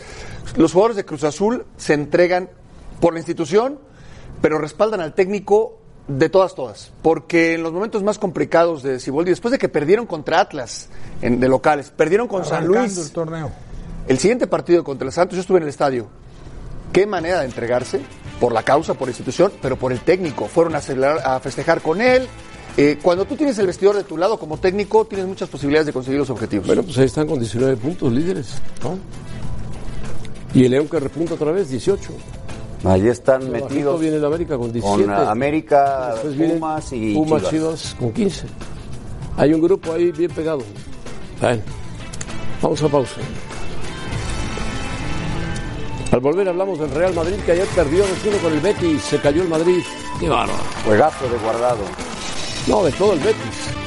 Los 0.58 0.74
jugadores 0.74 0.98
de 0.98 1.06
Cruz 1.06 1.24
Azul 1.24 1.66
se 1.78 1.94
entregan 1.94 2.50
por 3.00 3.14
la 3.14 3.20
institución, 3.20 3.80
pero 4.42 4.58
respaldan 4.58 5.00
al 5.00 5.14
técnico 5.14 5.79
de 6.10 6.28
todas, 6.30 6.56
todas. 6.56 6.92
Porque 7.02 7.54
en 7.54 7.64
los 7.64 7.72
momentos 7.72 8.04
más 8.04 8.18
complicados 8.20 8.84
de 8.84 9.00
Ciboldi, 9.00 9.30
después 9.30 9.52
de 9.52 9.58
que 9.58 9.70
perdieron 9.70 10.06
contra 10.06 10.42
Atlas 10.42 10.90
en- 11.22 11.40
de 11.40 11.48
locales, 11.48 11.92
perdieron 11.96 12.28
con 12.28 12.44
San 12.44 12.66
Luis. 12.68 12.98
el 12.98 13.12
torneo. 13.12 13.52
El 14.08 14.18
siguiente 14.18 14.48
partido 14.48 14.84
contra 14.84 15.06
el 15.08 15.14
Santos, 15.14 15.36
yo 15.36 15.42
estuve 15.42 15.58
en 15.58 15.64
el 15.64 15.70
estadio. 15.70 16.08
Qué 16.92 17.06
manera 17.06 17.40
de 17.42 17.46
entregarse 17.46 18.02
por 18.40 18.52
la 18.54 18.64
causa, 18.64 18.96
por 18.96 19.08
la 19.08 19.12
institución, 19.12 19.52
pero 19.62 19.78
por 19.78 19.92
el 19.92 20.00
técnico. 20.00 20.48
Fueron 20.48 20.76
a, 20.76 20.82
celebrar- 20.82 21.22
a 21.24 21.40
festejar 21.40 21.82
con 21.82 22.02
él. 22.02 22.28
Eh, 22.78 22.98
cuando 23.02 23.26
tú 23.26 23.36
tienes 23.36 23.58
el 23.60 23.68
vestidor 23.68 23.96
de 23.96 24.04
tu 24.04 24.18
lado 24.18 24.40
como 24.40 24.58
técnico, 24.58 25.06
tienes 25.06 25.28
muchas 25.28 25.50
posibilidades 25.50 25.86
de 25.88 25.94
conseguir 25.94 26.20
los 26.20 26.30
objetivos. 26.32 26.66
Bueno, 26.66 26.82
pues 26.82 26.98
ahí 26.98 27.06
están 27.06 27.28
con 27.28 27.38
19 27.40 27.78
puntos 27.78 28.12
líderes. 28.12 28.56
¿no? 28.84 28.98
Y 30.54 30.66
el 30.66 30.72
León 30.72 30.88
que 30.88 31.00
repunta 31.00 31.36
otra 31.36 31.52
vez, 31.52 31.70
18. 31.70 32.10
Ahí 32.84 33.08
están 33.08 33.52
metidos 33.52 34.00
viene 34.00 34.18
el 34.18 34.26
América 34.26 34.58
con 34.58 34.72
17. 34.72 35.04
con 35.04 35.28
América, 35.28 36.16
Pumas 36.22 36.94
y 36.94 37.14
Pumas, 37.14 37.50
Chivas. 37.50 37.52
Chivas 37.52 37.96
con 38.00 38.14
15. 38.14 38.48
Hay 39.38 39.54
un 39.54 39.62
grupo 39.62 39.94
ahí 39.94 40.12
bien 40.12 40.32
pegado. 40.32 40.62
Bueno, 41.42 41.62
vamos 42.62 42.82
a 42.84 42.88
pausa. 42.88 43.22
Al 46.12 46.20
volver 46.22 46.48
hablamos 46.50 46.80
del 46.80 46.90
Real 46.92 47.14
Madrid 47.14 47.36
que 47.46 47.52
ayer 47.52 47.68
perdió 47.76 48.04
2-1 48.04 48.42
con 48.42 48.54
el 48.54 48.60
Betis. 48.60 49.02
Se 49.02 49.20
cayó 49.20 49.44
el 49.44 49.50
Madrid. 49.50 49.82
Qué 50.20 50.28
bárbaro. 50.28 50.60
Juegazo 50.86 51.30
de 51.30 51.38
guardado. 51.38 51.84
No, 52.68 52.84
de 52.84 52.92
todo 52.94 53.14
el 53.14 53.20
Betis. 53.20 53.79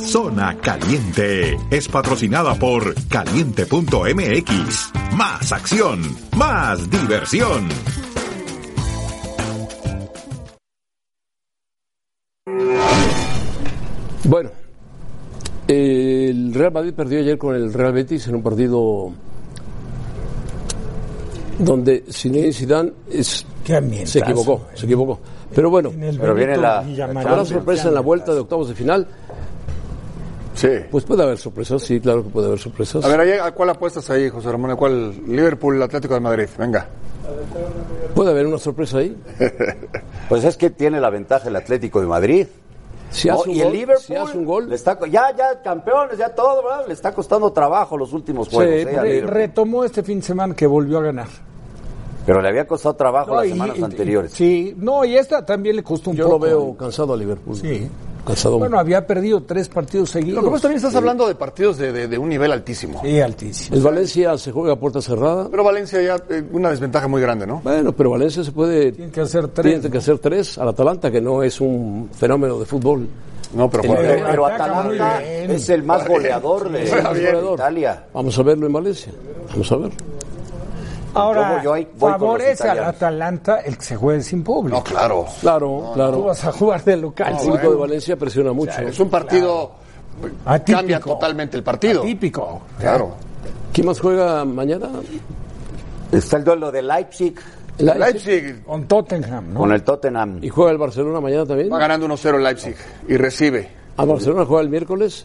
La 0.00 0.06
Zona 0.08 0.56
Caliente 0.56 1.58
es 1.70 1.86
patrocinada 1.86 2.54
por 2.54 2.94
caliente.mx. 3.08 4.92
Más 5.14 5.52
acción, 5.52 6.00
más 6.36 6.88
diversión. 6.88 7.68
Bueno, 14.24 14.50
el 15.66 16.52
Real 16.54 16.72
Madrid 16.72 16.92
perdió 16.94 17.18
ayer 17.20 17.38
con 17.38 17.54
el 17.54 17.72
Real 17.72 17.92
Betis 17.92 18.26
en 18.28 18.36
un 18.36 18.42
partido 18.42 19.10
donde 21.58 22.04
Zinedine 22.10 22.52
Zidane 22.52 22.92
es, 23.10 23.46
se 24.04 24.18
equivocó, 24.18 24.66
se 24.74 24.86
equivocó. 24.86 25.20
Pero 25.54 25.68
bueno, 25.70 25.90
Pero 26.20 26.34
viene 26.34 26.56
la- 26.56 26.78
habrá 26.78 27.44
sorpresa 27.44 27.88
en 27.88 27.94
la 27.94 28.00
vuelta 28.00 28.32
de 28.32 28.40
octavos 28.40 28.68
de 28.68 28.74
final. 28.74 29.06
Sí. 30.60 30.68
Pues 30.90 31.04
puede 31.04 31.22
haber 31.22 31.38
sorpresas, 31.38 31.80
sí, 31.82 32.00
claro 32.00 32.22
que 32.22 32.28
puede 32.28 32.48
haber 32.48 32.58
sorpresas. 32.58 33.02
A 33.02 33.08
ver, 33.16 33.40
¿a 33.40 33.52
cuál 33.52 33.70
apuestas 33.70 34.10
ahí, 34.10 34.28
José 34.28 34.50
Ramón? 34.52 34.70
¿A 34.72 34.76
cuál? 34.76 35.14
Liverpool, 35.26 35.82
Atlético 35.82 36.12
de 36.14 36.20
Madrid. 36.20 36.48
Venga. 36.58 36.86
Puede 38.14 38.30
haber 38.30 38.46
una 38.46 38.58
sorpresa 38.58 38.98
ahí. 38.98 39.16
Pues 40.28 40.44
es 40.44 40.56
que 40.56 40.70
tiene 40.70 41.00
la 41.00 41.10
ventaja 41.10 41.48
el 41.48 41.56
Atlético 41.56 42.00
de 42.00 42.06
Madrid. 42.06 42.46
Si 43.10 43.28
hace 43.28 43.48
un 43.48 43.56
y 43.56 43.60
el 43.60 43.64
gol, 43.68 43.72
Liverpool 43.72 44.04
si 44.04 44.14
hace 44.14 44.38
un 44.38 44.44
gol. 44.44 44.68
le 44.68 44.76
está, 44.76 44.96
ya, 45.08 45.34
ya, 45.36 45.60
campeones, 45.60 46.16
ya 46.18 46.28
todo, 46.32 46.62
¿verdad? 46.62 46.84
Le 46.86 46.92
está 46.92 47.12
costando 47.12 47.50
trabajo 47.52 47.96
los 47.98 48.12
últimos 48.12 48.48
juegos. 48.48 48.72
Sí, 48.72 48.88
¿eh? 48.88 49.22
retomó 49.26 49.82
este 49.82 50.04
fin 50.04 50.20
de 50.20 50.26
semana 50.26 50.54
que 50.54 50.68
volvió 50.68 50.98
a 50.98 51.02
ganar. 51.02 51.26
Pero 52.24 52.40
le 52.40 52.48
había 52.48 52.64
costado 52.66 52.94
trabajo 52.94 53.30
No, 53.30 53.36
las 53.38 53.46
y- 53.46 53.48
semanas 53.50 53.78
y- 53.78 53.82
anteriores. 53.82 54.32
Sí, 54.32 54.74
no, 54.76 55.04
y 55.04 55.16
esta 55.16 55.44
también 55.44 55.74
le 55.74 55.82
costó 55.82 56.10
un 56.10 56.16
Yo 56.16 56.26
poco. 56.26 56.38
lo 56.38 56.44
veo 56.44 56.76
cansado 56.76 57.14
a 57.14 57.16
Liverpool. 57.16 57.56
Sí. 57.56 57.88
Cansado. 58.24 58.58
Bueno, 58.58 58.78
había 58.78 59.06
perdido 59.06 59.42
tres 59.42 59.68
partidos 59.68 60.10
seguidos. 60.10 60.36
Lo 60.42 60.48
que 60.48 60.52
pasa 60.52 60.62
también 60.62 60.76
estás 60.78 60.94
hablando 60.94 61.26
de 61.26 61.34
partidos 61.34 61.78
de, 61.78 61.92
de- 61.92 62.08
de 62.08 62.18
un 62.18 62.28
nivel 62.28 62.52
altísimo. 62.52 63.00
Sí, 63.02 63.20
altísimo. 63.20 63.76
El 63.76 63.82
Valencia 63.82 64.36
se 64.38 64.52
juega 64.52 64.74
a 64.74 64.76
puerta 64.76 65.00
cerrada. 65.00 65.48
Pero 65.50 65.64
Valencia 65.64 66.00
ya 66.02 66.16
eh, 66.28 66.42
una 66.52 66.70
desventaja 66.70 67.08
muy 67.08 67.20
grande, 67.22 67.46
¿no? 67.46 67.60
Bueno, 67.64 67.92
pero 67.92 68.10
Valencia 68.10 68.44
se 68.44 68.52
puede. 68.52 68.92
Tiene 68.92 69.10
que 69.10 69.20
hacer 69.22 69.48
tres. 69.48 69.74
Tiene 69.80 69.90
que 69.90 69.98
hacer 69.98 70.18
tres 70.18 70.58
al 70.58 70.68
Atalanta, 70.68 71.10
que 71.10 71.20
no 71.20 71.42
es 71.42 71.60
un 71.60 72.08
fenómeno 72.12 72.58
de 72.58 72.66
fútbol. 72.66 73.08
No, 73.54 73.68
pero 73.68 73.82
El-. 73.94 74.22
Pero 74.22 74.42
muy 74.44 74.52
Atalanta 74.52 75.22
es 75.24 75.68
el 75.70 75.82
más 75.82 76.06
goleador 76.06 76.70
de, 76.70 76.80
de. 76.84 77.52
Italia. 77.54 78.04
Vamos 78.14 78.38
a 78.38 78.42
verlo 78.42 78.66
en 78.66 78.72
Valencia. 78.72 79.12
Vamos 79.50 79.72
a 79.72 79.76
ver. 79.76 79.90
Ahora, 81.14 81.40
Yo 81.48 81.54
voy- 81.54 81.62
yo 81.64 81.72
ahí 81.72 81.84
voy 81.84 81.98
con 81.98 82.10
los 82.10 82.20
favorece 82.20 82.68
al. 82.68 82.78
Atalanta 82.84 83.60
el 83.60 83.76
que 83.76 83.84
se 83.84 83.96
juegue 83.96 84.22
sin 84.22 84.44
público. 84.44 84.78
No, 84.78 84.84
claro. 84.84 85.26
Claro, 85.40 85.82
Tú 85.88 85.92
claro. 85.94 86.22
vas 86.24 86.44
a 86.44 86.52
jugar 86.52 86.84
de 86.84 86.96
local. 86.96 87.32
el 87.32 87.38
público 87.46 87.70
de 87.70 87.76
Valencia 87.76 88.16
presiona 88.16 88.52
mucho. 88.52 88.80
Es 88.80 88.98
un 89.00 89.08
partido. 89.10 89.72
Atípico. 90.44 90.78
Cambia 90.78 91.00
totalmente 91.00 91.56
el 91.56 91.62
partido. 91.62 92.02
Típico. 92.02 92.60
Claro. 92.78 93.14
¿Quién 93.72 93.86
más 93.86 93.98
juega 94.00 94.44
mañana? 94.44 94.88
Está 96.12 96.36
el 96.38 96.44
duelo 96.44 96.70
de 96.72 96.82
Leipzig 96.82 97.34
Leipzig. 97.78 97.98
Leipzig 97.98 98.64
Con 98.64 98.86
Tottenham, 98.86 99.52
¿no? 99.54 99.60
con 99.60 99.72
el 99.72 99.82
Tottenham. 99.82 100.38
Y 100.42 100.48
juega 100.50 100.70
el 100.72 100.78
Barcelona 100.78 101.20
mañana 101.20 101.46
también. 101.46 101.72
va 101.72 101.78
ganando 101.78 102.06
1-0 102.06 102.36
el 102.36 102.42
Leipzig 102.44 102.74
y 103.08 103.16
recibe. 103.16 103.70
A 103.96 104.04
Barcelona 104.04 104.44
juega 104.44 104.62
el 104.62 104.68
miércoles. 104.68 105.24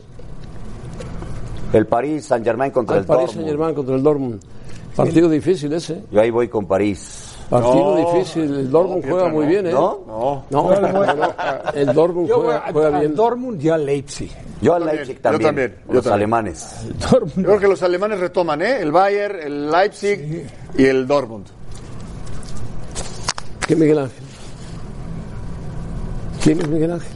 El 1.73 1.85
París 1.87 2.25
Saint 2.25 2.45
Germain 2.45 2.71
contra 2.71 2.97
el 2.97 3.03
Paris 3.05 3.25
Dortmund. 3.27 3.35
Saint 3.35 3.49
Germain 3.49 3.75
contra 3.75 3.95
el 3.95 4.03
Dortmund. 4.03 4.41
Partido 4.95 5.29
difícil 5.29 5.73
ese. 5.73 6.03
Yo 6.11 6.21
ahí 6.21 6.29
voy 6.31 6.47
con 6.47 6.65
París. 6.67 7.35
Partido 7.49 7.95
No, 7.95 8.13
difícil. 8.13 8.43
El 8.43 8.71
Dortmund 8.71 9.03
no, 9.05 9.11
juega 9.11 9.29
muy 9.29 9.43
no. 9.45 9.49
bien, 9.51 9.67
¿eh? 9.67 9.71
¿No? 9.71 9.99
No. 10.07 10.45
No, 10.49 10.79
no, 10.81 10.91
no. 11.15 11.33
El 11.73 11.93
Dortmund 11.93 12.27
Yo 12.29 12.41
juega, 12.41 12.57
a, 12.67 12.71
juega 12.71 12.97
a 12.97 12.99
bien. 13.01 13.15
Dortmund 13.15 13.61
y 13.63 13.69
a 13.69 13.77
Leipzig. 13.77 14.31
Yo 14.61 14.73
al 14.73 14.79
también, 14.83 14.95
Leipzig 14.97 15.15
yo 15.17 15.21
también. 15.21 15.43
también, 15.47 15.75
yo 15.87 15.93
los 15.93 16.03
también. 16.03 16.13
alemanes. 16.13 16.75
Dortmund. 17.11 17.35
Yo 17.35 17.43
creo 17.43 17.59
que 17.59 17.67
los 17.67 17.83
alemanes 17.83 18.19
retoman, 18.19 18.61
¿eh? 18.61 18.79
El 18.79 18.91
Bayern, 18.91 19.39
el 19.41 19.69
Leipzig 19.71 20.47
y 20.77 20.85
el 20.85 21.05
Dortmund. 21.05 21.45
¿Qué 23.67 23.75
Miguel 23.75 23.99
Ángel? 23.99 24.23
¿Quién 26.43 26.61
es 26.61 26.67
Miguel 26.67 26.91
Ángel? 26.91 27.11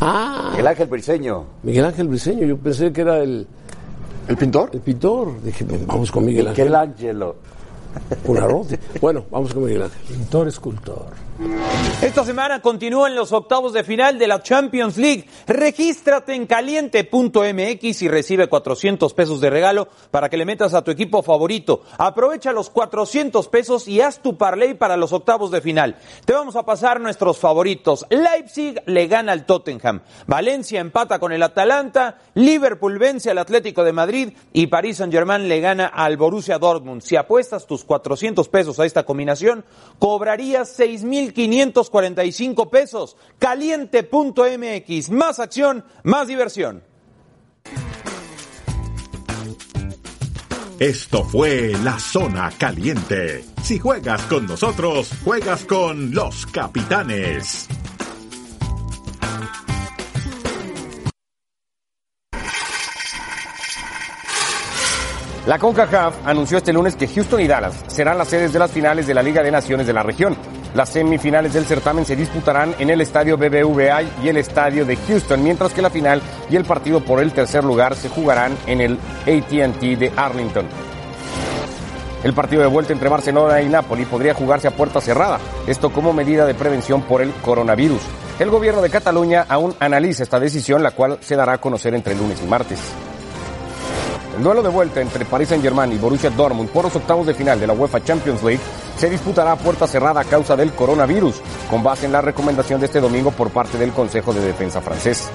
Ah, 0.00 0.54
El 0.58 0.66
Ángel 0.66 0.86
Briseño. 0.88 1.44
Miguel 1.62 1.84
Ángel 1.84 2.08
Briseño. 2.08 2.46
Yo 2.46 2.56
pensé 2.56 2.90
que 2.92 3.02
era 3.02 3.18
el, 3.18 3.46
¿El 4.30 4.36
pintor? 4.36 4.70
el 4.72 4.80
pintor. 4.80 5.42
Dije, 5.42 5.66
vamos 5.86 6.12
con 6.12 6.24
Miguel 6.24 6.46
Ángel. 6.46 6.72
Un 8.24 8.38
arroz. 8.38 8.68
Bueno, 9.00 9.24
vamos 9.28 9.52
con 9.52 9.64
Miguel 9.64 9.82
Ángel. 9.82 10.00
Pintor 10.06 10.46
escultor. 10.46 11.29
Esta 12.02 12.24
semana 12.24 12.60
continúan 12.60 13.14
los 13.14 13.32
octavos 13.32 13.72
de 13.72 13.84
final 13.84 14.18
de 14.18 14.26
la 14.26 14.42
Champions 14.42 14.96
League. 14.96 15.26
Regístrate 15.46 16.34
en 16.34 16.46
caliente.mx 16.46 18.02
y 18.02 18.08
recibe 18.08 18.48
400 18.48 19.12
pesos 19.14 19.40
de 19.40 19.50
regalo 19.50 19.88
para 20.10 20.28
que 20.28 20.36
le 20.36 20.44
metas 20.44 20.74
a 20.74 20.82
tu 20.82 20.90
equipo 20.90 21.22
favorito. 21.22 21.82
Aprovecha 21.98 22.52
los 22.52 22.70
400 22.70 23.48
pesos 23.48 23.86
y 23.86 24.00
haz 24.00 24.20
tu 24.20 24.36
parlay 24.36 24.74
para 24.74 24.96
los 24.96 25.12
octavos 25.12 25.50
de 25.50 25.60
final. 25.60 25.96
Te 26.24 26.32
vamos 26.32 26.56
a 26.56 26.64
pasar 26.64 27.00
nuestros 27.00 27.38
favoritos. 27.38 28.06
Leipzig 28.10 28.82
le 28.86 29.06
gana 29.06 29.32
al 29.32 29.46
Tottenham. 29.46 30.00
Valencia 30.26 30.80
empata 30.80 31.18
con 31.18 31.32
el 31.32 31.42
Atalanta. 31.42 32.18
Liverpool 32.34 32.98
vence 32.98 33.30
al 33.30 33.38
Atlético 33.38 33.84
de 33.84 33.92
Madrid 33.92 34.32
y 34.52 34.66
París 34.66 34.98
Saint-Germain 34.98 35.48
le 35.48 35.60
gana 35.60 35.86
al 35.86 36.16
Borussia 36.16 36.58
Dortmund. 36.58 37.02
Si 37.02 37.16
apuestas 37.16 37.66
tus 37.66 37.84
400 37.84 38.48
pesos 38.48 38.80
a 38.80 38.86
esta 38.86 39.04
combinación, 39.04 39.64
cobrarías 39.98 40.70
6.545 41.32 42.70
pesos. 42.70 43.16
Caliente.mx. 43.38 45.10
Más 45.10 45.40
acción, 45.40 45.84
más 46.02 46.28
diversión. 46.28 46.82
Esto 50.78 51.24
fue 51.24 51.74
La 51.84 51.98
Zona 51.98 52.50
Caliente. 52.56 53.44
Si 53.62 53.78
juegas 53.78 54.22
con 54.22 54.46
nosotros, 54.46 55.10
juegas 55.22 55.64
con 55.66 56.14
los 56.14 56.46
capitanes. 56.46 57.68
La 65.46 65.58
CONCACAF 65.58 66.26
anunció 66.26 66.58
este 66.58 66.72
lunes 66.72 66.96
que 66.96 67.08
Houston 67.08 67.40
y 67.40 67.46
Dallas 67.46 67.84
serán 67.88 68.16
las 68.16 68.28
sedes 68.28 68.52
de 68.52 68.58
las 68.58 68.70
finales 68.70 69.06
de 69.06 69.14
la 69.14 69.22
Liga 69.22 69.42
de 69.42 69.50
Naciones 69.50 69.86
de 69.86 69.92
la 69.92 70.02
región. 70.02 70.36
Las 70.74 70.90
semifinales 70.90 71.52
del 71.52 71.64
certamen 71.64 72.04
se 72.04 72.14
disputarán 72.14 72.74
en 72.78 72.90
el 72.90 73.00
estadio 73.00 73.36
BBVA 73.36 74.02
y 74.22 74.28
el 74.28 74.36
estadio 74.36 74.84
de 74.84 74.96
Houston, 74.96 75.42
mientras 75.42 75.72
que 75.72 75.82
la 75.82 75.90
final 75.90 76.22
y 76.48 76.56
el 76.56 76.64
partido 76.64 77.00
por 77.00 77.20
el 77.20 77.32
tercer 77.32 77.64
lugar 77.64 77.96
se 77.96 78.08
jugarán 78.08 78.56
en 78.66 78.80
el 78.80 78.98
ATT 79.22 79.80
de 79.80 80.12
Arlington. 80.14 80.66
El 82.22 82.34
partido 82.34 82.62
de 82.62 82.68
vuelta 82.68 82.92
entre 82.92 83.08
Barcelona 83.08 83.62
y 83.62 83.68
Napoli 83.68 84.04
podría 84.04 84.34
jugarse 84.34 84.68
a 84.68 84.72
puerta 84.72 85.00
cerrada, 85.00 85.40
esto 85.66 85.90
como 85.90 86.12
medida 86.12 86.46
de 86.46 86.54
prevención 86.54 87.02
por 87.02 87.22
el 87.22 87.32
coronavirus. 87.32 88.02
El 88.38 88.50
gobierno 88.50 88.80
de 88.82 88.90
Cataluña 88.90 89.46
aún 89.48 89.74
analiza 89.80 90.22
esta 90.22 90.38
decisión, 90.38 90.82
la 90.82 90.92
cual 90.92 91.18
se 91.20 91.34
dará 91.34 91.54
a 91.54 91.58
conocer 91.58 91.94
entre 91.94 92.14
lunes 92.14 92.40
y 92.42 92.46
martes. 92.46 92.78
El 94.40 94.44
duelo 94.44 94.62
de 94.62 94.70
vuelta 94.70 95.02
entre 95.02 95.26
Paris 95.26 95.50
Saint-Germain 95.50 95.92
y 95.92 95.98
Borussia 95.98 96.30
Dortmund 96.30 96.70
por 96.70 96.84
los 96.84 96.96
octavos 96.96 97.26
de 97.26 97.34
final 97.34 97.60
de 97.60 97.66
la 97.66 97.74
UEFA 97.74 98.02
Champions 98.02 98.42
League 98.42 98.62
se 98.96 99.10
disputará 99.10 99.52
a 99.52 99.56
puerta 99.56 99.86
cerrada 99.86 100.22
a 100.22 100.24
causa 100.24 100.56
del 100.56 100.72
coronavirus, 100.72 101.42
con 101.68 101.82
base 101.82 102.06
en 102.06 102.12
la 102.12 102.22
recomendación 102.22 102.80
de 102.80 102.86
este 102.86 103.02
domingo 103.02 103.32
por 103.32 103.50
parte 103.50 103.76
del 103.76 103.92
Consejo 103.92 104.32
de 104.32 104.40
Defensa 104.40 104.80
francés. 104.80 105.28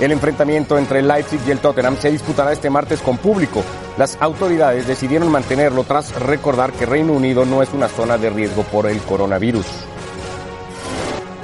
El 0.00 0.12
enfrentamiento 0.12 0.76
entre 0.76 0.98
el 0.98 1.08
Leipzig 1.08 1.40
y 1.46 1.50
el 1.50 1.60
Tottenham 1.60 1.96
se 1.96 2.10
disputará 2.10 2.52
este 2.52 2.68
martes 2.68 3.00
con 3.00 3.16
público. 3.16 3.64
Las 3.96 4.18
autoridades 4.20 4.86
decidieron 4.86 5.32
mantenerlo 5.32 5.84
tras 5.84 6.14
recordar 6.20 6.74
que 6.74 6.84
Reino 6.84 7.14
Unido 7.14 7.46
no 7.46 7.62
es 7.62 7.72
una 7.72 7.88
zona 7.88 8.18
de 8.18 8.28
riesgo 8.28 8.64
por 8.64 8.86
el 8.86 8.98
coronavirus. 8.98 9.64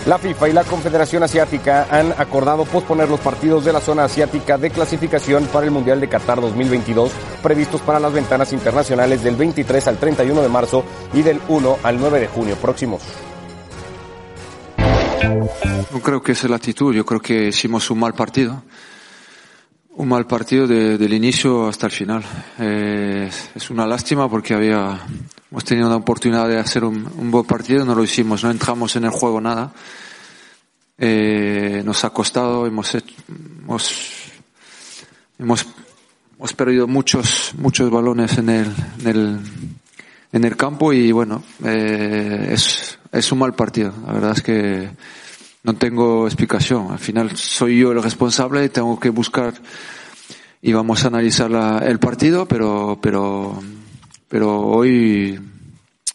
La 0.06 0.18
FIFA 0.18 0.48
y 0.48 0.52
la 0.52 0.62
Confederación 0.62 1.24
Asiática 1.24 1.88
han 1.90 2.12
acordado 2.12 2.64
posponer 2.64 3.08
los 3.08 3.18
partidos 3.18 3.64
de 3.64 3.72
la 3.72 3.80
zona 3.80 4.04
asiática 4.04 4.56
de 4.56 4.70
clasificación 4.70 5.46
para 5.46 5.66
el 5.66 5.72
Mundial 5.72 6.00
de 6.00 6.08
Qatar 6.08 6.40
2022 6.40 7.10
previstos 7.42 7.80
para 7.80 7.98
las 7.98 8.12
ventanas 8.12 8.52
internacionales 8.52 9.24
del 9.24 9.34
23 9.34 9.88
al 9.88 9.98
31 9.98 10.42
de 10.42 10.48
marzo 10.48 10.84
y 11.12 11.22
del 11.22 11.40
1 11.48 11.78
al 11.82 11.98
9 11.98 12.20
de 12.20 12.28
junio 12.28 12.54
próximos. 12.54 13.02
No 15.90 16.00
creo 16.00 16.22
que 16.22 16.32
es 16.32 16.44
la 16.44 16.54
actitud, 16.54 16.94
yo 16.94 17.04
creo 17.04 17.18
que 17.18 17.48
hicimos 17.48 17.90
un 17.90 17.98
mal 17.98 18.14
partido. 18.14 18.62
Un 19.98 20.08
mal 20.08 20.26
partido 20.26 20.66
de- 20.66 20.98
del 20.98 21.12
inicio 21.14 21.68
hasta 21.68 21.86
el 21.86 21.92
final. 21.92 22.22
Eh, 22.58 23.30
es 23.54 23.70
una 23.70 23.86
lástima 23.86 24.28
porque 24.28 24.52
había, 24.52 25.00
hemos 25.50 25.64
tenido 25.64 25.86
una 25.86 25.96
oportunidad 25.96 26.46
de 26.48 26.58
hacer 26.58 26.84
un, 26.84 27.30
buen 27.30 27.46
partido, 27.46 27.82
no 27.84 27.94
lo 27.94 28.04
hicimos, 28.04 28.44
no 28.44 28.50
entramos 28.50 28.94
en 28.96 29.04
el 29.04 29.10
juego 29.10 29.40
nada. 29.40 29.72
Eh, 30.98 31.82
nos 31.84 32.04
ha 32.04 32.10
costado, 32.10 32.66
hemos 32.66 32.94
hemos, 32.94 33.90
hemos, 35.38 35.66
hemos 36.38 36.52
perdido 36.52 36.86
muchos, 36.86 37.52
muchos 37.56 37.90
balones 37.90 38.36
en 38.36 38.50
el, 38.50 38.66
en 39.00 39.06
el, 39.08 39.40
en 40.32 40.44
el 40.44 40.56
campo 40.58 40.92
y 40.92 41.10
bueno, 41.10 41.42
eh, 41.64 42.48
es, 42.50 42.98
es 43.12 43.32
un 43.32 43.38
mal 43.38 43.54
partido. 43.54 43.94
La 44.06 44.12
verdad 44.12 44.32
es 44.36 44.42
que 44.42 44.90
no 45.66 45.74
tengo 45.74 46.26
explicación. 46.26 46.92
Al 46.92 47.00
final 47.00 47.36
soy 47.36 47.80
yo 47.80 47.90
el 47.90 48.02
responsable 48.02 48.64
y 48.64 48.68
tengo 48.68 48.98
que 49.00 49.10
buscar 49.10 49.52
y 50.62 50.72
vamos 50.72 51.04
a 51.04 51.08
analizar 51.08 51.82
el 51.82 51.98
partido, 51.98 52.46
pero, 52.46 52.98
pero, 53.02 53.60
pero 54.28 54.60
hoy, 54.60 55.38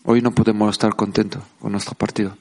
hoy 0.06 0.22
no 0.22 0.32
podemos 0.32 0.72
estar 0.72 0.96
contentos 0.96 1.44
con 1.60 1.74
nuestro 1.74 1.96
partido. 1.96 2.36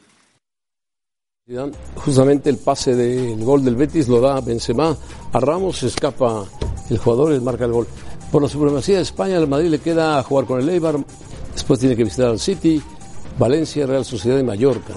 Justamente 1.97 2.49
el 2.49 2.59
pase 2.59 2.95
del 2.95 3.45
gol 3.45 3.65
del 3.65 3.75
Betis 3.75 4.07
lo 4.07 4.21
da 4.21 4.41
Benzema 4.41 4.97
a 5.33 5.41
Ramos, 5.41 5.83
escapa 5.83 6.45
el 6.89 6.99
jugador 6.99 7.35
y 7.35 7.41
marca 7.41 7.65
el 7.65 7.73
gol. 7.73 7.89
Por 8.31 8.43
la 8.43 8.49
supremacía 8.49 8.97
de 8.97 9.03
España, 9.03 9.37
el 9.37 9.49
Madrid 9.49 9.69
le 9.69 9.81
queda 9.81 10.23
jugar 10.23 10.47
con 10.47 10.61
el 10.61 10.69
Eibar, 10.69 11.05
después 11.53 11.81
tiene 11.81 11.97
que 11.97 12.05
visitar 12.05 12.29
al 12.29 12.39
City, 12.39 12.81
Valencia, 13.37 13.85
Real 13.85 14.05
Sociedad 14.05 14.39
y 14.39 14.45
Mallorca. 14.45 14.95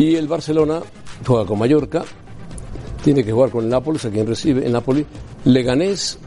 Y 0.00 0.16
el 0.16 0.26
Barcelona 0.28 0.80
juega 1.26 1.44
con 1.44 1.58
Mallorca, 1.58 2.02
tiene 3.04 3.22
que 3.22 3.32
jugar 3.32 3.50
con 3.50 3.64
el 3.64 3.70
Nápoles, 3.70 4.02
a 4.06 4.10
quien 4.10 4.26
recibe 4.26 4.64
el 4.64 4.72
Napoli, 4.72 5.04
Leganés, 5.44 6.18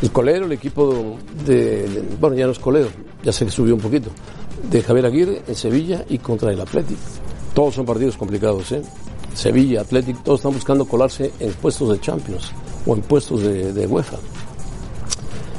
el 0.00 0.10
colero, 0.10 0.46
el 0.46 0.52
equipo 0.52 1.18
de, 1.44 1.88
de- 1.88 2.04
bueno, 2.18 2.36
ya 2.36 2.46
no 2.46 2.52
es 2.52 2.58
colero, 2.58 2.88
ya 3.22 3.30
sé 3.30 3.44
que 3.44 3.50
subió 3.50 3.74
un 3.74 3.80
poquito, 3.82 4.08
de 4.70 4.82
Javier 4.82 5.04
Aguirre 5.06 5.42
en 5.46 5.54
Sevilla 5.54 6.04
y 6.08 6.16
contra 6.18 6.50
el 6.52 6.60
Atlético. 6.60 7.00
Todos 7.52 7.74
son 7.74 7.84
partidos 7.84 8.16
complicados, 8.16 8.72
¿eh? 8.72 8.82
Sevilla, 9.34 9.82
Atlético, 9.82 10.20
todos 10.24 10.40
están 10.40 10.54
buscando 10.54 10.86
colarse 10.86 11.32
en 11.38 11.52
puestos 11.52 11.90
de 11.90 12.00
Champions 12.00 12.50
o 12.86 12.94
en 12.94 13.02
puestos 13.02 13.42
de, 13.42 13.74
de 13.74 13.86
UEFA. 13.86 14.16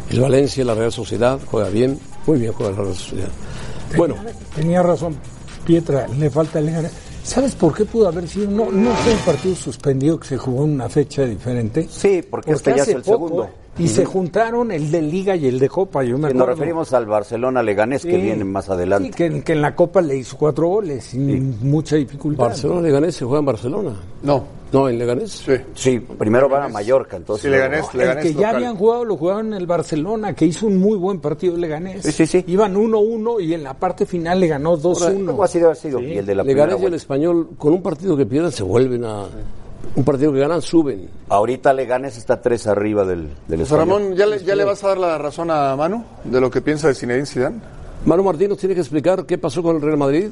El 0.09 0.21
Valencia, 0.21 0.65
la 0.65 0.73
Real 0.73 0.91
Sociedad, 0.91 1.39
juega 1.45 1.69
bien, 1.69 1.99
muy 2.25 2.39
bien 2.39 2.51
juega 2.53 2.71
la 2.71 2.77
Real 2.83 2.95
Sociedad. 2.95 3.29
Bueno, 3.95 4.15
Tenía 4.55 4.81
razón, 4.81 5.15
Pietra, 5.65 6.07
le 6.07 6.29
falta 6.31 6.57
el 6.59 6.65
Leganés. 6.65 6.91
¿Sabes 7.24 7.55
por 7.55 7.74
qué 7.74 7.86
pudo 7.86 8.07
haber 8.09 8.28
sido? 8.28 8.51
No, 8.51 8.69
no 8.71 8.91
fue 8.91 9.13
un 9.13 9.19
partido 9.19 9.55
suspendido 9.55 10.19
que 10.19 10.28
se 10.28 10.38
jugó 10.38 10.65
en 10.65 10.71
una 10.71 10.89
fecha 10.89 11.24
diferente. 11.24 11.88
Sí, 11.89 12.21
porque 12.30 12.51
este 12.51 12.71
ya 12.71 12.76
es 12.76 12.82
hace 12.84 12.91
el 12.93 13.01
poco, 13.01 13.28
segundo. 13.28 13.49
Y 13.80 13.88
se 13.88 14.05
juntaron 14.05 14.71
el 14.71 14.91
de 14.91 15.01
Liga 15.01 15.36
y 15.36 15.47
el 15.47 15.57
de 15.57 15.67
Copa, 15.69 16.03
yo 16.03 16.17
me 16.17 16.30
Y 16.30 16.34
nos 16.34 16.45
referimos 16.47 16.93
al 16.93 17.05
Barcelona 17.07 17.63
Leganés 17.63 18.03
que 18.03 18.15
Sí. 18.15 18.21
viene 18.21 18.43
más 18.43 18.69
adelante. 18.69 19.07
Sí, 19.07 19.13
que, 19.15 19.26
en- 19.26 19.41
que 19.41 19.53
en 19.53 19.61
la 19.61 19.74
Copa 19.76 20.01
le 20.01 20.15
hizo 20.17 20.38
cuatro 20.38 20.67
goles 20.67 21.05
sin 21.05 21.57
mucha 21.67 21.95
dificultad. 21.95 22.43
Barcelona, 22.45 22.82
Leganés 22.82 23.15
se 23.15 23.26
juega 23.26 23.39
en 23.39 23.45
Barcelona. 23.45 23.95
No. 24.21 24.43
No, 24.74 24.89
en 24.89 24.97
Leganés. 24.97 25.32
Sí. 25.32 25.53
Sí, 25.76 25.99
primero 25.99 26.49
van 26.49 26.63
a 26.63 26.67
Mallorca, 26.67 27.15
entonces. 27.15 27.43
Sí, 27.43 27.49
Leganés, 27.49 27.86
El 27.93 27.99
Leganés 27.99 28.24
que 28.26 28.34
ya 28.34 28.39
local. 28.39 28.55
habían 28.55 28.76
jugado 28.76 29.05
lo 29.05 29.15
jugaron 29.17 29.47
en 29.47 29.53
el 29.53 29.67
Barcelona, 29.67 30.34
que 30.34 30.45
hizo 30.45 30.65
un 30.67 30.78
muy 30.78 30.97
buen 30.97 31.19
partido 31.19 31.55
Leganés. 31.55 32.03
Sí, 32.03 32.11
sí, 32.11 32.26
sí. 32.26 32.43
Iban 32.47 32.76
1-1 32.76 33.39
y 33.43 33.53
en 33.53 33.63
la 33.63 33.76
parte 33.76 34.05
final 34.05 34.39
le 34.39 34.47
ganó 34.47 34.78
2-1. 34.78 35.26
¿Cómo 35.28 35.43
ha 35.43 35.47
sido? 35.47 35.69
Ha 35.71 35.76
sido. 35.76 35.99
Y 36.01 36.17
el 36.17 36.26
de 36.26 36.36
la 36.36 36.43
primera 36.43 36.65
Leganés 36.65 36.84
y 36.84 36.88
el. 36.88 36.93
Español, 36.95 37.49
con 37.57 37.74
un 37.74 37.82
partido 37.84 38.17
que 38.17 38.26
pierden, 38.26 38.51
se 38.51 38.63
vuelven 38.63 39.05
a. 39.05 39.26
Un 39.95 40.03
partido 40.03 40.34
que 40.34 40.39
ganan, 40.39 40.61
suben. 40.61 41.07
Ahorita 41.30 41.71
Leganés 41.71 42.17
está 42.17 42.41
tres 42.41 42.65
arriba 42.65 43.05
del, 43.05 43.28
del 43.47 43.59
José 43.59 43.76
Español. 43.76 43.99
Ramón, 44.01 44.15
¿ya 44.15 44.26
le, 44.26 44.43
¿ya 44.43 44.55
le 44.55 44.63
vas 44.63 44.84
a 44.84 44.88
dar 44.88 44.97
la 44.97 45.17
razón 45.19 45.51
a 45.51 45.76
Manu 45.76 46.03
de 46.24 46.41
lo 46.41 46.49
que 46.49 46.61
piensa 46.61 46.88
de 46.88 46.95
Zinedine 46.95 47.28
Zidane? 47.28 47.57
Manu 48.05 48.24
Martín 48.24 48.49
nos 48.49 48.57
tiene 48.57 48.74
que 48.74 48.82
explicar 48.82 49.26
qué 49.26 49.38
pasó 49.38 49.61
con 49.61 49.76
el 49.76 49.82
Real 49.84 49.97
Madrid 49.97 50.30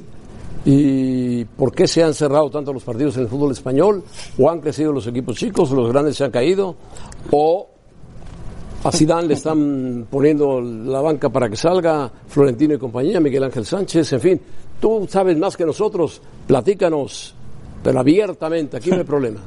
y 0.65 1.43
por 1.45 1.73
qué 1.73 1.87
se 1.87 2.03
han 2.03 2.13
cerrado 2.13 2.49
tanto 2.49 2.71
los 2.71 2.83
partidos 2.83 3.17
en 3.17 3.23
el 3.23 3.29
fútbol 3.29 3.51
español, 3.51 4.03
o 4.37 4.49
han 4.49 4.59
crecido 4.59 4.91
los 4.91 5.07
equipos 5.07 5.35
chicos, 5.37 5.71
los 5.71 5.91
grandes 5.91 6.17
se 6.17 6.23
han 6.23 6.31
caído, 6.31 6.75
o 7.31 7.67
a 8.83 8.91
Zidane 8.91 9.27
le 9.27 9.33
están 9.35 10.07
poniendo 10.09 10.59
la 10.61 11.01
banca 11.01 11.29
para 11.29 11.49
que 11.49 11.55
salga, 11.55 12.11
Florentino 12.27 12.73
y 12.73 12.77
compañía, 12.77 13.19
Miguel 13.19 13.43
Ángel 13.43 13.65
Sánchez, 13.65 14.13
en 14.13 14.19
fin, 14.19 14.41
tú 14.79 15.07
sabes 15.09 15.37
más 15.37 15.55
que 15.55 15.65
nosotros, 15.65 16.21
platícanos, 16.47 17.35
pero 17.83 17.99
abiertamente, 17.99 18.77
aquí 18.77 18.89
no 18.89 18.97
hay 18.97 19.03
problema. 19.03 19.39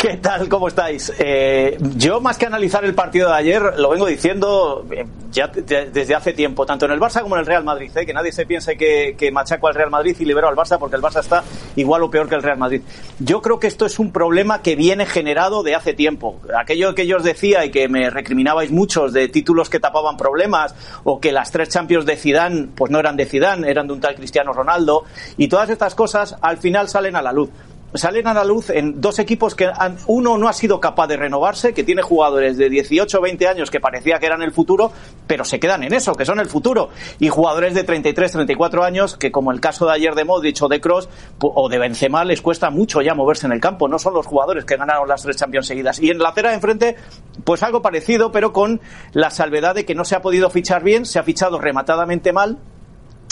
¿Qué 0.00 0.16
tal? 0.16 0.48
¿Cómo 0.48 0.68
estáis? 0.68 1.12
Eh, 1.18 1.76
yo, 1.96 2.22
más 2.22 2.38
que 2.38 2.46
analizar 2.46 2.82
el 2.86 2.94
partido 2.94 3.28
de 3.28 3.34
ayer, 3.34 3.62
lo 3.76 3.90
vengo 3.90 4.06
diciendo 4.06 4.86
eh, 4.90 5.04
ya 5.30 5.48
de- 5.48 5.90
desde 5.90 6.14
hace 6.14 6.32
tiempo, 6.32 6.64
tanto 6.64 6.86
en 6.86 6.92
el 6.92 6.98
Barça 6.98 7.20
como 7.20 7.34
en 7.34 7.40
el 7.40 7.46
Real 7.46 7.64
Madrid. 7.64 7.90
eh, 7.94 8.06
que 8.06 8.14
nadie 8.14 8.32
se 8.32 8.46
piense 8.46 8.78
que, 8.78 9.14
que 9.18 9.30
machaco 9.30 9.68
al 9.68 9.74
Real 9.74 9.90
Madrid 9.90 10.16
y 10.18 10.24
libero 10.24 10.48
al 10.48 10.56
Barça, 10.56 10.78
porque 10.78 10.96
el 10.96 11.02
Barça 11.02 11.20
está 11.20 11.44
igual 11.76 12.02
o 12.02 12.10
peor 12.10 12.30
que 12.30 12.34
el 12.34 12.42
Real 12.42 12.56
Madrid. 12.56 12.80
Yo 13.18 13.42
creo 13.42 13.60
que 13.60 13.66
esto 13.66 13.84
es 13.84 13.98
un 13.98 14.10
problema 14.10 14.62
que 14.62 14.74
viene 14.74 15.04
generado 15.04 15.62
de 15.62 15.74
hace 15.74 15.92
tiempo. 15.92 16.40
Aquello 16.58 16.94
que 16.94 17.06
yo 17.06 17.18
os 17.18 17.22
decía 17.24 17.66
y 17.66 17.70
que 17.70 17.86
me 17.88 18.08
recriminabais 18.08 18.70
muchos 18.70 19.12
de 19.12 19.28
títulos 19.28 19.68
que 19.68 19.80
tapaban 19.80 20.16
problemas 20.16 20.74
o 21.04 21.20
que 21.20 21.30
las 21.30 21.50
tres 21.50 21.68
Champions 21.68 22.06
de 22.06 22.16
Zidane 22.16 22.68
pues 22.74 22.90
no 22.90 22.98
eran 23.00 23.18
de 23.18 23.26
Zidane, 23.26 23.70
eran 23.70 23.86
de 23.86 23.92
un 23.92 24.00
tal 24.00 24.14
Cristiano 24.14 24.54
Ronaldo 24.54 25.04
y 25.36 25.48
todas 25.48 25.68
estas 25.68 25.94
cosas 25.94 26.36
al 26.40 26.56
final 26.56 26.88
salen 26.88 27.16
a 27.16 27.22
la 27.22 27.32
luz 27.32 27.50
salen 27.94 28.26
a 28.26 28.34
la 28.34 28.44
luz 28.44 28.70
en 28.70 29.00
dos 29.00 29.18
equipos 29.18 29.54
que 29.54 29.66
han- 29.66 29.96
uno 30.06 30.38
no 30.38 30.48
ha 30.48 30.52
sido 30.52 30.80
capaz 30.80 31.08
de 31.08 31.16
renovarse, 31.16 31.74
que 31.74 31.82
tiene 31.84 32.02
jugadores 32.02 32.56
de 32.56 32.68
18 32.70 33.18
o 33.18 33.22
20 33.22 33.48
años 33.48 33.70
que 33.70 33.80
parecía 33.80 34.18
que 34.18 34.26
eran 34.26 34.42
el 34.42 34.52
futuro, 34.52 34.92
pero 35.26 35.44
se 35.44 35.58
quedan 35.58 35.82
en 35.82 35.92
eso, 35.92 36.14
que 36.14 36.24
son 36.24 36.38
el 36.40 36.46
futuro, 36.46 36.90
y 37.18 37.28
jugadores 37.28 37.74
de 37.74 37.82
33, 37.84 38.32
34 38.32 38.84
años 38.84 39.16
que 39.16 39.32
como 39.32 39.50
el 39.52 39.60
caso 39.60 39.86
de 39.86 39.92
ayer 39.92 40.14
de 40.14 40.24
Modric 40.24 40.62
o 40.62 40.68
de 40.68 40.80
Cross 40.80 41.08
o 41.40 41.68
de 41.68 41.78
Benzema 41.78 42.24
les 42.24 42.42
cuesta 42.42 42.70
mucho 42.70 43.02
ya 43.02 43.14
moverse 43.14 43.46
en 43.46 43.52
el 43.52 43.60
campo, 43.60 43.88
no 43.88 43.98
son 43.98 44.14
los 44.14 44.26
jugadores 44.26 44.64
que 44.64 44.76
ganaron 44.76 45.08
las 45.08 45.22
tres 45.22 45.36
Champions 45.36 45.66
seguidas. 45.66 45.98
Y 46.00 46.10
en 46.10 46.18
la 46.18 46.28
acera 46.30 46.50
de 46.50 46.56
enfrente, 46.56 46.96
pues 47.44 47.62
algo 47.62 47.82
parecido, 47.82 48.30
pero 48.32 48.52
con 48.52 48.80
la 49.12 49.30
salvedad 49.30 49.74
de 49.74 49.84
que 49.84 49.94
no 49.94 50.04
se 50.04 50.14
ha 50.14 50.22
podido 50.22 50.50
fichar 50.50 50.82
bien, 50.84 51.06
se 51.06 51.18
ha 51.18 51.22
fichado 51.22 51.58
rematadamente 51.58 52.32
mal, 52.32 52.58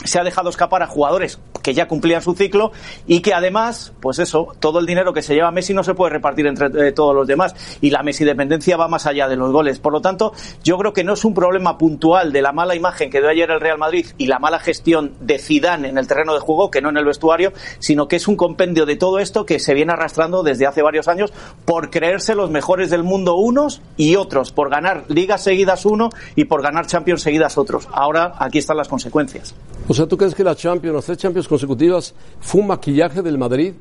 se 0.05 0.19
ha 0.19 0.25
dejado 0.25 0.49
escapar 0.49 0.83
a 0.83 0.87
jugadores 0.87 1.41
que 1.63 1.75
ya 1.75 1.89
cumplían 1.89 2.23
su 2.23 2.35
ciclo 2.35 2.73
y 3.07 3.21
que 3.21 3.35
además, 3.35 3.93
pues 4.01 4.19
eso, 4.21 4.55
todo 4.61 4.79
el 4.79 4.87
dinero 4.87 5.13
que 5.13 5.23
se 5.23 5.35
lleva 5.35 5.51
Messi 5.51 5.75
no 5.75 5.83
se 5.83 5.95
puede 5.95 6.13
repartir 6.13 6.47
entre 6.47 6.89
eh, 6.89 6.93
todos 6.93 7.15
los 7.15 7.27
demás 7.27 7.55
y 7.81 7.91
la 7.91 8.03
Messi 8.03 8.25
dependencia 8.25 8.77
va 8.77 8.89
más 8.89 9.07
allá 9.07 9.29
de 9.29 9.37
los 9.37 9.51
goles. 9.53 9.81
Por 9.81 9.93
lo 9.93 10.01
tanto, 10.01 10.33
yo 10.63 10.79
creo 10.79 10.93
que 10.93 11.05
no 11.05 11.15
es 11.15 11.25
un 11.25 11.35
problema 11.35 11.77
puntual 11.77 12.33
de 12.33 12.43
la 12.43 12.53
mala 12.53 12.77
imagen 12.77 13.11
que 13.11 13.21
dio 13.21 13.29
ayer 13.29 13.51
el 13.51 13.61
Real 13.61 13.79
Madrid 13.79 14.07
y 14.19 14.27
la 14.27 14.39
mala 14.39 14.61
gestión 14.61 15.15
de 15.21 15.39
Zidane 15.39 15.89
en 15.89 15.99
el 15.99 16.07
terreno 16.07 16.33
de 16.33 16.41
juego, 16.41 16.71
que 16.71 16.81
no 16.81 16.91
en 16.91 16.97
el 16.97 17.05
vestuario, 17.05 17.53
sino 17.81 18.07
que 18.07 18.17
es 18.17 18.29
un 18.29 18.37
compendio 18.37 18.87
de 18.87 18.97
todo 18.97 19.19
esto 19.19 19.45
que 19.45 19.59
se 19.59 19.75
viene 19.75 19.93
arrastrando 19.93 20.43
desde 20.43 20.67
hace 20.67 20.83
varios 20.83 21.09
años 21.09 21.33
por 21.65 21.91
creerse 21.91 22.35
los 22.35 22.51
mejores 22.51 22.91
del 22.91 23.03
mundo 23.03 23.35
unos 23.35 23.83
y 23.97 24.17
otros, 24.17 24.53
por 24.53 24.71
ganar 24.71 25.05
ligas 25.09 25.43
seguidas 25.43 25.85
uno 25.85 26.11
y 26.37 26.45
por 26.45 26.63
ganar 26.63 26.87
Champions 26.87 27.23
seguidas 27.23 27.59
otros. 27.59 27.89
Ahora 27.93 28.35
aquí 28.39 28.59
están 28.59 28.77
las 28.77 28.89
consecuencias. 28.89 29.55
O 29.89 29.95
sea, 29.95 30.07
¿tú 30.07 30.17
crees 30.17 30.35
que 30.35 30.45
la 30.45 30.55
Champions, 30.55 30.95
las 30.97 31.05
tres 31.07 31.19
Champions 31.19 31.49
consecutivas, 31.49 32.15
fue 32.41 32.61
un 32.61 32.67
maquillaje 32.69 33.23
del 33.23 33.39
Madrid? 33.39 33.73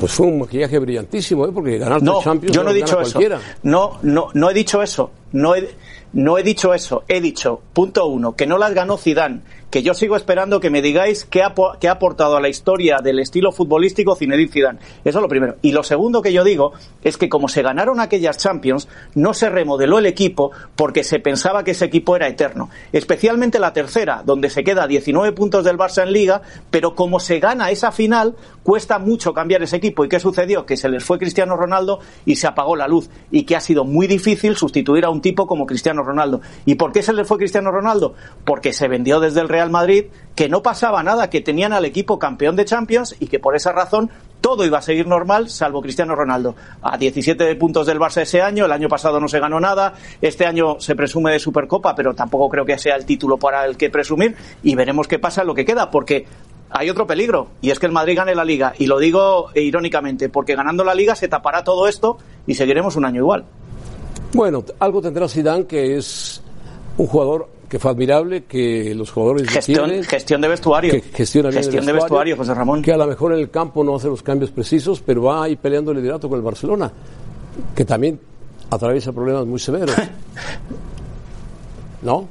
Pues 0.00 0.12
fue 0.12 0.26
un 0.26 0.40
maquillaje 0.40 0.78
brillantísimo, 0.78 1.46
¿eh? 1.46 1.50
porque 1.52 1.78
ganar 1.78 2.02
No, 2.02 2.14
tres 2.14 2.24
Champions 2.24 2.54
yo 2.56 2.62
no 2.64 2.70
he 2.70 2.74
dicho 2.74 3.00
eso. 3.00 3.12
cualquiera. 3.12 3.40
No, 3.62 3.98
no, 4.02 4.28
no 4.34 4.50
he 4.50 4.54
dicho 4.54 4.82
eso. 4.82 5.10
no 5.32 5.54
he, 5.54 5.68
no 6.12 6.38
he 6.38 6.42
dicho 6.42 6.74
eso. 6.74 7.04
He 7.08 7.20
dicho, 7.20 7.60
punto 7.72 8.06
uno, 8.06 8.34
que 8.34 8.46
no 8.46 8.58
las 8.58 8.74
ganó 8.74 8.96
Zidane, 8.96 9.42
que 9.70 9.82
yo 9.82 9.92
sigo 9.92 10.16
esperando 10.16 10.60
que 10.60 10.70
me 10.70 10.80
digáis 10.80 11.24
qué 11.24 11.42
ha, 11.42 11.54
qué 11.78 11.88
ha 11.88 11.92
aportado 11.92 12.36
a 12.36 12.40
la 12.40 12.48
historia 12.48 12.98
del 13.02 13.18
estilo 13.18 13.52
futbolístico 13.52 14.16
Zinedine 14.16 14.50
Zidane. 14.50 14.78
Eso 15.04 15.18
es 15.18 15.22
lo 15.22 15.28
primero. 15.28 15.56
Y 15.60 15.72
lo 15.72 15.82
segundo 15.82 16.22
que 16.22 16.32
yo 16.32 16.44
digo 16.44 16.72
es 17.02 17.18
que 17.18 17.28
como 17.28 17.48
se 17.48 17.62
ganaron 17.62 18.00
aquellas 18.00 18.38
Champions, 18.38 18.88
no 19.14 19.34
se 19.34 19.50
remodeló 19.50 19.98
el 19.98 20.06
equipo 20.06 20.52
porque 20.74 21.04
se 21.04 21.18
pensaba 21.18 21.64
que 21.64 21.72
ese 21.72 21.84
equipo 21.84 22.16
era 22.16 22.28
eterno. 22.28 22.70
Especialmente 22.92 23.58
la 23.58 23.72
tercera, 23.74 24.22
donde 24.24 24.48
se 24.48 24.64
queda 24.64 24.84
a 24.84 24.88
19 24.88 25.32
puntos 25.32 25.64
del 25.64 25.76
Barça 25.76 26.02
en 26.02 26.12
Liga, 26.12 26.40
pero 26.70 26.94
como 26.94 27.20
se 27.20 27.38
gana 27.38 27.70
esa 27.70 27.92
final, 27.92 28.36
cuesta 28.62 28.98
mucho 28.98 29.34
cambiar 29.34 29.62
ese 29.62 29.76
equipo. 29.76 30.04
¿Y 30.04 30.08
qué 30.08 30.18
sucedió? 30.18 30.64
Que 30.64 30.76
se 30.78 30.88
les 30.88 31.04
fue 31.04 31.18
Cristiano 31.18 31.56
Ronaldo 31.56 32.00
y 32.24 32.36
se 32.36 32.46
apagó 32.46 32.74
la 32.74 32.88
luz. 32.88 33.10
Y 33.30 33.42
que 33.42 33.56
ha 33.56 33.60
sido 33.60 33.84
muy 33.84 34.06
difícil 34.06 34.56
sustituir 34.56 35.04
a 35.04 35.10
un 35.10 35.20
tipo 35.20 35.46
como 35.46 35.66
Cristiano 35.66 35.97
Ronaldo. 36.02 36.40
¿Y 36.64 36.74
por 36.76 36.92
qué 36.92 37.02
se 37.02 37.12
les 37.12 37.26
fue 37.26 37.38
Cristiano 37.38 37.70
Ronaldo? 37.70 38.14
Porque 38.44 38.72
se 38.72 38.88
vendió 38.88 39.20
desde 39.20 39.40
el 39.40 39.48
Real 39.48 39.70
Madrid, 39.70 40.06
que 40.34 40.48
no 40.48 40.62
pasaba 40.62 41.02
nada, 41.02 41.30
que 41.30 41.40
tenían 41.40 41.72
al 41.72 41.84
equipo 41.84 42.18
campeón 42.18 42.56
de 42.56 42.64
Champions 42.64 43.16
y 43.20 43.26
que 43.26 43.38
por 43.38 43.56
esa 43.56 43.72
razón 43.72 44.10
todo 44.40 44.64
iba 44.64 44.78
a 44.78 44.82
seguir 44.82 45.06
normal, 45.06 45.48
salvo 45.50 45.82
Cristiano 45.82 46.14
Ronaldo. 46.14 46.54
A 46.82 46.96
17 46.96 47.56
puntos 47.56 47.86
del 47.86 47.98
Barça 47.98 48.22
ese 48.22 48.40
año, 48.40 48.66
el 48.66 48.72
año 48.72 48.88
pasado 48.88 49.20
no 49.20 49.28
se 49.28 49.40
ganó 49.40 49.60
nada, 49.60 49.94
este 50.20 50.46
año 50.46 50.80
se 50.80 50.94
presume 50.94 51.32
de 51.32 51.38
Supercopa, 51.38 51.94
pero 51.94 52.14
tampoco 52.14 52.48
creo 52.48 52.64
que 52.64 52.78
sea 52.78 52.96
el 52.96 53.04
título 53.04 53.36
para 53.36 53.64
el 53.64 53.76
que 53.76 53.90
presumir 53.90 54.36
y 54.62 54.74
veremos 54.74 55.08
qué 55.08 55.18
pasa 55.18 55.44
lo 55.44 55.54
que 55.54 55.64
queda, 55.64 55.90
porque 55.90 56.26
hay 56.70 56.90
otro 56.90 57.06
peligro, 57.06 57.48
y 57.60 57.70
es 57.70 57.78
que 57.78 57.86
el 57.86 57.92
Madrid 57.92 58.16
gane 58.16 58.34
la 58.34 58.44
Liga, 58.44 58.74
y 58.78 58.86
lo 58.86 58.98
digo 58.98 59.48
irónicamente, 59.54 60.28
porque 60.28 60.54
ganando 60.54 60.84
la 60.84 60.94
Liga 60.94 61.14
se 61.14 61.28
tapará 61.28 61.64
todo 61.64 61.88
esto 61.88 62.18
y 62.46 62.54
seguiremos 62.54 62.96
un 62.96 63.06
año 63.06 63.20
igual. 63.20 63.44
Bueno, 64.32 64.64
algo 64.78 65.00
tendrá 65.00 65.28
Zidane 65.28 65.66
que 65.66 65.96
es 65.96 66.40
un 66.96 67.06
jugador 67.06 67.48
que 67.68 67.78
fue 67.78 67.90
admirable, 67.90 68.44
que 68.44 68.94
los 68.94 69.10
jugadores 69.10 69.48
Gestión, 69.48 69.86
quieren, 69.86 70.04
gestión 70.04 70.40
de 70.40 70.48
vestuario. 70.48 70.92
que 70.92 71.02
gestiona 71.02 71.50
bien 71.50 71.58
el 71.58 71.64
Gestión 71.64 71.86
de 71.86 71.92
vestuario, 71.92 72.36
José 72.36 72.54
Ramón. 72.54 72.82
Que 72.82 72.92
a 72.92 72.96
lo 72.96 73.06
mejor 73.06 73.34
en 73.34 73.40
el 73.40 73.50
campo 73.50 73.84
no 73.84 73.96
hace 73.96 74.08
los 74.08 74.22
cambios 74.22 74.50
precisos, 74.50 75.00
pero 75.00 75.24
va 75.24 75.44
ahí 75.44 75.56
peleando 75.56 75.92
el 75.92 75.98
liderato 75.98 76.28
con 76.28 76.38
el 76.38 76.44
Barcelona, 76.44 76.90
que 77.74 77.84
también 77.84 78.18
atraviesa 78.70 79.12
problemas 79.12 79.46
muy 79.46 79.58
severos. 79.58 79.94
¿No? 82.02 82.28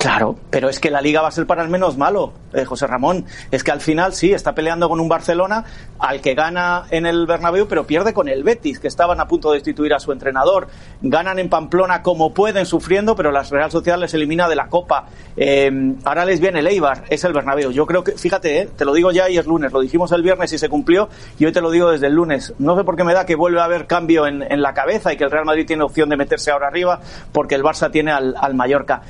Claro, 0.00 0.34
pero 0.48 0.70
es 0.70 0.80
que 0.80 0.90
la 0.90 1.02
liga 1.02 1.20
va 1.20 1.28
a 1.28 1.30
ser 1.30 1.46
para 1.46 1.62
el 1.62 1.68
menos 1.68 1.98
malo, 1.98 2.32
eh, 2.54 2.64
José 2.64 2.86
Ramón. 2.86 3.26
Es 3.50 3.62
que 3.62 3.70
al 3.70 3.82
final 3.82 4.14
sí, 4.14 4.32
está 4.32 4.54
peleando 4.54 4.88
con 4.88 4.98
un 4.98 5.10
Barcelona 5.10 5.66
al 5.98 6.22
que 6.22 6.34
gana 6.34 6.84
en 6.90 7.04
el 7.04 7.26
Bernabéu, 7.26 7.68
pero 7.68 7.86
pierde 7.86 8.14
con 8.14 8.26
el 8.26 8.42
Betis, 8.42 8.80
que 8.80 8.88
estaban 8.88 9.20
a 9.20 9.28
punto 9.28 9.50
de 9.50 9.58
destituir 9.58 9.92
a 9.92 10.00
su 10.00 10.10
entrenador. 10.12 10.68
Ganan 11.02 11.38
en 11.38 11.50
Pamplona 11.50 12.00
como 12.02 12.32
pueden, 12.32 12.64
sufriendo, 12.64 13.14
pero 13.14 13.30
la 13.30 13.42
Real 13.42 13.70
Sociedad 13.70 13.98
les 13.98 14.14
elimina 14.14 14.48
de 14.48 14.56
la 14.56 14.68
Copa. 14.68 15.04
Eh, 15.36 15.70
ahora 16.04 16.24
les 16.24 16.40
viene 16.40 16.60
el 16.60 16.68
Eibar, 16.68 17.04
es 17.10 17.22
el 17.24 17.34
Bernabéu. 17.34 17.70
Yo 17.70 17.84
creo 17.84 18.02
que, 18.02 18.12
fíjate, 18.12 18.58
eh, 18.58 18.68
te 18.74 18.86
lo 18.86 18.94
digo 18.94 19.12
ya 19.12 19.28
y 19.28 19.36
es 19.36 19.44
lunes, 19.44 19.70
lo 19.70 19.80
dijimos 19.82 20.10
el 20.12 20.22
viernes 20.22 20.50
y 20.54 20.56
se 20.56 20.70
cumplió, 20.70 21.10
y 21.38 21.44
hoy 21.44 21.52
te 21.52 21.60
lo 21.60 21.70
digo 21.70 21.90
desde 21.90 22.06
el 22.06 22.14
lunes. 22.14 22.54
No 22.58 22.74
sé 22.74 22.84
por 22.84 22.96
qué 22.96 23.04
me 23.04 23.12
da 23.12 23.26
que 23.26 23.34
vuelve 23.34 23.60
a 23.60 23.64
haber 23.64 23.86
cambio 23.86 24.26
en, 24.26 24.50
en 24.50 24.62
la 24.62 24.72
cabeza 24.72 25.12
y 25.12 25.18
que 25.18 25.24
el 25.24 25.30
Real 25.30 25.44
Madrid 25.44 25.66
tiene 25.66 25.82
opción 25.82 26.08
de 26.08 26.16
meterse 26.16 26.50
ahora 26.50 26.68
arriba, 26.68 27.00
porque 27.32 27.54
el 27.54 27.62
Barça 27.62 27.90
tiene 27.90 28.12
al, 28.12 28.34
al 28.40 28.54
Mallorca. 28.54 29.02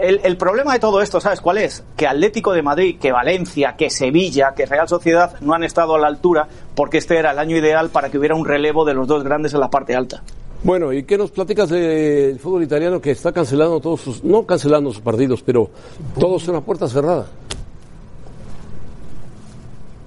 Eh, 0.00 0.08
el, 0.08 0.20
el, 0.24 0.36
problema 0.36 0.72
de 0.72 0.78
todo 0.78 1.00
esto, 1.00 1.20
¿sabes 1.20 1.40
cuál 1.40 1.58
es? 1.58 1.84
Que 1.96 2.06
Atlético 2.06 2.52
de 2.52 2.62
Madrid, 2.62 2.98
que 3.00 3.12
Valencia, 3.12 3.74
que 3.76 3.90
Sevilla, 3.90 4.52
que 4.54 4.66
Real 4.66 4.88
Sociedad 4.88 5.34
no 5.40 5.54
han 5.54 5.64
estado 5.64 5.94
a 5.94 5.98
la 5.98 6.08
altura 6.08 6.48
porque 6.74 6.98
este 6.98 7.16
era 7.16 7.32
el 7.32 7.38
año 7.38 7.56
ideal 7.56 7.90
para 7.90 8.10
que 8.10 8.18
hubiera 8.18 8.34
un 8.34 8.44
relevo 8.44 8.84
de 8.84 8.94
los 8.94 9.06
dos 9.06 9.22
grandes 9.24 9.54
en 9.54 9.60
la 9.60 9.70
parte 9.70 9.94
alta. 9.94 10.22
Bueno, 10.62 10.92
¿y 10.92 11.04
qué 11.04 11.16
nos 11.16 11.30
platicas 11.30 11.70
del 11.70 12.38
fútbol 12.38 12.62
italiano 12.62 13.00
que 13.00 13.12
está 13.12 13.32
cancelando 13.32 13.80
todos 13.80 14.00
sus, 14.00 14.22
no 14.22 14.44
cancelando 14.44 14.92
sus 14.92 15.00
partidos, 15.00 15.42
pero 15.42 15.70
todos 16.18 16.44
en 16.44 16.50
una 16.50 16.60
puerta 16.60 16.86
cerrada? 16.86 17.26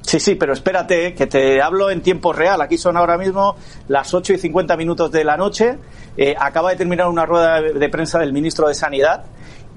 Sí, 0.02 0.20
sí, 0.20 0.36
pero 0.36 0.54
espérate, 0.54 1.16
que 1.16 1.26
te 1.26 1.60
hablo 1.60 1.90
en 1.90 2.02
tiempo 2.02 2.34
real. 2.34 2.62
Aquí 2.62 2.78
son 2.78 2.98
ahora 2.98 3.18
mismo 3.18 3.56
las 3.88 4.14
8 4.14 4.34
y 4.34 4.38
50 4.38 4.78
minutos 4.78 5.12
de 5.12 5.24
la 5.24 5.38
noche. 5.38 5.78
Eh, 6.16 6.36
acaba 6.38 6.70
de 6.70 6.76
terminar 6.76 7.08
una 7.08 7.26
rueda 7.26 7.60
de 7.60 7.90
prensa 7.90 8.20
del 8.20 8.32
ministro 8.32 8.68
de 8.68 8.76
Sanidad 8.76 9.26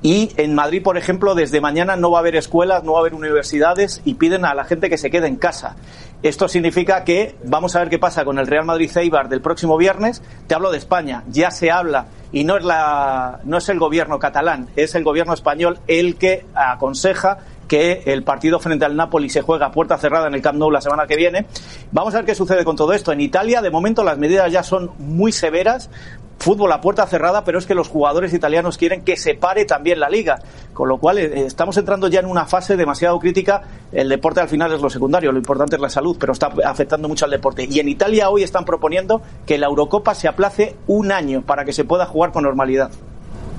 y 0.03 0.31
en 0.37 0.55
Madrid, 0.55 0.83
por 0.83 0.99
ejemplo, 0.99 1.35
desde 1.35 1.61
mañana 1.61 1.97
no 1.97 2.11
va 2.11 2.19
a 2.19 2.21
haber 2.21 2.37
escuelas, 2.37 2.85
no 2.85 2.93
va 2.93 2.99
a 2.99 3.01
haber 3.01 3.15
universidades 3.15 4.03
y 4.05 4.15
piden 4.15 4.45
a 4.45 4.55
la 4.55 4.65
gente 4.65 4.91
que 4.91 4.99
se 4.99 5.11
quede 5.11 5.27
en 5.27 5.37
casa. 5.37 5.77
Esto 6.23 6.49
significa 6.49 7.05
que 7.05 7.37
vamos 7.45 7.77
a 7.77 7.81
ver 7.81 7.89
qué 7.89 7.99
pasa 7.99 8.25
con 8.25 8.39
el 8.39 8.47
Real 8.47 8.65
Madrid 8.65 8.91
Eibar 8.97 9.29
del 9.29 9.41
próximo 9.41 9.77
viernes. 9.77 10.23
Te 10.47 10.55
hablo 10.55 10.71
de 10.71 10.79
España, 10.79 11.25
ya 11.29 11.51
se 11.51 11.71
habla 11.71 12.07
y 12.33 12.45
no 12.45 12.57
es 12.57 12.65
la 12.65 13.41
no 13.45 13.59
es 13.59 13.69
el 13.69 13.79
gobierno 13.79 14.19
catalán, 14.19 14.69
es 14.77 14.95
el 14.95 15.05
gobierno 15.05 15.35
español 15.35 15.79
el 15.87 16.17
que 16.17 16.45
aconseja 16.55 17.39
que 17.67 18.03
el 18.07 18.23
partido 18.23 18.61
frente 18.61 18.85
al 18.85 18.97
Napoli 18.97 19.29
se 19.29 19.43
juega 19.43 19.67
a 19.67 19.73
puerta 19.73 19.99
cerrada 19.99 20.29
en 20.29 20.35
el 20.35 20.43
Camp 20.43 20.59
Nou 20.59 20.71
la 20.71 20.81
semana 20.81 21.07
que 21.07 21.17
viene. 21.17 21.47
Vamos 21.93 22.15
a 22.15 22.19
ver 22.19 22.27
qué 22.27 22.35
sucede 22.35 22.65
con 22.65 22.77
todo 22.77 22.93
esto. 22.93 23.13
En 23.13 23.21
Italia, 23.21 23.61
de 23.61 23.71
momento, 23.71 24.05
las 24.05 24.19
medidas 24.19 24.51
ya 24.53 24.63
son 24.63 24.93
muy 24.99 25.33
severas. 25.33 25.91
Fútbol 26.39 26.71
a 26.73 26.81
puerta 26.81 27.07
cerrada, 27.07 27.45
pero 27.45 27.59
es 27.59 27.67
que 27.67 27.75
los 27.75 27.89
jugadores 27.89 28.33
italianos 28.33 28.79
quieren 28.79 29.03
que 29.03 29.17
se 29.17 29.35
pare 29.35 29.65
también 29.65 29.99
la 29.99 30.09
liga. 30.09 30.39
Con 30.73 30.89
lo 30.89 30.99
cual, 30.99 31.19
eh, 31.19 31.47
estamos 31.47 31.77
entrando 31.77 32.09
ya 32.09 32.21
en 32.21 32.27
una 32.27 32.47
fase 32.47 32.77
demasiado 32.77 33.19
crítica. 33.19 33.63
El 33.91 34.09
deporte 34.09 34.41
al 34.41 34.49
final 34.49 34.73
es 34.73 34.81
lo 34.81 34.91
secundario, 34.91 35.33
lo 35.33 35.39
importante 35.39 35.77
es 35.77 35.83
la 35.83 35.89
salud, 35.89 36.17
pero 36.21 36.33
está 36.33 36.53
afectando 36.65 37.09
mucho 37.09 37.25
al 37.25 37.31
deporte. 37.31 37.67
Y 37.69 37.81
en 37.81 37.89
Italia 37.89 38.29
hoy 38.31 38.43
están 38.43 38.65
proponiendo 38.65 39.23
que 39.47 39.59
la 39.59 39.67
Eurocopa 39.67 40.15
se 40.15 40.29
aplace 40.29 40.77
un 40.87 41.11
año 41.11 41.43
para 41.43 41.65
que 41.65 41.73
se 41.73 41.85
pueda 41.85 42.07
jugar 42.07 42.33
con 42.33 42.45
normalidad. 42.45 42.91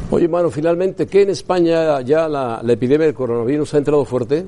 Oye, 0.10 0.30
mano, 0.30 0.50
finalmente, 0.50 1.08
¿qué 1.08 1.24
en 1.24 1.32
España 1.32 2.00
ya 2.02 2.30
la, 2.30 2.62
la 2.64 2.74
epidemia 2.74 3.08
del 3.08 3.16
coronavirus 3.16 3.74
ha 3.74 3.78
entrado 3.80 4.06
fuerte? 4.06 4.46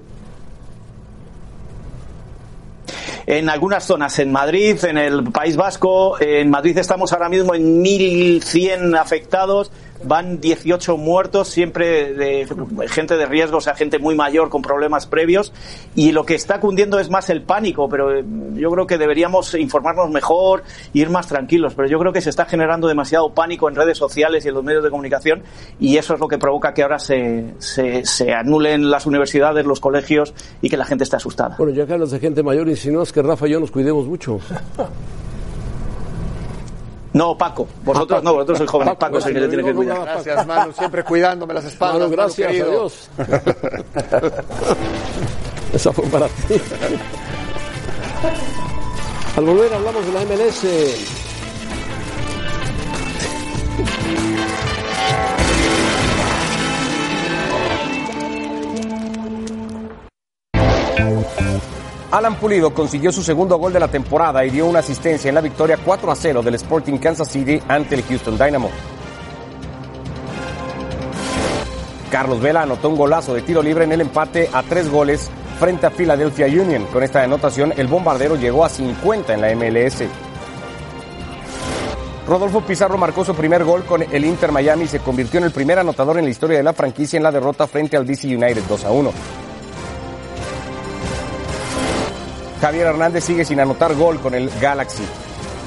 En 3.30 3.48
algunas 3.48 3.84
zonas, 3.84 4.18
en 4.18 4.32
Madrid, 4.32 4.84
en 4.86 4.98
el 4.98 5.24
País 5.26 5.56
Vasco, 5.56 6.20
en 6.20 6.50
Madrid 6.50 6.76
estamos 6.80 7.14
ahora 7.14 7.30
mismo 7.30 7.54
en 7.54 7.84
1.100 7.84 9.00
afectados, 9.00 9.72
van 10.04 10.40
18 10.40 10.98
muertos, 10.98 11.50
siempre 11.50 12.14
de 12.14 12.48
gente 12.88 13.18
de 13.18 13.26
riesgo, 13.26 13.58
o 13.58 13.62
sea, 13.62 13.76
gente 13.76 14.00
muy 14.00 14.16
mayor 14.16 14.50
con 14.50 14.62
problemas 14.62 15.08
previos, 15.08 15.54
y 15.96 16.12
lo 16.12 16.26
que 16.26 16.36
está 16.36 16.60
cundiendo 16.60 17.00
es 17.00 17.10
más 17.10 17.30
el 17.30 17.44
pánico, 17.44 17.90
pero 17.90 18.22
yo 18.22 18.70
creo 18.72 18.88
que 18.88 18.98
deberíamos 18.98 19.54
informarnos 19.56 20.10
mejor, 20.10 20.64
ir 20.94 21.10
más 21.10 21.28
tranquilos, 21.28 21.74
pero 21.76 21.88
yo 21.88 22.00
creo 22.00 22.14
que 22.14 22.22
se 22.22 22.30
está 22.30 22.46
generando 22.46 22.88
demasiado 22.88 23.34
pánico 23.34 23.70
en 23.70 23.76
redes 23.76 23.98
sociales 23.98 24.46
y 24.46 24.50
en 24.50 24.54
los 24.54 24.64
medios 24.64 24.84
de 24.84 24.90
comunicación, 24.90 25.44
y 25.80 25.98
eso 25.98 26.14
es 26.14 26.20
lo 26.20 26.28
que 26.28 26.38
provoca 26.38 26.74
que 26.74 26.84
ahora 26.84 27.00
se, 27.00 27.54
se, 27.60 28.06
se 28.06 28.34
anulen 28.34 28.90
las 28.90 29.06
universidades, 29.06 29.66
los 29.66 29.80
colegios, 29.80 30.34
y 30.62 30.70
que 30.70 30.78
la 30.78 30.86
gente 30.86 31.04
esté 31.04 31.18
asustada. 31.18 31.56
Bueno, 31.58 31.74
ya 31.74 31.86
que 31.86 31.94
hablas 31.94 32.12
de 32.12 32.20
gente 32.20 32.44
mayor, 32.44 32.68
insinúas 32.70 33.12
que 33.12 33.22
Rafa 33.22 33.48
y 33.48 33.52
yo 33.52 33.60
nos 33.60 33.72
cuidemos 33.72 34.06
mucho. 34.08 34.40
No, 37.14 37.36
Paco. 37.38 37.68
Vosotros 37.84 38.20
Ah, 38.20 38.22
Paco. 38.22 38.24
no, 38.24 38.34
vosotros 38.34 38.58
sois 38.60 38.70
jóvenes. 38.70 38.92
Paco, 38.94 39.00
Paco 39.00 39.18
es 39.18 39.26
el 39.26 39.34
que 39.34 39.40
le 39.40 39.48
tiene 39.48 39.64
que 39.64 39.74
cuidar. 39.74 40.02
Gracias, 40.04 40.46
Manu, 40.48 40.72
siempre 40.74 41.04
cuidándome 41.04 41.54
las 41.56 41.66
espaldas. 41.66 42.00
Manu, 42.00 42.10
Manu, 42.10 42.22
gracias, 42.22 42.48
querido. 42.48 42.70
adiós. 42.70 43.10
Esa 45.74 45.92
fue 45.94 46.06
para 46.06 46.28
ti. 46.28 46.56
Al 49.38 49.46
volver 49.46 49.74
hablamos 49.74 50.06
de 50.06 50.12
la 50.14 50.22
MLS. 50.26 50.66
Alan 62.20 62.36
Pulido 62.36 62.74
consiguió 62.74 63.14
su 63.14 63.24
segundo 63.24 63.58
gol 63.58 63.72
de 63.72 63.80
la 63.80 63.88
temporada 63.88 64.44
y 64.44 64.50
dio 64.50 64.66
una 64.66 64.80
asistencia 64.80 65.30
en 65.30 65.36
la 65.36 65.40
victoria 65.40 65.78
4 65.78 66.12
a 66.12 66.16
0 66.18 66.42
del 66.44 66.56
Sporting 66.56 66.98
Kansas 66.98 67.30
City 67.30 67.62
ante 67.66 67.96
el 67.96 68.04
Houston 68.04 68.38
Dynamo. 68.38 68.70
Carlos 72.12 72.42
Vela 72.42 72.64
anotó 72.64 72.90
un 72.90 72.98
golazo 72.98 73.34
de 73.34 73.42
tiro 73.42 73.64
libre 73.64 73.86
en 73.86 73.94
el 73.94 74.02
empate 74.02 74.50
a 74.52 74.64
tres 74.64 74.92
goles 74.92 75.32
frente 75.62 75.86
a 75.86 75.92
Philadelphia 75.92 76.48
Union. 76.48 76.88
Con 76.92 77.04
esta 77.04 77.24
anotación, 77.24 77.74
el 77.78 77.88
bombardero 77.88 78.36
llegó 78.36 78.66
a 78.66 78.70
50 78.70 79.36
en 79.36 79.40
la 79.40 79.56
MLS. 79.56 80.04
Rodolfo 82.28 82.60
Pizarro 82.60 82.98
marcó 82.98 83.24
su 83.24 83.34
primer 83.34 83.64
gol 83.64 83.86
con 83.86 84.04
el 84.04 84.26
Inter 84.26 84.52
Miami 84.52 84.84
y 84.84 84.88
se 84.88 85.00
convirtió 85.00 85.38
en 85.38 85.46
el 85.46 85.52
primer 85.52 85.80
anotador 85.80 86.20
en 86.20 86.26
la 86.26 86.32
historia 86.32 86.58
de 86.58 86.64
la 86.64 86.74
franquicia 86.74 87.16
en 87.16 87.24
la 87.24 87.32
derrota 87.32 87.66
frente 87.66 87.96
al 87.96 88.06
DC 88.06 88.28
United 88.28 88.64
2 88.68 88.84
a 88.84 88.92
1. 88.92 89.14
Javier 92.62 92.88
Hernández 92.88 93.24
sigue 93.24 93.46
sin 93.46 93.60
anotar 93.60 93.96
gol 93.96 94.20
con 94.20 94.34
el 94.34 94.50
Galaxy. 94.60 95.04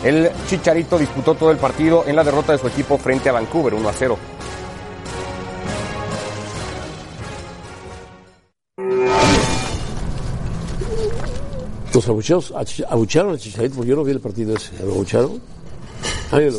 El 0.05 0.31
Chicharito 0.49 0.99
disputó 0.99 1.35
todo 1.35 1.51
el 1.51 1.57
partido 1.57 2.05
en 2.07 2.17
la 2.17 2.25
derrota 2.25 2.53
de 2.53 2.59
su 2.59 2.69
equipo 2.69 2.99
frente 2.99 3.29
a 3.29 3.33
Vancouver 3.33 3.75
1 3.75 3.89
a 3.89 3.93
0. 3.93 4.19
Los 11.95 12.09
abucheos, 12.09 12.53
abuchearon 12.89 13.35
a 13.35 13.39
Chicharito 13.39 13.77
porque 13.77 13.91
yo 13.91 13.97
no 13.97 14.05
vi 14.05 14.13
el 14.13 14.21
partido 14.21 14.57
ese. 14.57 14.85
¿Lo 14.85 14.93
abuchearon? 14.93 15.41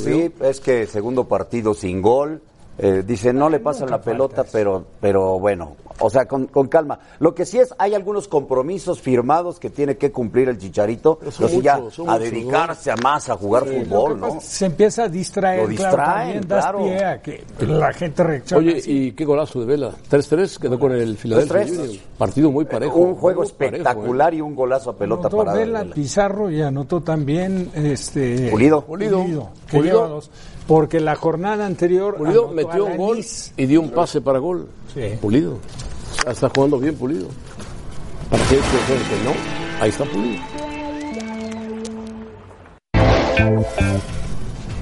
Sí, 0.04 0.32
es 0.42 0.60
que 0.60 0.86
segundo 0.86 1.28
partido 1.28 1.74
sin 1.74 2.02
gol. 2.02 2.42
Eh, 2.78 3.04
dice, 3.06 3.32
no 3.34 3.50
le 3.50 3.60
pasan 3.60 3.90
la 3.90 4.02
pelota, 4.02 4.44
pero, 4.52 4.84
pero 5.00 5.40
bueno, 5.40 5.76
o 6.00 6.10
sea, 6.10 6.26
con, 6.26 6.48
con, 6.48 6.68
calma. 6.68 6.98
Lo 7.20 7.36
que 7.36 7.46
sí 7.46 7.60
es, 7.60 7.74
hay 7.78 7.94
algunos 7.94 8.28
compromisos 8.28 9.00
firmados 9.00 9.60
que 9.60 9.70
tiene 9.70 9.96
que 9.96 10.12
cumplir 10.12 10.50
el 10.50 10.58
Chicharito, 10.58 11.20
pero 11.20 11.48
sí 11.48 11.62
ya 11.62 11.80
a 12.08 12.18
dedicarse 12.20 12.90
a 12.92 12.96
más 12.98 13.30
a 13.30 13.36
jugar 13.36 13.68
sí, 13.68 13.80
fútbol, 13.80 14.20
¿no? 14.20 14.40
Se 14.42 14.66
empieza 14.66 15.04
a 15.04 15.10
distraer, 15.10 15.64
Lo 15.64 15.68
distraen, 15.68 16.44
claro, 16.44 16.80
claro. 16.80 16.80
pie 16.80 17.06
a 17.06 17.22
que 17.22 17.44
la 17.60 17.94
gente 17.94 18.24
reacciona. 18.24 18.64
Oye, 18.64 18.82
y 18.86 19.12
qué 19.12 19.24
golazo 19.24 19.60
de 19.60 19.66
Vela. 19.66 19.92
3-3 20.10 20.58
quedó 20.58 20.80
con 20.80 20.92
el 20.94 21.16
Philadelphia. 21.16 22.00
Partido 22.18 22.52
muy 22.52 22.66
parejo. 22.66 22.98
Un 22.98 23.16
juego 23.16 23.42
muy 23.42 23.48
espectacular 23.48 24.28
parejo, 24.28 24.38
y 24.38 24.42
un 24.42 24.56
golazo 24.56 24.90
a 24.90 24.96
pelota 24.98 25.28
anotó 25.28 25.38
parada. 25.38 25.58
Vela, 25.58 25.86
Pizarro 25.94 26.50
y 26.50 26.62
anotó 26.62 27.02
también 27.02 27.70
este 27.76 28.50
Pulido. 28.50 28.84
Pulido, 28.84 29.22
Pulido. 29.22 29.50
que 29.68 29.78
Pulido. 29.78 29.96
lleva 29.96 30.08
dos. 30.08 30.32
Porque 30.68 31.00
la 31.00 31.16
jornada 31.16 31.66
anterior 31.66 32.16
Pulido 32.16 32.50
metió 32.50 32.88
a 32.88 32.92
un 32.92 32.98
gol 32.98 33.26
y 33.58 33.66
dio 33.66 33.82
un 33.82 33.92
pase 33.92 34.22
para 34.22 34.40
gol. 34.40 34.68
Sí. 34.94 35.02
Pulido. 35.22 35.58
Está 36.28 36.50
jugando 36.50 36.80
bien 36.80 36.96
Pulido. 36.96 37.28
¿Para 38.30 38.44
qué 38.46 38.56
que 38.56 38.62
no? 39.24 39.82
Ahí 39.82 39.90
está 39.90 40.06
Pulido. 40.06 40.42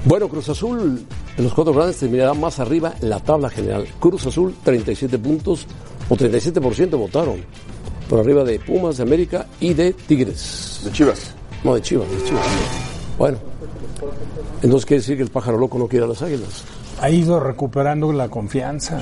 Bueno, 0.04 0.28
Cruz 0.28 0.48
Azul 0.48 1.04
en 1.36 1.44
los 1.44 1.54
cuatro 1.54 1.72
grandes 1.72 1.96
terminará 1.96 2.34
más 2.34 2.60
arriba 2.60 2.92
en 3.00 3.08
la 3.08 3.20
tabla 3.20 3.48
general. 3.48 3.86
Cruz 3.98 4.26
Azul 4.26 4.54
37 4.62 5.18
puntos 5.18 5.66
o 6.08 6.14
37% 6.14 6.90
votaron 6.98 7.42
por 8.08 8.20
arriba 8.20 8.44
de 8.44 8.58
Pumas, 8.60 8.98
de 8.98 9.04
América 9.04 9.46
y 9.60 9.72
de 9.72 9.92
Tigres. 9.94 10.82
De 10.84 10.92
Chivas. 10.92 11.32
No, 11.64 11.74
de 11.74 11.82
Chivas, 11.82 12.10
de 12.10 12.24
Chivas. 12.24 12.46
Bueno, 13.16 13.38
entonces 14.62 14.86
quiere 14.86 15.00
decir 15.00 15.16
que 15.16 15.22
el 15.24 15.30
pájaro 15.30 15.58
loco 15.58 15.78
no 15.78 15.88
quiere 15.88 16.04
a 16.04 16.08
las 16.08 16.22
águilas. 16.22 16.64
Ha 17.00 17.10
ido 17.10 17.40
recuperando 17.40 18.12
la 18.12 18.28
confianza. 18.28 19.00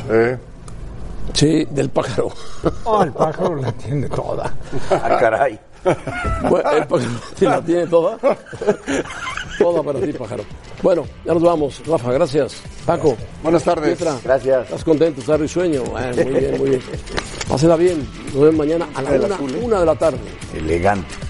Sí, 1.35 1.67
del 1.71 1.91
pájaro. 1.91 2.31
Oh, 2.85 3.03
el 3.03 3.13
pájaro 3.13 3.57
la 3.57 3.73
tiene 3.73 4.09
toda. 4.09 4.53
Ah, 4.91 5.17
caray. 5.21 5.59
Bueno, 6.49 6.71
el 6.73 6.87
pájaro 6.87 7.11
¿sí 7.37 7.45
la 7.45 7.63
tiene 7.63 7.87
toda. 7.87 8.19
Toda 9.59 9.83
para 9.83 10.01
ti, 10.01 10.13
pájaro. 10.13 10.45
Bueno, 10.83 11.05
ya 11.25 11.35
nos 11.35 11.43
vamos. 11.43 11.83
Rafa, 11.87 12.13
gracias. 12.13 12.63
Paco. 12.87 13.17
Buenas 13.43 13.63
tardes. 13.63 13.97
Pietra, 13.97 14.17
Gracias. 14.25 14.65
¿Estás 14.65 14.85
contento? 14.85 15.21
¿Estás 15.21 15.41
risueño? 15.41 15.83
Eh, 15.99 16.25
muy 16.25 16.41
bien, 16.41 16.59
muy 16.59 16.71
bien. 16.71 16.83
Pásela 17.49 17.77
bien. 17.77 18.09
Nos 18.27 18.43
vemos 18.43 18.55
mañana 18.55 18.89
a 18.95 19.03
la 19.03 19.11
una, 19.11 19.35
¿eh? 19.37 19.61
una 19.63 19.81
de 19.81 19.87
la 19.87 19.95
tarde. 19.97 20.19
Elegante. 20.55 21.30